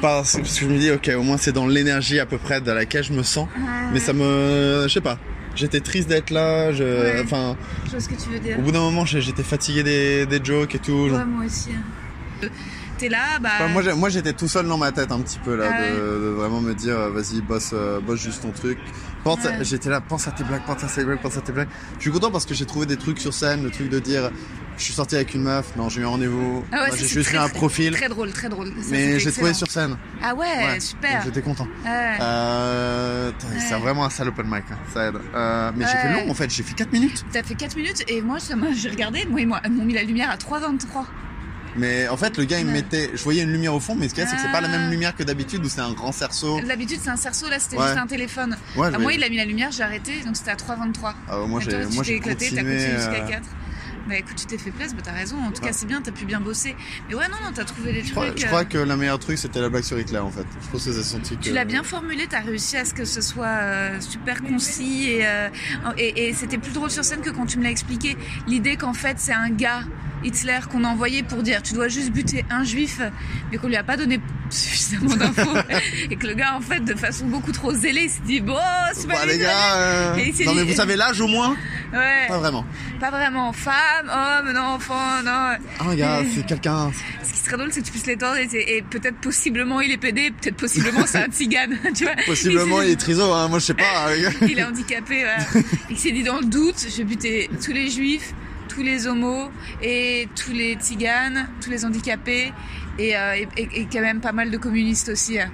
Parce 0.00 0.36
parce 0.36 0.58
que 0.58 0.64
je 0.64 0.70
me 0.70 0.78
dis, 0.78 0.90
ok, 0.90 1.10
au 1.16 1.22
moins 1.22 1.36
c'est 1.36 1.52
dans 1.52 1.66
l'énergie 1.66 2.18
à 2.20 2.26
peu 2.26 2.38
près 2.38 2.60
de 2.62 2.70
laquelle 2.72 3.04
je 3.04 3.12
me 3.12 3.22
sens. 3.22 3.48
Mais 3.92 4.00
ça 4.00 4.12
me. 4.12 4.84
Je 4.88 4.92
sais 4.94 5.00
pas. 5.00 5.18
J'étais 5.56 5.80
triste 5.80 6.08
d'être 6.08 6.30
là. 6.30 6.72
Je... 6.72 6.84
Ouais. 6.84 7.22
Enfin, 7.24 7.56
Je 7.86 7.90
vois 7.90 8.00
ce 8.00 8.08
que 8.08 8.14
tu 8.14 8.30
veux 8.30 8.38
dire. 8.38 8.58
au 8.58 8.62
bout 8.62 8.70
d'un 8.72 8.80
moment, 8.80 9.04
j'étais 9.04 9.42
fatigué 9.42 9.82
des, 9.82 10.24
des 10.26 10.40
jokes 10.42 10.74
et 10.74 10.78
tout. 10.78 11.08
genre. 11.08 11.18
Ouais, 11.18 11.24
moi 11.24 11.44
aussi. 11.44 11.70
T'es 12.98 13.08
là, 13.08 13.38
bah. 13.40 13.50
Enfin, 13.60 13.94
moi, 13.94 14.08
j'étais 14.10 14.32
tout 14.32 14.48
seul 14.48 14.66
dans 14.68 14.76
ma 14.78 14.92
tête 14.92 15.10
un 15.10 15.20
petit 15.20 15.38
peu 15.38 15.56
là, 15.56 15.70
Ah 15.72 15.80
de, 15.80 15.84
ouais. 15.86 15.96
de 15.96 16.28
vraiment 16.28 16.60
me 16.60 16.74
dire, 16.74 16.98
euh, 16.98 17.10
vas-y, 17.10 17.40
bosse, 17.40 17.70
euh, 17.72 17.98
bosse 18.00 18.20
juste 18.22 18.42
ton 18.42 18.50
truc. 18.50 18.78
Pense, 19.24 19.38
j'étais 19.62 19.88
là, 19.90 20.00
pense 20.00 20.28
à 20.28 20.30
tes 20.32 20.44
blagues, 20.44 20.62
pense 20.66 20.82
à 20.84 20.86
tes 20.86 21.04
blagues, 21.04 21.20
pense 21.20 21.36
à 21.36 21.40
tes 21.40 21.52
blagues. 21.52 21.68
Je 21.96 22.02
suis 22.02 22.10
content 22.10 22.30
parce 22.30 22.44
que 22.46 22.54
j'ai 22.54 22.64
trouvé 22.66 22.86
des 22.86 22.96
trucs 22.96 23.18
sur 23.18 23.32
scène, 23.34 23.62
le 23.64 23.70
truc 23.70 23.88
de 23.90 23.98
dire, 23.98 24.30
je 24.80 24.84
suis 24.86 24.94
sorti 24.94 25.14
avec 25.14 25.34
une 25.34 25.42
meuf, 25.42 25.76
non, 25.76 25.88
j'ai 25.88 26.00
eu 26.00 26.04
un 26.04 26.08
rendez-vous, 26.08 26.64
Ah 26.72 26.82
ouais, 26.82 26.86
Moi, 26.88 26.96
j'ai 26.96 27.06
juste 27.06 27.30
fait 27.30 27.36
un 27.36 27.48
profil, 27.48 27.92
Très 27.94 28.08
drôle, 28.08 28.32
très 28.32 28.48
drôle. 28.48 28.68
Ça, 28.68 28.88
mais 28.90 29.20
j'ai 29.20 29.30
trouvé 29.30 29.54
sur 29.54 29.70
scène. 29.70 29.96
Ah 30.22 30.34
ouais, 30.34 30.46
Ouais. 30.46 30.80
super. 30.80 31.22
J'étais 31.24 31.42
content. 31.42 31.68
Ouais. 31.84 32.16
Euh, 32.20 33.30
C'est 33.58 33.74
vraiment 33.78 34.04
un 34.04 34.10
sale 34.10 34.28
open 34.28 34.46
mic, 34.46 34.64
hein, 34.72 34.78
ça 34.92 35.08
aide. 35.08 35.16
Euh, 35.34 35.70
mais 35.76 35.84
j'ai 35.86 35.96
fait 35.96 36.12
long 36.24 36.30
en 36.30 36.34
fait, 36.34 36.50
j'ai 36.50 36.62
fait 36.62 36.74
4 36.74 36.92
minutes. 36.92 37.24
T'as 37.32 37.42
fait 37.42 37.54
4 37.54 37.76
minutes 37.76 38.04
et 38.08 38.20
moi, 38.22 38.38
j'ai 38.74 38.88
regardé, 38.88 39.24
moi, 39.26 39.40
ils 39.40 39.46
m'ont 39.46 39.56
ils 39.64 39.70
m'ont 39.72 39.84
mis 39.84 39.94
la 39.94 40.02
lumière 40.02 40.30
à 40.30 40.36
3,23. 40.36 41.04
Mais 41.76 42.08
en 42.08 42.16
fait, 42.16 42.36
le 42.36 42.44
gars 42.44 42.58
il 42.58 42.66
me 42.66 42.72
mettait, 42.72 43.10
je 43.14 43.22
voyais 43.22 43.42
une 43.44 43.52
lumière 43.52 43.72
au 43.74 43.78
fond, 43.80 43.94
mais 43.94 44.08
ce 44.08 44.14
qu'il 44.14 44.24
y 44.24 44.26
a, 44.26 44.28
c'est 44.28 44.34
que 44.34 44.42
c'est 44.42 44.50
pas 44.50 44.60
la 44.60 44.66
même 44.66 44.86
Ah. 44.88 44.90
lumière 44.90 45.14
que 45.14 45.22
d'habitude 45.22 45.64
où 45.64 45.68
c'est 45.68 45.80
un 45.80 45.92
grand 45.92 46.10
cerceau. 46.10 46.60
D'habitude, 46.62 46.98
c'est 47.00 47.10
un 47.10 47.16
cerceau, 47.16 47.48
là, 47.48 47.60
c'était 47.60 47.76
Ouais. 47.76 47.84
juste 47.86 47.98
un 47.98 48.08
téléphone. 48.08 48.56
Ouais, 48.76 48.88
Ah, 48.88 48.96
je 48.96 49.00
moi, 49.00 49.12
il 49.12 49.22
a 49.22 49.28
mis 49.28 49.36
la 49.36 49.44
lumière, 49.44 49.70
j'ai 49.70 49.84
arrêté, 49.84 50.20
donc 50.26 50.36
c'était 50.36 50.50
à 50.50 50.56
3,23. 50.56 51.14
Ah, 51.28 51.36
moi 51.46 51.60
Et 51.60 51.70
j'ai, 51.70 51.84
moi 51.94 52.02
j'ai 52.02 52.14
éclaté, 52.16 52.46
t'as 52.50 52.56
continué. 52.56 52.76
continué 52.76 52.96
jusqu'à 52.96 53.24
euh, 53.24 53.28
4. 53.28 53.42
Bah 54.10 54.16
écoute, 54.16 54.34
tu 54.36 54.44
t'es 54.46 54.58
fait 54.58 54.72
plaisir, 54.72 54.96
bah 54.96 55.02
t'as 55.04 55.12
raison. 55.12 55.36
En 55.38 55.52
tout 55.52 55.60
cas, 55.60 55.68
Ouais. 55.68 55.72
c'est 55.72 55.86
bien, 55.86 56.02
t'as 56.02 56.10
pu 56.10 56.24
bien 56.24 56.40
bosser. 56.40 56.74
Mais 57.08 57.14
ouais, 57.14 57.28
non, 57.28 57.36
non, 57.44 57.52
t'as 57.54 57.64
trouvé 57.64 57.92
des 57.92 58.02
Je 58.02 58.10
crois, 58.10 58.26
trucs. 58.26 58.38
je 58.40 58.44
euh, 58.44 58.48
crois 58.48 58.64
que 58.64 58.78
le 58.78 58.96
meilleur 58.96 59.18
truc 59.20 59.38
c'était 59.38 59.60
la 59.60 59.68
blague 59.68 59.84
sur 59.84 59.98
Hitler 59.98 60.18
en 60.18 60.30
fait. 60.30 60.44
Je 60.62 60.68
pense 60.72 60.84
que 60.84 60.92
c'est 60.92 61.02
son 61.04 61.20
truc. 61.20 61.40
Tu 61.40 61.50
euh, 61.50 61.54
l'as 61.54 61.64
bien 61.64 61.84
formulé, 61.84 62.26
t'as 62.28 62.40
réussi 62.40 62.76
à 62.76 62.84
ce 62.84 62.92
que 62.92 63.04
ce 63.04 63.20
soit 63.20 63.46
euh, 63.46 64.00
super 64.00 64.42
concis 64.42 65.10
et, 65.10 65.26
euh, 65.26 65.48
et, 65.96 66.28
et 66.28 66.34
c'était 66.34 66.58
plus 66.58 66.72
drôle 66.72 66.90
sur 66.90 67.04
scène 67.04 67.20
que 67.20 67.30
quand 67.30 67.46
tu 67.46 67.58
me 67.58 67.62
l'as 67.64 67.70
expliqué. 67.70 68.16
L'idée 68.48 68.76
qu'en 68.76 68.94
fait 68.94 69.16
c'est 69.20 69.32
un 69.32 69.50
gars, 69.50 69.82
Hitler, 70.24 70.58
qu'on 70.70 70.84
a 70.84 70.88
envoyé 70.88 71.22
pour 71.22 71.42
dire 71.42 71.62
tu 71.62 71.72
dois 71.74 71.88
juste 71.88 72.10
buter 72.10 72.44
un 72.50 72.64
juif, 72.64 73.00
mais 73.50 73.58
qu'on 73.58 73.68
lui 73.68 73.76
a 73.76 73.84
pas 73.84 73.96
donné 73.96 74.20
suffisamment 74.50 75.14
d'infos 75.14 75.56
et 76.10 76.16
que 76.16 76.26
le 76.26 76.34
gars 76.34 76.56
en 76.56 76.60
fait 76.60 76.80
de 76.80 76.94
façon 76.94 77.26
beaucoup 77.26 77.52
trop 77.52 77.72
zélée 77.72 78.02
il 78.06 78.10
s'est 78.10 78.20
dit 78.26 78.40
bon 78.40 78.56
c'est 78.92 79.06
pas 79.06 79.14
Bah, 79.14 79.26
lui, 79.26 79.34
les 79.34 79.38
gars, 79.38 79.46
pas 79.48 79.76
euh, 79.78 80.16
non 80.44 80.54
mais 80.54 80.64
vous 80.64 80.74
savez 80.74 80.96
l'âge 80.96 81.20
au 81.20 81.28
moins. 81.28 81.56
Ouais, 81.92 82.28
Pas 82.28 82.38
vraiment. 82.38 82.64
pas 83.00 83.10
vraiment 83.10 83.52
femme, 83.52 84.08
homme, 84.08 84.52
non 84.52 84.60
enfant, 84.74 85.22
non. 85.24 85.56
Ah 85.80 85.94
gars, 85.96 86.22
c'est 86.34 86.46
quelqu'un. 86.46 86.90
Ce 87.22 87.32
qui 87.32 87.38
serait 87.38 87.56
drôle 87.56 87.68
c'est 87.72 87.80
que 87.80 87.86
tu 87.86 87.92
puisses 87.92 88.06
l'étendre 88.06 88.36
et, 88.36 88.76
et 88.76 88.82
peut-être 88.82 89.16
possiblement 89.16 89.80
il 89.80 89.90
est 89.92 89.96
pédé, 89.98 90.30
peut-être 90.30 90.56
possiblement 90.56 91.04
c'est 91.06 91.22
un 91.22 91.28
tzigane, 91.28 91.78
tu 91.94 92.04
vois. 92.04 92.14
Possiblement 92.26 92.82
Il 92.82 92.90
est 92.90 92.96
triso, 93.00 93.32
hein, 93.32 93.48
moi 93.48 93.58
je 93.58 93.64
sais 93.66 93.74
pas. 93.74 94.16
gars. 94.16 94.30
il 94.42 94.58
est 94.58 94.64
handicapé. 94.64 95.22
Voilà. 95.24 95.64
Il 95.90 95.98
s'est 95.98 96.12
dit 96.12 96.22
dans 96.22 96.38
le 96.38 96.46
doute, 96.46 96.86
je 96.90 96.96
vais 96.98 97.04
buter 97.04 97.50
tous 97.64 97.72
les 97.72 97.88
juifs, 97.90 98.32
tous 98.68 98.82
les 98.82 99.06
homos 99.06 99.50
et 99.82 100.28
tous 100.36 100.52
les 100.52 100.74
tziganes, 100.74 101.48
tous 101.60 101.70
les 101.70 101.84
handicapés 101.84 102.52
et, 102.98 103.16
euh, 103.16 103.34
et, 103.34 103.48
et- 103.56 103.80
et 103.80 103.88
quand 103.92 104.00
même 104.00 104.20
pas 104.20 104.32
mal 104.32 104.50
de 104.50 104.56
communistes 104.58 105.08
aussi. 105.08 105.38
hein. 105.40 105.50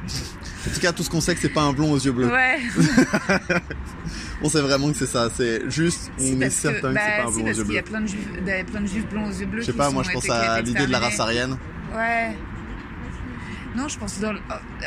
En 0.69 0.75
tout 0.75 0.81
cas, 0.81 0.93
tout 0.93 1.03
ce 1.05 1.11
qu'on 1.11 1.21
sait 1.21 1.35
que 1.35 1.41
c'est 1.41 1.49
pas 1.49 1.63
un 1.63 1.73
blond 1.73 1.93
aux 1.93 1.99
yeux 1.99 2.11
bleus. 2.13 2.27
Ouais, 2.29 2.59
On 4.43 4.49
sait 4.49 4.61
vraiment 4.61 4.91
que 4.91 4.99
c'est 4.99 5.07
ça. 5.07 5.29
C'est 5.35 5.69
juste, 5.71 6.11
on 6.19 6.41
est 6.41 6.51
certain 6.51 6.91
que, 6.91 6.95
bah, 6.95 7.01
c'est 7.05 7.23
pas 7.23 7.29
un 7.29 7.33
blond 7.33 7.45
aux 7.45 7.47
yeux 7.47 7.65
qu'il 7.65 7.75
y 7.75 7.79
a 7.79 7.83
bleus. 7.83 7.91
plein 7.91 8.01
de 8.01 8.07
juifs, 8.07 8.29
il 8.39 8.47
y 8.47 8.51
a 8.51 8.65
plein 8.65 8.81
de 8.81 8.87
juifs 8.87 9.09
blonds 9.09 9.29
aux 9.29 9.33
yeux 9.33 9.47
bleus. 9.47 9.61
Je 9.63 9.67
sais 9.67 9.73
pas, 9.73 9.91
moi 9.91 10.03
je 10.03 10.13
pense 10.13 10.29
à 10.31 10.61
l'idée 10.61 10.87
de 10.87 10.93
la 10.93 10.99
race 10.99 11.21
aryenne. 11.21 11.57
Ouais. 11.95 12.37
Non, 13.77 13.89
je 13.89 13.99
pense 13.99 14.19
dans 14.21 14.33
le... 14.33 14.41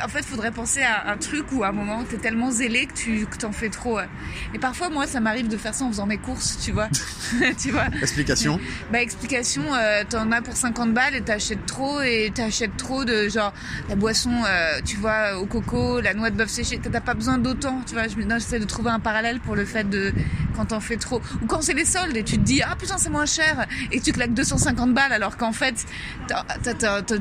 En 0.03 0.07
fait, 0.07 0.25
faudrait 0.25 0.51
penser 0.51 0.81
à 0.81 1.11
un 1.11 1.17
truc 1.17 1.45
où 1.51 1.63
à 1.63 1.67
un 1.67 1.71
moment 1.71 2.03
t'es 2.03 2.17
tellement 2.17 2.49
zélé 2.49 2.87
que 2.87 2.93
tu 2.93 3.25
que 3.27 3.37
t'en 3.37 3.51
fais 3.51 3.69
trop. 3.69 3.97
ouais. 3.97 4.09
Et 4.53 4.59
parfois, 4.59 4.89
moi, 4.89 5.05
ça 5.05 5.19
m'arrive 5.19 5.47
de 5.47 5.57
faire 5.57 5.75
ça 5.75 5.85
en 5.85 5.89
faisant 5.89 6.07
mes 6.07 6.17
courses, 6.17 6.57
tu 6.63 6.71
vois. 6.71 6.89
tu 7.61 7.71
vois. 7.71 7.85
Explication. 8.01 8.59
Bah 8.91 9.01
explication, 9.01 9.61
euh, 9.73 10.03
t'en 10.09 10.31
as 10.31 10.41
pour 10.41 10.55
50 10.55 10.93
balles 10.93 11.13
et 11.13 11.21
t'achètes 11.21 11.65
trop 11.67 12.01
et 12.01 12.31
t'achètes 12.33 12.77
trop 12.77 13.05
de 13.05 13.29
genre 13.29 13.53
la 13.89 13.95
boisson, 13.95 14.31
euh, 14.31 14.81
tu 14.83 14.97
vois, 14.97 15.37
au 15.37 15.45
coco, 15.45 16.01
la 16.01 16.15
noix 16.15 16.31
de 16.31 16.37
bœuf 16.37 16.49
séchée. 16.49 16.79
T'as 16.79 17.01
pas 17.01 17.13
besoin 17.13 17.37
d'autant, 17.37 17.81
tu 17.85 17.93
vois. 17.93 18.03
J'essaie 18.07 18.59
de 18.59 18.65
trouver 18.65 18.89
un 18.89 18.99
parallèle 18.99 19.39
pour 19.39 19.55
le 19.55 19.65
fait 19.65 19.87
de 19.87 20.11
quand 20.55 20.65
t'en 20.65 20.79
fais 20.79 20.97
trop 20.97 21.21
ou 21.41 21.45
quand 21.45 21.61
c'est 21.61 21.73
les 21.73 21.85
soldes 21.85 22.17
et 22.17 22.23
tu 22.23 22.37
te 22.37 22.43
dis 22.43 22.61
ah 22.61 22.75
putain 22.75 22.97
c'est 22.97 23.09
moins 23.09 23.25
cher 23.25 23.65
et 23.91 24.01
tu 24.01 24.11
claques 24.11 24.33
250 24.33 24.93
balles 24.93 25.13
alors 25.13 25.37
qu'en 25.37 25.53
fait 25.53 25.85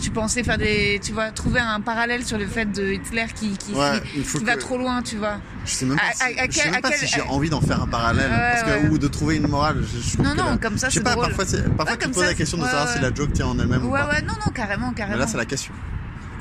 tu 0.00 0.10
pensais 0.10 0.42
faire 0.42 0.58
des, 0.58 1.00
tu 1.02 1.12
vois, 1.12 1.30
trouver 1.30 1.57
un 1.66 1.80
parallèle 1.80 2.24
sur 2.24 2.38
le 2.38 2.46
fait 2.46 2.66
de 2.66 2.92
Hitler 2.92 3.26
qui 3.34 3.56
qui, 3.56 3.72
Ouais, 3.72 4.00
qui- 4.00 4.18
il 4.18 4.24
faut 4.24 4.38
qui 4.38 4.44
va 4.44 4.56
trop 4.56 4.78
loin, 4.78 5.02
tu 5.02 5.16
vois. 5.16 5.38
Je 5.64 5.70
sais 5.72 5.84
même 5.86 5.96
pas, 5.98 6.02
si, 6.14 6.22
à- 6.22 6.26
à 6.26 6.28
je 6.30 6.52
sais 6.52 6.62
quel- 6.62 6.72
même 6.72 6.80
pas 6.80 6.88
à 6.88 6.92
si 6.92 7.00
quel- 7.00 7.08
j'ai 7.08 7.20
envie 7.22 7.50
d'en 7.50 7.60
faire 7.60 7.82
un 7.82 7.86
parallèle. 7.86 8.30
Parce 8.30 8.62
que. 8.62 8.88
Ou 8.88 8.98
de 8.98 9.08
trouver 9.08 9.36
une 9.36 9.48
morale. 9.48 9.82
Je, 9.84 10.22
Non, 10.22 10.34
non, 10.34 10.50
la- 10.52 10.56
comme 10.58 10.78
ça, 10.78 10.88
Je 10.88 10.94
sais 10.94 11.00
pas, 11.00 11.12
drôle. 11.12 11.26
parfois, 11.26 11.44
c'est, 11.46 11.68
parfois 11.76 11.96
tu 11.96 12.08
te 12.08 12.14
poses 12.14 12.24
la 12.24 12.34
question 12.34 12.58
de 12.58 12.64
savoir 12.64 12.88
si 12.88 13.00
la 13.00 13.12
joke 13.14 13.32
tient 13.32 13.46
en 13.46 13.58
elle-même 13.58 13.84
ou 13.84 13.90
Ouais 13.90 14.00
pas. 14.00 14.08
ouais 14.08 14.22
non 14.22 14.34
non 14.44 14.52
carrément 14.52 14.92
carrément. 14.92 15.16
Mais 15.18 15.22
là, 15.24 15.26
c'est 15.30 15.36
la 15.36 15.44
question. 15.44 15.72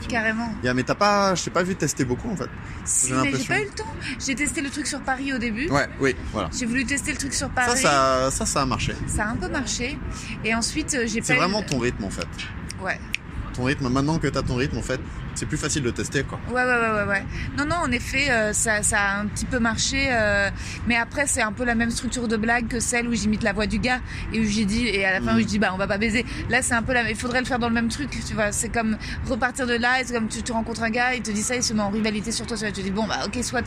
carrément. 0.07 0.49
Mais 0.63 0.83
t'as 0.83 0.95
pas, 0.95 1.35
je 1.35 1.43
t'ai 1.43 1.49
pas 1.49 1.63
vu 1.63 1.75
tester 1.75 2.05
beaucoup 2.05 2.31
en 2.31 2.35
fait. 2.37 2.47
Si, 2.85 3.07
J'ai 3.09 3.43
pas 3.45 3.59
eu 3.59 3.65
le 3.65 3.71
temps. 3.71 3.93
J'ai 4.25 4.35
testé 4.35 4.61
le 4.61 4.69
truc 4.69 4.87
sur 4.87 5.01
Paris 5.01 5.33
au 5.33 5.37
début. 5.37 5.67
Ouais, 5.69 5.87
oui, 5.99 6.15
voilà. 6.31 6.49
J'ai 6.57 6.65
voulu 6.65 6.85
tester 6.85 7.11
le 7.11 7.17
truc 7.17 7.33
sur 7.33 7.49
Paris. 7.49 7.77
ça, 7.81 8.29
ça, 8.31 8.45
ça 8.45 8.61
a 8.61 8.65
marché. 8.65 8.95
Ça 9.07 9.25
a 9.25 9.27
un 9.31 9.35
peu 9.35 9.49
marché. 9.49 9.99
Et 10.45 10.55
ensuite, 10.55 10.93
euh, 10.93 11.03
j'ai 11.07 11.19
pas 11.19 11.27
C'est 11.27 11.33
eu- 11.33 11.37
vraiment 11.37 11.61
ton 11.61 11.79
rythme 11.79 12.05
en 12.05 12.09
fait. 12.09 12.27
Ouais. 12.81 12.97
Ton 13.57 13.63
rythme, 13.63 13.89
maintenant 13.89 14.19
que 14.19 14.27
t'as 14.27 14.43
ton 14.43 14.55
rythme 14.55 14.77
en 14.77 14.83
fait, 14.83 14.99
c'est 15.37 15.45
plus 15.45 15.57
facile 15.57 15.83
de 15.83 15.91
tester 15.91 16.23
quoi. 16.23 16.39
Ouais, 16.49 16.55
ouais, 16.55 16.63
ouais, 16.65 17.03
ouais, 17.03 17.07
ouais. 17.09 17.23
Non, 17.57 17.65
non, 17.65 17.75
en 17.83 17.91
effet, 17.91 18.29
euh, 18.29 18.53
ça, 18.53 18.81
ça 18.83 18.97
a 18.99 19.19
un 19.21 19.25
petit 19.27 19.45
peu 19.45 19.59
marché. 19.59 20.07
euh, 20.09 20.49
mais 20.87 20.95
après, 20.95 21.27
c'est 21.27 21.41
un 21.41 21.51
peu 21.51 21.63
la 21.63 21.75
même 21.75 21.91
structure 21.91 22.27
de 22.27 22.37
blague 22.37 22.67
que 22.67 22.79
celle 22.79 23.07
où 23.07 23.13
j'imite 23.13 23.43
la 23.43 23.53
voix 23.53 23.67
du 23.67 23.79
gars 23.79 23.99
et 24.33 24.39
où 24.39 24.43
j'ai 24.43 24.65
dit, 24.65 24.87
et 24.87 25.05
à 25.05 25.11
la 25.19 25.21
fin 25.21 25.35
où 25.37 25.39
je 25.39 25.45
dis, 25.45 25.59
bah, 25.59 25.69
on 25.73 25.77
va 25.77 25.87
pas 25.87 25.97
baiser. 25.97 26.25
Là, 26.49 26.61
c'est 26.61 26.73
un 26.73 26.81
peu 26.81 26.93
la, 26.93 27.09
il 27.09 27.15
faudrait 27.15 27.39
le 27.39 27.45
faire 27.45 27.59
dans 27.59 27.69
le 27.69 27.75
même 27.75 27.87
truc, 27.89 28.09
tu 28.27 28.33
vois. 28.33 28.51
C'est 28.51 28.69
comme 28.69 28.97
repartir 29.29 29.67
de 29.67 29.73
là, 29.75 29.95
c'est 30.03 30.13
comme 30.13 30.27
tu, 30.27 30.41
tu 30.41 30.51
rencontres 30.51 30.83
un 30.83 30.89
gars, 30.89 31.13
il 31.13 31.21
te 31.21 31.31
dit 31.31 31.43
ça, 31.43 31.55
il 31.55 31.63
se 31.63 31.73
met 31.73 31.81
en 31.81 31.89
rivalité 31.89 32.31
sur 32.31 32.45
toi, 32.47 32.57
tu 32.57 32.71
te 32.71 32.81
dis, 32.81 32.91
bon, 32.91 33.05
bah, 33.07 33.19
ok, 33.25 33.43
soit, 33.43 33.61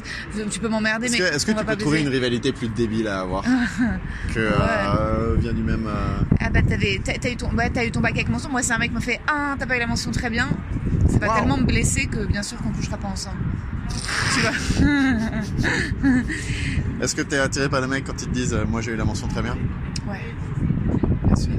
tu 0.51 0.59
peux 0.61 0.69
m'emmerder, 0.69 1.09
mais. 1.11 1.19
est-ce 1.19 1.47
que 1.47 1.53
tu 1.53 1.65
peux 1.65 1.77
trouver 1.77 1.99
baiser. 1.99 2.09
une 2.09 2.13
rivalité 2.13 2.53
plus 2.53 2.69
débile 2.69 3.07
à 3.09 3.21
avoir 3.21 3.45
que 4.35 4.39
euh, 4.41 5.37
vient 5.39 5.53
du 5.53 5.63
même. 5.63 5.87
euh, 5.87 6.37
Ah 6.41 6.51
bah 6.51 6.61
t'avais, 6.63 7.01
t'as, 7.05 7.31
eu 7.31 7.37
ton, 7.37 7.51
ouais, 7.55 7.71
t'as 7.71 7.85
eu 7.85 7.91
ton 7.91 8.01
bac 8.01 8.13
avec 8.13 8.29
mention. 8.29 8.51
Moi 8.51 8.63
c'est 8.63 8.73
un 8.73 8.79
mec 8.79 8.89
qui 8.91 8.95
m'a 8.95 9.01
fait 9.01 9.21
ah 9.29 9.55
t'as 9.59 9.67
pas 9.67 9.77
eu 9.77 9.81
la 9.81 9.87
mention 9.87 10.11
très 10.11 10.31
bien. 10.31 10.49
Ça 11.13 11.19
va 11.19 11.29
Wow. 11.29 11.35
tellement 11.39 11.57
me 11.59 11.65
blesser 11.65 12.07
que 12.07 12.25
bien 12.27 12.43
sûr 12.43 12.59
qu'on 12.59 12.71
couchera 12.71 12.97
pas 12.97 13.09
ensemble. 13.09 13.37
Tu 14.35 14.41
vois. 14.41 14.91
Est-ce 17.03 17.15
que 17.15 17.23
t'es 17.23 17.39
attiré 17.39 17.69
par 17.69 17.81
les 17.81 17.87
mecs 17.87 18.05
quand 18.05 18.21
ils 18.23 18.29
te 18.29 18.33
disent 18.35 18.55
euh, 18.55 18.65
moi 18.67 18.81
j'ai 18.81 18.93
eu 18.93 18.97
la 18.97 19.05
mention 19.05 19.29
très 19.29 19.43
bien 19.43 19.57
Ouais. 20.09 20.21
Bien 21.25 21.37
sûr. 21.37 21.53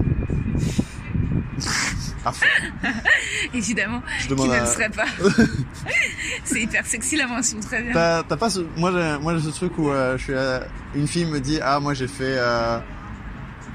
Fond. 2.23 2.45
Évidemment. 3.53 4.01
Je 4.19 4.23
Qui 4.23 4.29
demande 4.29 4.49
ne 4.49 4.53
à- 4.53 4.59
le 4.61 4.65
serait 4.67 4.89
pas. 4.89 5.05
c'est 6.43 6.61
hyper 6.61 6.85
sexy 6.85 7.15
la 7.17 7.27
mention 7.27 7.59
très 7.59 7.81
bien. 7.81 7.93
T'as 7.93 8.23
pas 8.37 8.49
ce... 8.49 8.59
moi 8.77 8.91
j'ai 8.93 9.17
moi 9.23 9.35
j'ai 9.37 9.43
ce 9.43 9.49
truc 9.49 9.77
où 9.79 9.89
euh, 9.89 10.17
je 10.17 10.23
suis 10.23 10.33
euh, 10.33 10.59
une 10.95 11.07
fille 11.07 11.25
me 11.25 11.39
dit 11.39 11.59
ah 11.63 11.79
moi 11.79 11.93
j'ai 11.95 12.07
fait 12.07 12.35
euh, 12.37 12.77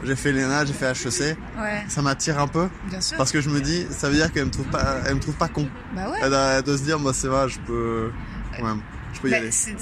j'ai 0.04 0.16
fait 0.16 0.32
l'ENA 0.32 0.64
j'ai 0.64 0.72
fait 0.72 0.90
HEC 0.90 1.36
Ouais. 1.58 1.84
ça 1.88 2.02
m'attire 2.02 2.38
un 2.38 2.46
peu 2.48 2.68
Bien 2.90 3.00
sûr. 3.00 3.16
parce 3.16 3.32
que 3.32 3.40
je 3.40 3.48
me 3.50 3.60
dis 3.60 3.86
ça 3.90 4.08
veut 4.08 4.16
dire 4.16 4.30
qu'elle 4.32 4.46
me 4.46 4.50
trouve 4.50 4.66
pas 4.68 4.96
elle 5.06 5.14
me 5.16 5.20
trouve 5.20 5.36
pas 5.36 5.48
con 5.48 5.68
Bah 5.94 6.10
ouais. 6.10 6.18
elle, 6.22 6.30
doit, 6.30 6.38
elle 6.58 6.62
doit 6.62 6.76
se 6.78 6.82
dire 6.82 6.98
moi 6.98 7.12
c'est 7.14 7.28
vrai 7.28 7.48
je 7.48 7.58
peux 7.60 8.10
quand 8.58 8.64
même 8.66 8.80
je 9.14 9.20
peux 9.20 9.28
y 9.28 9.30
Bah, 9.30 9.38
aller 9.38 9.50
c'est, 9.50 9.74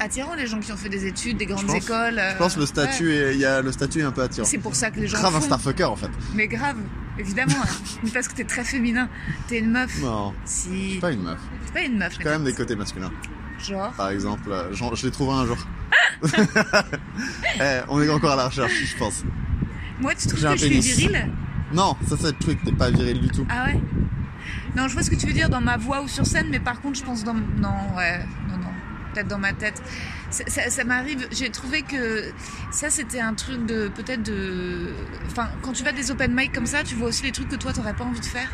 attirant 0.00 0.34
les 0.34 0.46
gens 0.46 0.60
qui 0.60 0.70
ont 0.72 0.76
fait 0.76 0.90
des 0.90 1.06
études, 1.06 1.38
des 1.38 1.46
grandes 1.46 1.66
pense- 1.66 1.76
écoles. 1.84 2.20
je 2.32 2.36
pense 2.36 2.56
le 2.58 2.66
statut 2.66 3.06
ouais. 3.08 3.14
est- 3.14 3.34
il 3.34 3.40
y 3.40 3.46
a 3.46 3.62
le 3.62 3.72
statut 3.72 4.00
est 4.00 4.04
un 4.04 4.12
peu 4.12 4.22
attirant 4.22 4.46
C'est 4.46 4.58
pour 4.58 4.74
ça 4.76 4.90
que 4.90 5.00
les 5.00 5.06
gens. 5.06 5.18
grave 5.18 5.34
un 5.36 5.40
starfucker 5.40 5.84
en 5.84 5.96
fait 5.96 6.10
Mais 6.34 6.46
grave, 6.48 6.76
évidemment. 7.18 7.54
hein. 7.62 7.68
Mais 8.04 8.10
parce 8.14 8.28
que 8.28 8.34
t'es 8.34 8.44
très 8.44 8.64
féminin. 8.64 9.08
T'es 9.48 9.58
une 9.60 9.70
meuf. 9.70 9.98
non 10.02 10.34
Si. 10.44 10.98
pas 11.00 11.10
une 11.12 11.22
meuf 11.22 11.38
T'es 11.66 11.72
pas 11.72 11.80
une 11.86 11.96
meuf. 11.98 12.18
quand 12.22 12.28
même 12.30 12.44
des 12.44 12.52
côtés 12.52 12.76
masculins 12.76 13.10
Genre. 13.62 13.92
par 13.92 14.10
exemple 14.10 14.50
euh, 14.50 14.72
j'en- 14.72 14.94
je 14.94 15.06
les 15.06 15.12
trouverai 15.12 15.42
un 15.42 15.46
jour 15.46 15.56
Eh, 17.60 17.80
on 17.88 18.00
est 18.00 18.08
encore 18.10 18.32
à 18.32 18.36
la 18.36 18.46
recherche 18.48 18.72
je 18.72 18.96
pense 18.96 19.24
Moi, 20.00 20.14
tu 20.14 20.28
trouves 20.28 20.46
un 20.46 20.52
que 20.54 20.58
je 20.60 20.66
suis 20.66 20.80
virile 20.80 21.30
non 21.72 21.96
ça 22.06 22.16
c'est 22.20 22.26
le 22.28 22.32
truc 22.38 22.58
t'es 22.64 22.72
pas 22.72 22.90
viril 22.90 23.20
du 23.20 23.28
tout 23.28 23.46
Ah 23.48 23.64
ouais 23.66 23.80
Non, 24.76 24.88
je 24.88 24.92
vois 24.94 25.02
ce 25.02 25.10
que 25.10 25.16
tu 25.16 25.26
veux 25.26 25.32
dire 25.32 25.48
dans 25.48 25.60
ma 25.60 25.76
voix 25.76 26.02
ou 26.02 26.08
sur 26.08 26.26
scène, 26.26 26.48
mais 26.50 26.60
par 26.60 26.80
contre, 26.80 26.98
je 26.98 27.04
pense 27.04 27.24
dans. 27.24 27.34
Non, 27.34 27.94
ouais, 27.96 28.18
non, 28.48 28.56
non. 28.58 28.68
Peut-être 29.12 29.28
dans 29.28 29.38
ma 29.38 29.52
tête. 29.52 29.82
Ça, 30.32 30.44
ça- 30.48 30.70
ça 30.70 30.84
m'arrive. 30.84 31.28
J'ai 31.30 31.50
trouvé 31.50 31.82
que 31.82 32.24
ça, 32.72 32.90
c'était 32.90 33.20
un 33.20 33.34
truc 33.34 33.64
de. 33.66 33.88
Peut-être 33.88 34.22
de. 34.22 34.88
Enfin, 35.30 35.48
quand 35.62 35.72
tu 35.72 35.84
vas 35.84 35.90
à 35.90 35.92
des 35.92 36.10
open 36.10 36.34
mic 36.34 36.52
comme 36.52 36.66
ça, 36.66 36.82
tu 36.82 36.94
vois 36.94 37.08
aussi 37.08 37.22
les 37.22 37.32
trucs 37.32 37.48
que 37.48 37.56
toi, 37.56 37.72
t'aurais 37.72 37.92
pas 37.94 38.04
envie 38.04 38.20
de 38.20 38.24
faire. 38.24 38.48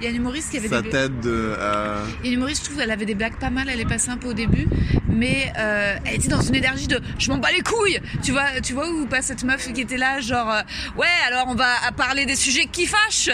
Il 0.00 0.04
y 0.04 0.06
a 0.06 0.10
une 0.10 0.16
humoriste 0.16 0.50
qui 0.50 0.58
avait 0.58 0.68
ça 0.68 0.80
des. 0.80 0.88
t'aide 0.90 1.20
de 1.20 1.54
euh, 1.58 2.04
Il 2.20 2.26
y 2.26 2.28
a 2.28 2.32
une 2.32 2.38
humoriste, 2.38 2.62
je 2.64 2.70
trouve, 2.70 2.80
elle 2.80 2.90
avait 2.90 3.04
des 3.06 3.14
blagues 3.14 3.36
pas 3.38 3.50
mal, 3.50 3.68
elle 3.68 3.80
est 3.80 3.84
passée 3.84 4.10
un 4.10 4.16
peu 4.16 4.28
au 4.28 4.32
début, 4.32 4.66
mais 5.08 5.52
euh, 5.58 5.96
elle 6.04 6.14
était 6.14 6.28
dans 6.28 6.40
une 6.40 6.54
énergie 6.54 6.86
de 6.88 7.00
je 7.18 7.30
m'en 7.30 7.38
bats 7.38 7.50
les 7.52 7.62
couilles, 7.62 8.00
tu 8.22 8.32
vois, 8.32 8.60
tu 8.62 8.72
vois 8.72 8.88
ou 8.88 9.06
pas 9.06 9.22
cette 9.22 9.44
meuf 9.44 9.72
qui 9.72 9.80
était 9.80 9.96
là, 9.96 10.20
genre 10.20 10.50
euh, 10.50 10.62
ouais, 10.96 11.06
alors 11.26 11.46
on 11.48 11.54
va 11.54 11.66
parler 11.96 12.26
des 12.26 12.36
sujets 12.36 12.66
qui 12.66 12.86
fâchent, 12.86 13.30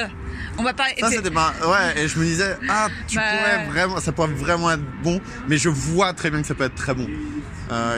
on 0.59 0.63
va 0.63 0.73
parler. 0.75 0.95
Ça 1.01 1.11
c'était 1.11 1.31
pas 1.31 1.53
ouais 1.67 2.03
et 2.03 2.09
je 2.09 2.19
me 2.19 2.25
disais 2.25 2.57
ah 2.69 2.89
tu 3.09 3.17
Bah, 3.17 3.23
pourrais 3.31 3.67
vraiment 3.67 4.01
ça 4.01 4.13
pourrait 4.13 4.29
vraiment 4.33 4.71
être 4.71 4.83
bon 5.03 5.21
mais 5.49 5.57
je 5.59 5.69
vois 5.69 6.13
très 6.13 6.31
bien 6.31 6.41
que 6.43 6.47
ça 6.47 6.55
peut 6.55 6.65
être 6.65 6.75
très 6.75 6.95
bon 6.95 7.09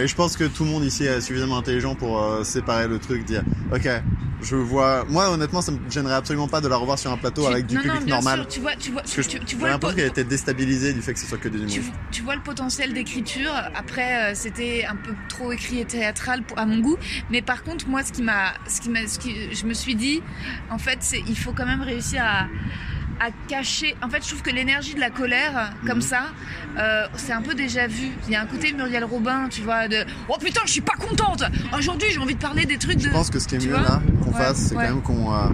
et 0.01 0.07
je 0.07 0.15
pense 0.15 0.37
que 0.37 0.45
tout 0.45 0.65
le 0.65 0.71
monde 0.71 0.85
ici 0.85 1.05
est 1.05 1.21
suffisamment 1.21 1.59
intelligent 1.59 1.95
pour 1.95 2.21
euh, 2.23 2.45
séparer 2.45 2.89
le 2.89 2.99
truc 2.99 3.25
dire 3.25 3.43
ok 3.73 3.89
je 4.43 4.57
vois 4.57 5.05
moi 5.09 5.31
honnêtement 5.31 5.63
ça 5.63 5.71
me 5.73 5.79
gênerait 5.89 6.15
absolument 6.15 6.49
pas 6.49 6.61
de 6.61 6.67
la 6.69 6.77
revoir 6.77 6.99
sur 6.99 7.13
un 7.13 7.17
plateau 7.17 7.43
Tu- 7.47 7.53
avec 7.53 7.67
du 7.67 7.77
non, 7.77 7.81
public 7.83 8.01
non, 8.01 8.05
bien 8.07 8.15
normal 8.17 8.39
sûr, 8.41 8.49
tu 8.49 8.61
vois, 8.61 8.73
tu 8.77 8.91
vois, 8.91 9.03
parce 9.03 9.15
que 9.15 9.23
tu, 9.39 9.57
vois 9.57 9.69
le 9.69 9.73
l'impression 9.75 9.95
po- 9.95 10.01
qu'elle 10.01 10.11
était 10.11 10.25
déstabilisée 10.25 10.93
du 10.93 11.01
fait 11.01 11.15
que 11.15 11.21
ce 11.21 11.27
soit 11.27 11.39
que 11.39 11.49
des 11.49 11.59
humoristes 11.59 11.93
tu 12.11 12.23
vois 12.23 12.35
le 12.35 12.43
potentiel 12.43 12.93
d'écriture. 12.93 13.53
Après, 13.75 14.33
euh, 14.33 14.35
c'était 14.35 14.85
un 14.85 14.97
peu 14.97 15.15
trop 15.29 15.51
écrit 15.53 15.79
et 15.81 15.85
théâtral 15.87 16.43
pour, 16.43 16.59
à 16.59 16.67
mon 16.67 16.81
goût. 16.81 16.97
Mais 17.31 17.41
par 17.41 17.63
contre, 17.63 17.89
moi, 17.89 18.03
ce 18.03 18.13
qui 18.13 18.23
m'a, 18.23 18.53
ce 18.69 18.81
qui 18.83 18.91
m'a, 18.91 19.07
ce 19.07 19.19
qui, 19.19 19.55
je 19.55 19.65
me 19.65 19.73
suis 19.73 19.95
dit, 19.95 20.21
en 20.71 20.77
fait, 20.79 20.99
c'est, 21.01 21.23
il 21.27 21.39
faut 21.39 21.53
quand 21.53 21.65
même 21.65 21.81
réussir 21.81 22.23
à, 22.23 22.49
à 23.25 23.31
cacher. 23.49 23.95
En 24.03 24.09
fait, 24.09 24.23
je 24.23 24.29
trouve 24.29 24.43
que 24.43 24.51
l'énergie 24.51 24.95
de 24.95 25.01
la 25.01 25.11
colère, 25.11 25.73
comme 25.87 25.99
Mhm. 25.99 26.03
ça, 26.03 26.23
euh, 26.79 27.07
c'est 27.17 27.33
un 27.33 27.43
peu 27.43 27.55
déjà 27.55 27.87
vu. 27.87 28.09
Il 28.27 28.33
y 28.33 28.37
a 28.37 28.43
un 28.43 28.47
côté 28.47 28.73
Muriel 28.73 29.05
Robin, 29.05 29.49
tu 29.51 29.61
vois, 29.63 29.87
de 29.87 30.05
oh 30.29 30.37
putain, 30.41 30.63
je 30.67 30.73
suis 30.73 30.81
pas 30.81 30.95
contente. 30.99 31.45
Aujourd'hui, 31.79 32.09
j'ai 32.11 32.19
envie 32.19 32.35
de 32.35 32.41
parler 32.41 32.65
des 32.67 32.79
trucs 32.79 32.97
de. 32.97 33.03
je 33.05 33.09
pense 33.11 33.31
que 33.31 33.39
ce 33.39 33.47
qui 33.47 33.55
est 33.55 33.59
tu 33.59 33.69
mieux 33.69 33.75
là 33.75 34.03
qu'on 34.25 34.31
Ouais, 34.33 34.39
fasse 34.39 34.57
c'est 34.69 34.77
ouais. 34.77 34.87
quand 34.89 34.95
même 34.95 35.03
qu'on 35.03 35.33
euh, 35.35 35.49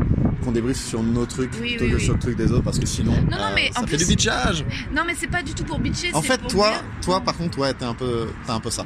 qu'on 0.45 0.53
débriefe 0.53 0.77
sur 0.79 1.03
nos 1.03 1.27
trucs 1.27 1.51
Oui, 1.61 1.71
plutôt 1.71 1.85
oui, 1.85 1.91
que 1.91 1.97
oui. 1.97 2.05
sur 2.05 2.15
le 2.15 2.19
truc 2.21 2.37
des 2.37 2.53
autres 2.53 2.63
parce 2.65 2.79
que 2.79 2.87
sinon 2.87 3.13
non, 3.31 3.37
euh, 3.39 3.51
mais 3.55 3.71
ça 3.73 3.81
en 3.81 3.83
fait 3.83 3.97
plus- 3.97 3.99
du 3.99 4.07
bitchage 4.07 4.65
Non, 4.95 5.03
mais 5.07 5.15
c'est 5.17 5.27
pas 5.27 5.43
du 5.43 5.53
tout 5.53 5.65
pour 5.65 5.79
bitcher. 5.81 6.11
en 6.15 6.23
fait 6.23 6.41
pour 6.41 6.51
toi 6.51 6.71
dire- 6.71 6.85
toi 7.03 7.21
par 7.21 7.37
contre 7.37 7.59
ouais 7.59 7.75
t'es 7.75 7.85
un 7.85 7.95
peu 7.95 8.29
t'as 8.47 8.55
un 8.55 8.61
peu 8.61 8.71
ça 8.71 8.85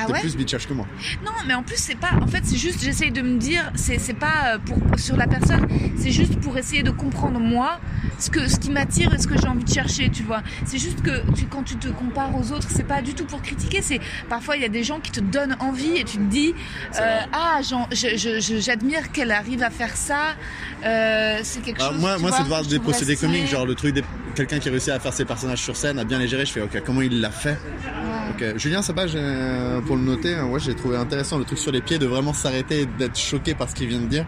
Ah 0.00 0.06
t'es 0.06 0.12
ouais 0.12 0.20
plus 0.20 0.36
bitchage 0.36 0.66
que 0.66 0.72
moi 0.74 0.86
Non, 1.24 1.32
mais 1.46 1.54
en 1.54 1.62
plus, 1.62 1.76
c'est 1.76 1.96
pas. 1.96 2.10
En 2.20 2.26
fait, 2.26 2.40
c'est 2.44 2.56
juste, 2.56 2.82
j'essaye 2.82 3.10
de 3.10 3.22
me 3.22 3.38
dire, 3.38 3.70
c'est 3.74 3.98
c'est 3.98 4.14
pas 4.14 4.54
euh, 4.54 4.58
pour, 4.58 4.78
sur 4.98 5.16
la 5.16 5.26
personne, 5.26 5.66
c'est 5.96 6.12
juste 6.12 6.38
pour 6.40 6.56
essayer 6.56 6.82
de 6.82 6.90
comprendre 6.90 7.40
moi 7.40 7.80
ce, 8.18 8.30
que, 8.30 8.48
ce 8.48 8.58
qui 8.58 8.70
m'attire 8.70 9.14
et 9.14 9.18
ce 9.18 9.26
que 9.26 9.38
j'ai 9.38 9.48
envie 9.48 9.64
de 9.64 9.72
chercher, 9.72 10.10
tu 10.10 10.22
vois. 10.22 10.42
C'est 10.64 10.78
juste 10.78 11.02
que 11.02 11.22
tu, 11.34 11.46
quand 11.46 11.62
tu 11.62 11.76
te 11.76 11.88
compares 11.88 12.34
aux 12.36 12.52
autres, 12.52 12.68
c'est 12.70 12.86
pas 12.86 13.02
du 13.02 13.14
tout 13.14 13.24
pour 13.24 13.42
critiquer, 13.42 13.82
c'est 13.82 14.00
parfois 14.28 14.56
il 14.56 14.62
y 14.62 14.66
a 14.66 14.68
des 14.68 14.84
gens 14.84 15.00
qui 15.00 15.10
te 15.10 15.20
donnent 15.20 15.56
envie 15.60 15.96
et 15.96 16.04
tu 16.04 16.18
te 16.18 16.22
dis, 16.22 16.54
euh, 17.00 17.20
ah, 17.32 17.60
j'admire 17.92 19.12
qu'elle 19.12 19.30
arrive 19.30 19.62
à 19.62 19.70
faire 19.70 19.96
ça, 19.96 20.34
euh, 20.84 21.40
c'est 21.42 21.62
quelque 21.62 21.80
Alors, 21.80 21.92
chose. 21.92 22.00
moi, 22.00 22.18
moi 22.18 22.30
c'est 22.32 22.42
de 22.42 22.48
voir 22.48 22.62
des 22.62 22.78
procédés 22.78 23.16
comiques, 23.16 23.48
genre 23.48 23.66
le 23.66 23.74
truc 23.74 23.94
de 23.94 24.02
quelqu'un 24.34 24.58
qui 24.58 24.70
réussit 24.70 24.90
à 24.90 25.00
faire 25.00 25.12
ses 25.12 25.24
personnages 25.24 25.62
sur 25.62 25.76
scène, 25.76 25.98
à 25.98 26.04
bien 26.04 26.18
les 26.18 26.28
gérer. 26.28 26.46
Je 26.46 26.52
fais, 26.52 26.60
ok, 26.60 26.82
comment 26.84 27.02
il 27.02 27.20
l'a 27.20 27.30
fait? 27.30 27.58
Ok, 28.30 28.56
Julien 28.56 28.82
Sabage, 28.82 29.12
euh, 29.14 29.80
pour 29.80 29.96
le 29.96 30.02
noter, 30.02 30.34
euh, 30.34 30.44
ouais, 30.44 30.60
j'ai 30.60 30.74
trouvé 30.74 30.96
intéressant 30.96 31.38
le 31.38 31.44
truc 31.44 31.58
sur 31.58 31.72
les 31.72 31.80
pieds 31.80 31.98
de 31.98 32.06
vraiment 32.06 32.32
s'arrêter 32.32 32.82
et 32.82 32.86
d'être 32.86 33.18
choqué 33.18 33.54
par 33.54 33.68
ce 33.68 33.74
qu'il 33.74 33.88
vient 33.88 34.00
de 34.00 34.06
dire. 34.06 34.26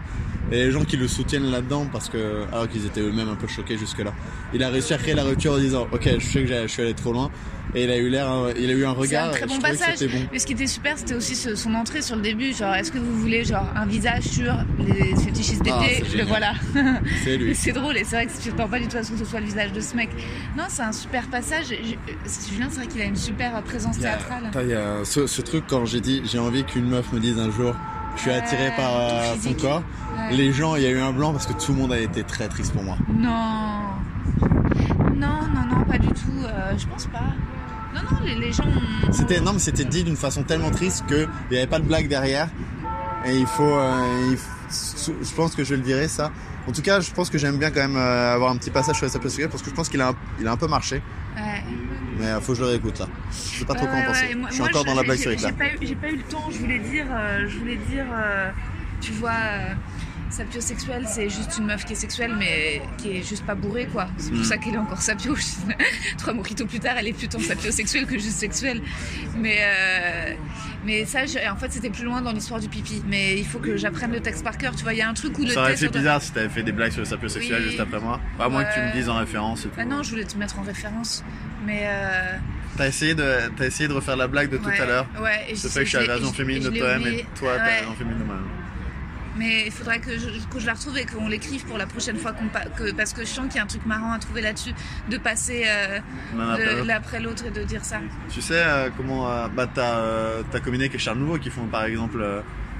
Et 0.51 0.55
les 0.55 0.71
gens 0.71 0.83
qui 0.83 0.97
le 0.97 1.07
soutiennent 1.07 1.49
là-dedans 1.49 1.87
parce 1.91 2.09
que, 2.09 2.43
alors 2.51 2.67
qu'ils 2.67 2.85
étaient 2.85 2.99
eux-mêmes 3.01 3.29
un 3.29 3.35
peu 3.35 3.47
choqués 3.47 3.77
jusque-là. 3.77 4.11
Il 4.53 4.61
a 4.63 4.69
réussi 4.69 4.93
à 4.93 4.97
créer 4.97 5.13
la 5.13 5.23
rupture 5.23 5.53
en 5.53 5.57
disant, 5.57 5.87
ok, 5.91 6.09
je 6.19 6.25
sais 6.25 6.43
que 6.43 6.47
je 6.47 6.67
suis 6.67 6.81
allé 6.81 6.93
trop 6.93 7.13
loin. 7.13 7.29
Et 7.73 7.85
il 7.85 7.89
a 7.89 7.95
eu 7.97 8.09
l'air, 8.09 8.29
euh, 8.29 8.51
il 8.59 8.69
a 8.69 8.73
eu 8.73 8.83
un 8.83 8.93
C'est 8.93 8.99
regard. 8.99 9.27
un 9.29 9.31
très 9.31 9.45
bon 9.45 9.59
passage. 9.59 9.99
bon. 10.01 10.27
Mais 10.33 10.39
ce 10.39 10.45
qui 10.45 10.51
était 10.51 10.67
super, 10.67 10.97
c'était 10.97 11.13
aussi 11.13 11.37
ce- 11.37 11.55
son 11.55 11.73
entrée 11.73 12.01
sur 12.01 12.17
le 12.17 12.21
début. 12.21 12.53
Genre, 12.53 12.73
est-ce 12.75 12.91
que 12.91 12.97
vous 12.97 13.17
voulez 13.17 13.45
genre 13.45 13.65
un 13.77 13.85
visage 13.85 14.23
sur 14.23 14.53
les 14.77 15.15
fétichistes 15.15 15.61
Ah, 15.71 15.79
d'été? 15.79 16.03
c'est 16.11 16.17
Le 16.17 16.25
voilà. 16.25 16.51
C'est 17.23 17.37
lui. 17.37 17.55
C'est 17.55 17.71
drôle 17.71 17.95
et 17.95 18.03
c'est 18.03 18.17
vrai 18.17 18.25
que 18.25 18.31
tu 18.43 18.49
ne 18.51 18.55
pas 18.55 18.77
du 18.77 18.87
tout 18.89 18.97
à 18.97 19.03
ce 19.03 19.11
que 19.11 19.17
ce 19.17 19.23
soit 19.23 19.39
le 19.39 19.45
visage 19.45 19.71
de 19.71 19.79
ce 19.79 19.95
mec. 19.95 20.09
Non, 20.57 20.65
c'est 20.67 20.81
un 20.81 20.91
super 20.91 21.27
passage. 21.29 21.67
Je- 21.69 22.51
Julien, 22.51 22.67
c'est 22.69 22.77
vrai 22.79 22.87
qu'il 22.87 23.01
a 23.01 23.05
une 23.05 23.15
super 23.15 23.55
euh, 23.55 23.61
présence 23.61 23.97
théâtrale. 23.99 24.51
il 24.61 24.69
y 24.69 24.73
a 24.73 25.05
ce, 25.05 25.25
ce 25.27 25.41
truc 25.41 25.63
quand 25.69 25.85
j'ai 25.85 26.01
dit 26.01 26.21
j'ai 26.25 26.39
envie 26.39 26.65
qu'une 26.65 26.89
meuf 26.89 27.13
me 27.13 27.19
dise 27.21 27.39
un 27.39 27.51
jour 27.51 27.73
je 28.15 28.21
suis 28.21 28.31
attiré 28.31 28.71
par 28.75 28.89
euh, 28.95 29.35
son 29.41 29.53
corps. 29.53 29.83
Ouais. 30.17 30.35
Les 30.35 30.51
gens, 30.53 30.75
il 30.75 30.83
y 30.83 30.85
a 30.85 30.89
eu 30.89 30.99
un 30.99 31.11
blanc 31.13 31.31
parce 31.31 31.45
que 31.47 31.53
tout 31.53 31.73
le 31.73 31.79
monde 31.79 31.93
a 31.93 31.99
été 31.99 32.23
très 32.23 32.47
triste 32.47 32.73
pour 32.73 32.83
moi. 32.83 32.97
Non. 33.17 33.81
Non, 35.15 35.39
non, 35.53 35.77
non, 35.77 35.83
pas 35.85 35.97
du 35.97 36.07
tout. 36.09 36.43
euh, 36.45 36.73
je 36.77 36.87
pense 36.87 37.05
pas. 37.07 37.19
Non, 37.93 38.01
non, 38.09 38.17
les, 38.25 38.35
les 38.35 38.51
gens. 38.51 38.63
ont- 38.63 39.11
C'était 39.11 39.39
non 39.41 39.53
mais 39.53 39.59
c'était 39.59 39.83
dit 39.85 40.03
d'une 40.03 40.15
façon 40.15 40.43
tellement 40.43 40.71
triste 40.71 41.03
que 41.07 41.27
il 41.49 41.55
y 41.55 41.57
avait 41.57 41.67
pas 41.67 41.79
de 41.79 41.85
blague 41.85 42.07
derrière. 42.07 42.47
Et 43.25 43.37
il 43.37 43.45
faut, 43.45 43.63
euh, 43.63 44.29
il 44.31 44.35
f- 44.35 45.11
je 45.21 45.35
pense 45.35 45.53
que 45.55 45.63
je 45.63 45.75
le 45.75 45.81
dirai 45.81 46.07
ça. 46.07 46.31
En 46.67 46.71
tout 46.71 46.81
cas, 46.81 46.99
je 47.01 47.11
pense 47.11 47.29
que 47.29 47.37
j'aime 47.37 47.57
bien 47.57 47.69
quand 47.69 47.81
même 47.81 47.97
euh, 47.97 48.33
avoir 48.33 48.51
un 48.51 48.55
petit 48.57 48.69
passage 48.71 48.95
sur 48.97 49.09
Secret 49.09 49.47
parce 49.47 49.61
que 49.61 49.69
je 49.69 49.75
pense 49.75 49.89
qu'il 49.89 50.01
a, 50.01 50.09
un, 50.09 50.15
il 50.39 50.47
a 50.47 50.51
un 50.51 50.57
peu 50.57 50.67
marché. 50.67 51.01
Ouais. 51.35 51.63
Mais 52.21 52.27
euh, 52.27 52.39
faut 52.39 52.51
que 52.53 52.59
je 52.59 52.63
le 52.63 52.69
réécoute 52.69 52.99
là. 52.99 53.07
Je 53.31 53.59
sais 53.59 53.65
pas 53.65 53.73
trop 53.73 53.87
quoi 53.87 53.95
en 53.97 54.03
penser. 54.03 54.35
Moi- 54.35 54.47
je 54.49 54.53
suis 54.53 54.61
moi, 54.61 54.69
encore 54.69 54.85
dans 54.85 54.93
la 54.93 55.01
blague 55.03 55.17
j'ai- 55.17 55.23
sur 55.23 55.31
J'ai 55.31 55.51
pas, 55.53 55.65
eu- 55.81 55.95
pas 55.95 56.09
eu 56.09 56.17
le 56.17 56.23
temps, 56.23 56.49
je 56.51 56.57
voulais 56.59 56.77
dire, 56.79 57.05
euh, 57.11 57.47
je 57.47 57.57
voulais 57.57 57.77
dire, 57.89 58.05
euh, 58.13 58.49
tu 59.01 59.11
vois, 59.13 59.31
sapiosexuelle, 60.31 61.05
c'est 61.07 61.29
juste 61.29 61.57
une 61.59 61.65
meuf 61.65 61.85
qui 61.85 61.93
est 61.93 61.95
sexuelle, 61.95 62.35
mais 62.37 62.81
qui 62.97 63.17
est 63.17 63.23
juste 63.27 63.45
pas 63.45 63.55
bourrée, 63.55 63.87
quoi. 63.91 64.07
C'est 64.17 64.31
pour 64.31 64.39
Mm. 64.39 64.43
ça 64.45 64.57
qu'elle 64.57 64.75
est 64.75 64.77
encore 64.79 65.01
sapio. 65.01 65.35
Trois 66.17 66.33
mojitos 66.33 66.65
plus 66.65 66.79
tard, 66.79 66.95
elle 66.97 67.07
est 67.07 67.13
plus 67.13 67.27
tant 67.27 67.39
sapiosexuelle 67.39 68.05
que 68.05 68.13
juste 68.17 68.37
sexuelle. 68.39 68.81
Mais, 69.37 69.57
euh, 69.61 70.33
mais 70.85 71.05
ça, 71.05 71.25
je- 71.25 71.37
en 71.49 71.55
fait, 71.55 71.71
c'était 71.71 71.89
plus 71.89 72.03
loin 72.05 72.21
dans 72.21 72.31
l'histoire 72.31 72.59
du 72.59 72.67
pipi. 72.69 73.01
Mais 73.07 73.37
il 73.37 73.45
faut 73.45 73.59
que 73.59 73.77
j'apprenne 73.77 74.11
le 74.11 74.19
texte 74.19 74.43
par 74.43 74.57
cœur. 74.57 74.75
Tu 74.75 74.83
vois, 74.83 74.93
il 74.93 74.99
y 74.99 75.01
a 75.01 75.09
un 75.09 75.13
truc 75.13 75.37
où 75.37 75.43
le 75.43 75.49
Ça 75.49 75.61
aurait 75.61 75.73
été 75.73 75.87
bizarre 75.89 76.21
si 76.21 76.31
t'avais 76.31 76.49
fait 76.49 76.63
des 76.63 76.71
blagues 76.71 76.91
sur 76.91 77.01
le 77.01 77.05
sapiosexuel 77.05 77.61
Oui. 77.63 77.67
juste 77.69 77.79
après 77.79 77.99
moi. 77.99 78.19
À 78.39 78.49
moins 78.49 78.63
que 78.63 78.73
tu 78.73 78.79
me 78.79 78.85
Ouais. 78.85 78.91
dises 78.93 79.09
en 79.09 79.17
référence 79.17 79.61
et 79.65 79.69
tout. 79.69 79.75
Ah 79.77 79.85
non, 79.85 80.03
je 80.03 80.09
voulais 80.11 80.25
te 80.25 80.37
mettre 80.37 80.59
en 80.59 80.63
référence. 80.63 81.23
Mais. 81.65 81.81
euh, 81.85 82.37
T'as 82.77 82.87
essayé, 82.87 83.13
de, 83.13 83.23
essayé 83.61 83.89
de 83.89 83.93
refaire 83.93 84.15
la 84.15 84.27
blague 84.27 84.49
de 84.49 84.55
tout 84.57 84.65
ouais, 84.69 84.79
à 84.79 84.85
l'heure. 84.85 85.05
Ouais, 85.21 85.45
et 85.49 85.55
je- 85.55 85.67
fait 85.67 85.79
que 85.79 85.85
je 85.85 85.89
suis 85.89 85.97
la 86.07 86.13
version 86.13 86.31
féminine 86.31 86.63
de 86.63 86.69
toi-même 86.69 87.05
et 87.05 87.25
toi, 87.37 87.51
t'as 87.57 87.65
la 87.65 87.69
version 87.73 87.93
féminine 87.95 88.19
de 88.19 88.23
moi-même. 88.23 88.45
Mais 89.41 89.65
il 89.65 89.71
faudrait 89.71 89.99
que 89.99 90.11
je, 90.19 90.27
que 90.53 90.59
je 90.59 90.65
la 90.67 90.73
retrouve 90.73 90.97
et 90.99 91.05
qu'on 91.05 91.27
l'écrive 91.27 91.65
pour 91.65 91.77
la 91.79 91.87
prochaine 91.87 92.17
fois. 92.17 92.31
qu'on 92.33 92.47
que, 92.77 92.91
parce 92.91 93.11
que 93.13 93.21
je 93.21 93.27
sens 93.37 93.47
qu'il 93.47 93.55
y 93.55 93.59
a 93.59 93.63
un 93.63 93.67
truc 93.67 93.85
marrant 93.87 94.11
à 94.13 94.19
trouver 94.19 94.41
là-dessus, 94.41 94.71
de 95.09 95.17
passer 95.17 95.63
euh, 95.67 95.99
L'un 96.37 96.49
après 96.51 96.63
de- 96.65 96.71
l'autre. 96.71 96.85
l'un 96.85 96.95
après 96.95 97.19
l'autre 97.19 97.45
et 97.47 97.51
de 97.51 97.63
dire 97.63 97.83
ça. 97.83 97.99
Tu 98.29 98.41
sais 98.41 98.61
euh, 98.63 98.89
comment 98.95 99.31
euh, 99.31 99.47
bah, 99.47 99.67
t'as 99.73 99.95
euh, 99.99 100.41
t'as 100.51 100.59
combiné 100.59 100.85
avec 100.85 100.99
Charles 100.99 101.17
Nouveau 101.17 101.37
qui 101.39 101.49
font 101.49 101.65
par 101.65 101.85
exemple 101.85 102.23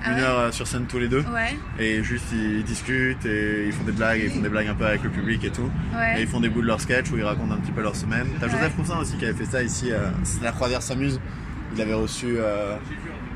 Ah 0.04 0.10
une 0.12 0.16
ouais 0.18 0.22
heure 0.24 0.54
sur 0.54 0.68
scène 0.68 0.86
tous 0.88 1.00
les 1.00 1.08
deux 1.08 1.22
Ouais, 1.34 1.56
et 1.80 2.04
juste 2.04 2.26
ils 2.32 2.64
discutent 2.64 3.26
et 3.26 3.66
ils 3.68 3.74
font 3.74 3.84
des 3.84 3.92
blagues 3.92 4.20
et 4.22 4.26
ils 4.26 4.32
font 4.32 4.42
des 4.42 4.50
blagues 4.50 4.68
un 4.68 4.76
peu 4.76 4.86
avec 4.86 5.04
le 5.04 5.10
public 5.10 5.44
et 5.44 5.52
tout 5.52 5.70
et 5.94 5.96
ouais. 5.98 6.22
ils 6.22 6.28
font 6.28 6.40
des 6.40 6.50
bouts 6.50 6.62
de 6.62 6.68
leur 6.68 6.80
sketch 6.82 7.10
où 7.12 7.18
ils 7.18 7.24
racontent 7.24 7.54
un 7.54 7.58
petit 7.58 7.72
peu 7.72 7.82
leur 7.82 7.96
semaine. 7.96 8.28
T'as. 8.40 8.48
Joseph 8.50 8.74
Poussin 8.76 8.98
aussi 9.00 9.16
qui 9.18 9.26
avait 9.26 9.34
fait 9.38 9.46
ça 9.52 9.62
ici, 9.64 9.92
euh, 9.92 10.10
la 10.44 10.52
Croisière 10.52 10.82
s'amuse. 10.82 11.20
Il 11.76 11.82
avait 11.82 11.94
reçu 11.94 12.36
euh, 12.38 12.76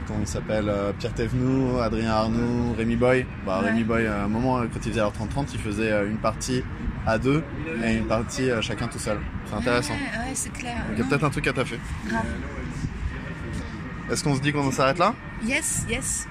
comment 0.08 0.20
il 0.22 0.28
s'appelle 0.28 0.66
euh, 0.70 0.92
Pierre 0.98 1.14
Thévenoud, 1.14 1.80
Adrien 1.82 2.12
Arnoux, 2.12 2.74
Rémi 2.78 2.96
Boy. 2.96 3.26
Bah, 3.46 3.60
Ouais. 3.62 3.70
Rémi 3.70 3.84
Boy, 3.84 4.06
à 4.08 4.24
un 4.24 4.28
moment 4.28 4.60
euh, 4.60 4.66
quand 4.72 4.80
ils 4.86 4.90
faisaient 4.90 5.00
leur 5.02 5.12
30-30, 5.14 5.48
ils 5.54 5.60
faisaient 5.60 5.92
euh, 5.92 6.08
une 6.10 6.18
partie 6.18 6.64
à 7.08 7.18
deux 7.18 7.44
et 7.84 7.94
une 7.98 8.06
partie 8.08 8.50
euh, 8.50 8.62
chacun 8.62 8.88
tout 8.88 9.00
seul. 9.00 9.18
C'est 9.46 9.56
intéressant. 9.56 9.94
Ouais, 9.94 10.00
ouais, 10.30 10.32
c'est 10.36 10.52
clair. 10.54 10.76
Donc 10.88 10.98
il 10.98 11.00
y 11.00 11.02
a 11.02 11.06
peut-être 11.06 11.24
un 11.24 11.30
truc 11.30 11.48
à 11.48 11.54
taffer. 11.54 11.80
grave. 12.08 12.24
Est-ce 14.12 14.24
qu'on 14.24 14.36
se 14.36 14.42
dit 14.42 14.52
qu'on 14.54 14.72
s'arrête 14.72 15.00
là? 15.00 15.14
Yes, 15.44 15.86
yes. 15.90 16.28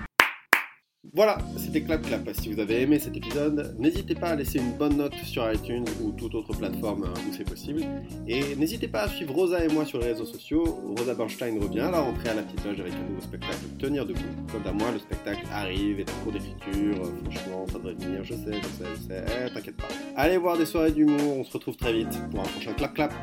Voilà, 1.16 1.38
c'était 1.56 1.82
Clap 1.82 2.02
Clap. 2.02 2.28
Si 2.40 2.52
vous 2.52 2.58
avez 2.58 2.82
aimé 2.82 2.98
cet 2.98 3.16
épisode, 3.16 3.76
n'hésitez 3.78 4.16
pas 4.16 4.30
à 4.30 4.34
laisser 4.34 4.58
une 4.58 4.72
bonne 4.72 4.96
note 4.96 5.14
sur 5.22 5.48
iTunes 5.48 5.84
ou 6.02 6.10
toute 6.10 6.34
autre 6.34 6.52
plateforme 6.58 7.04
où 7.04 7.32
c'est 7.32 7.48
possible. 7.48 7.84
Et 8.26 8.56
n'hésitez 8.56 8.88
pas 8.88 9.02
à 9.02 9.08
suivre 9.08 9.32
Rosa 9.32 9.64
et 9.64 9.68
moi 9.68 9.84
sur 9.84 10.00
les 10.00 10.08
réseaux 10.08 10.24
sociaux. 10.24 10.64
Rosa 10.98 11.14
Bernstein 11.14 11.62
revient 11.62 11.82
à 11.82 11.92
la 11.92 12.00
rentrée 12.00 12.30
à 12.30 12.34
la 12.34 12.42
petite 12.42 12.64
loge 12.64 12.80
avec 12.80 12.94
un 12.94 13.08
nouveau 13.08 13.20
spectacle 13.20 13.54
Tenir 13.78 14.04
debout. 14.06 14.18
Quant 14.50 14.68
à 14.68 14.72
moi, 14.72 14.90
le 14.90 14.98
spectacle 14.98 15.46
arrive, 15.52 16.00
est 16.00 16.10
en 16.10 16.24
cours 16.24 16.32
d'écriture. 16.32 16.96
Franchement, 17.22 17.64
ça 17.68 17.74
devrait 17.74 17.94
venir, 17.94 18.24
je 18.24 18.34
sais, 18.34 18.52
je 18.52 18.84
sais, 18.84 18.90
je 18.96 19.00
sais. 19.06 19.24
Eh, 19.46 19.54
T'inquiète 19.54 19.76
pas. 19.76 19.88
Allez 20.16 20.36
voir 20.36 20.58
des 20.58 20.66
soirées 20.66 20.90
d'humour, 20.90 21.38
on 21.38 21.44
se 21.44 21.52
retrouve 21.52 21.76
très 21.76 21.92
vite 21.92 22.20
pour 22.32 22.40
un 22.40 22.44
prochain 22.44 22.72
Clap 22.72 22.92
Clap. 22.92 23.14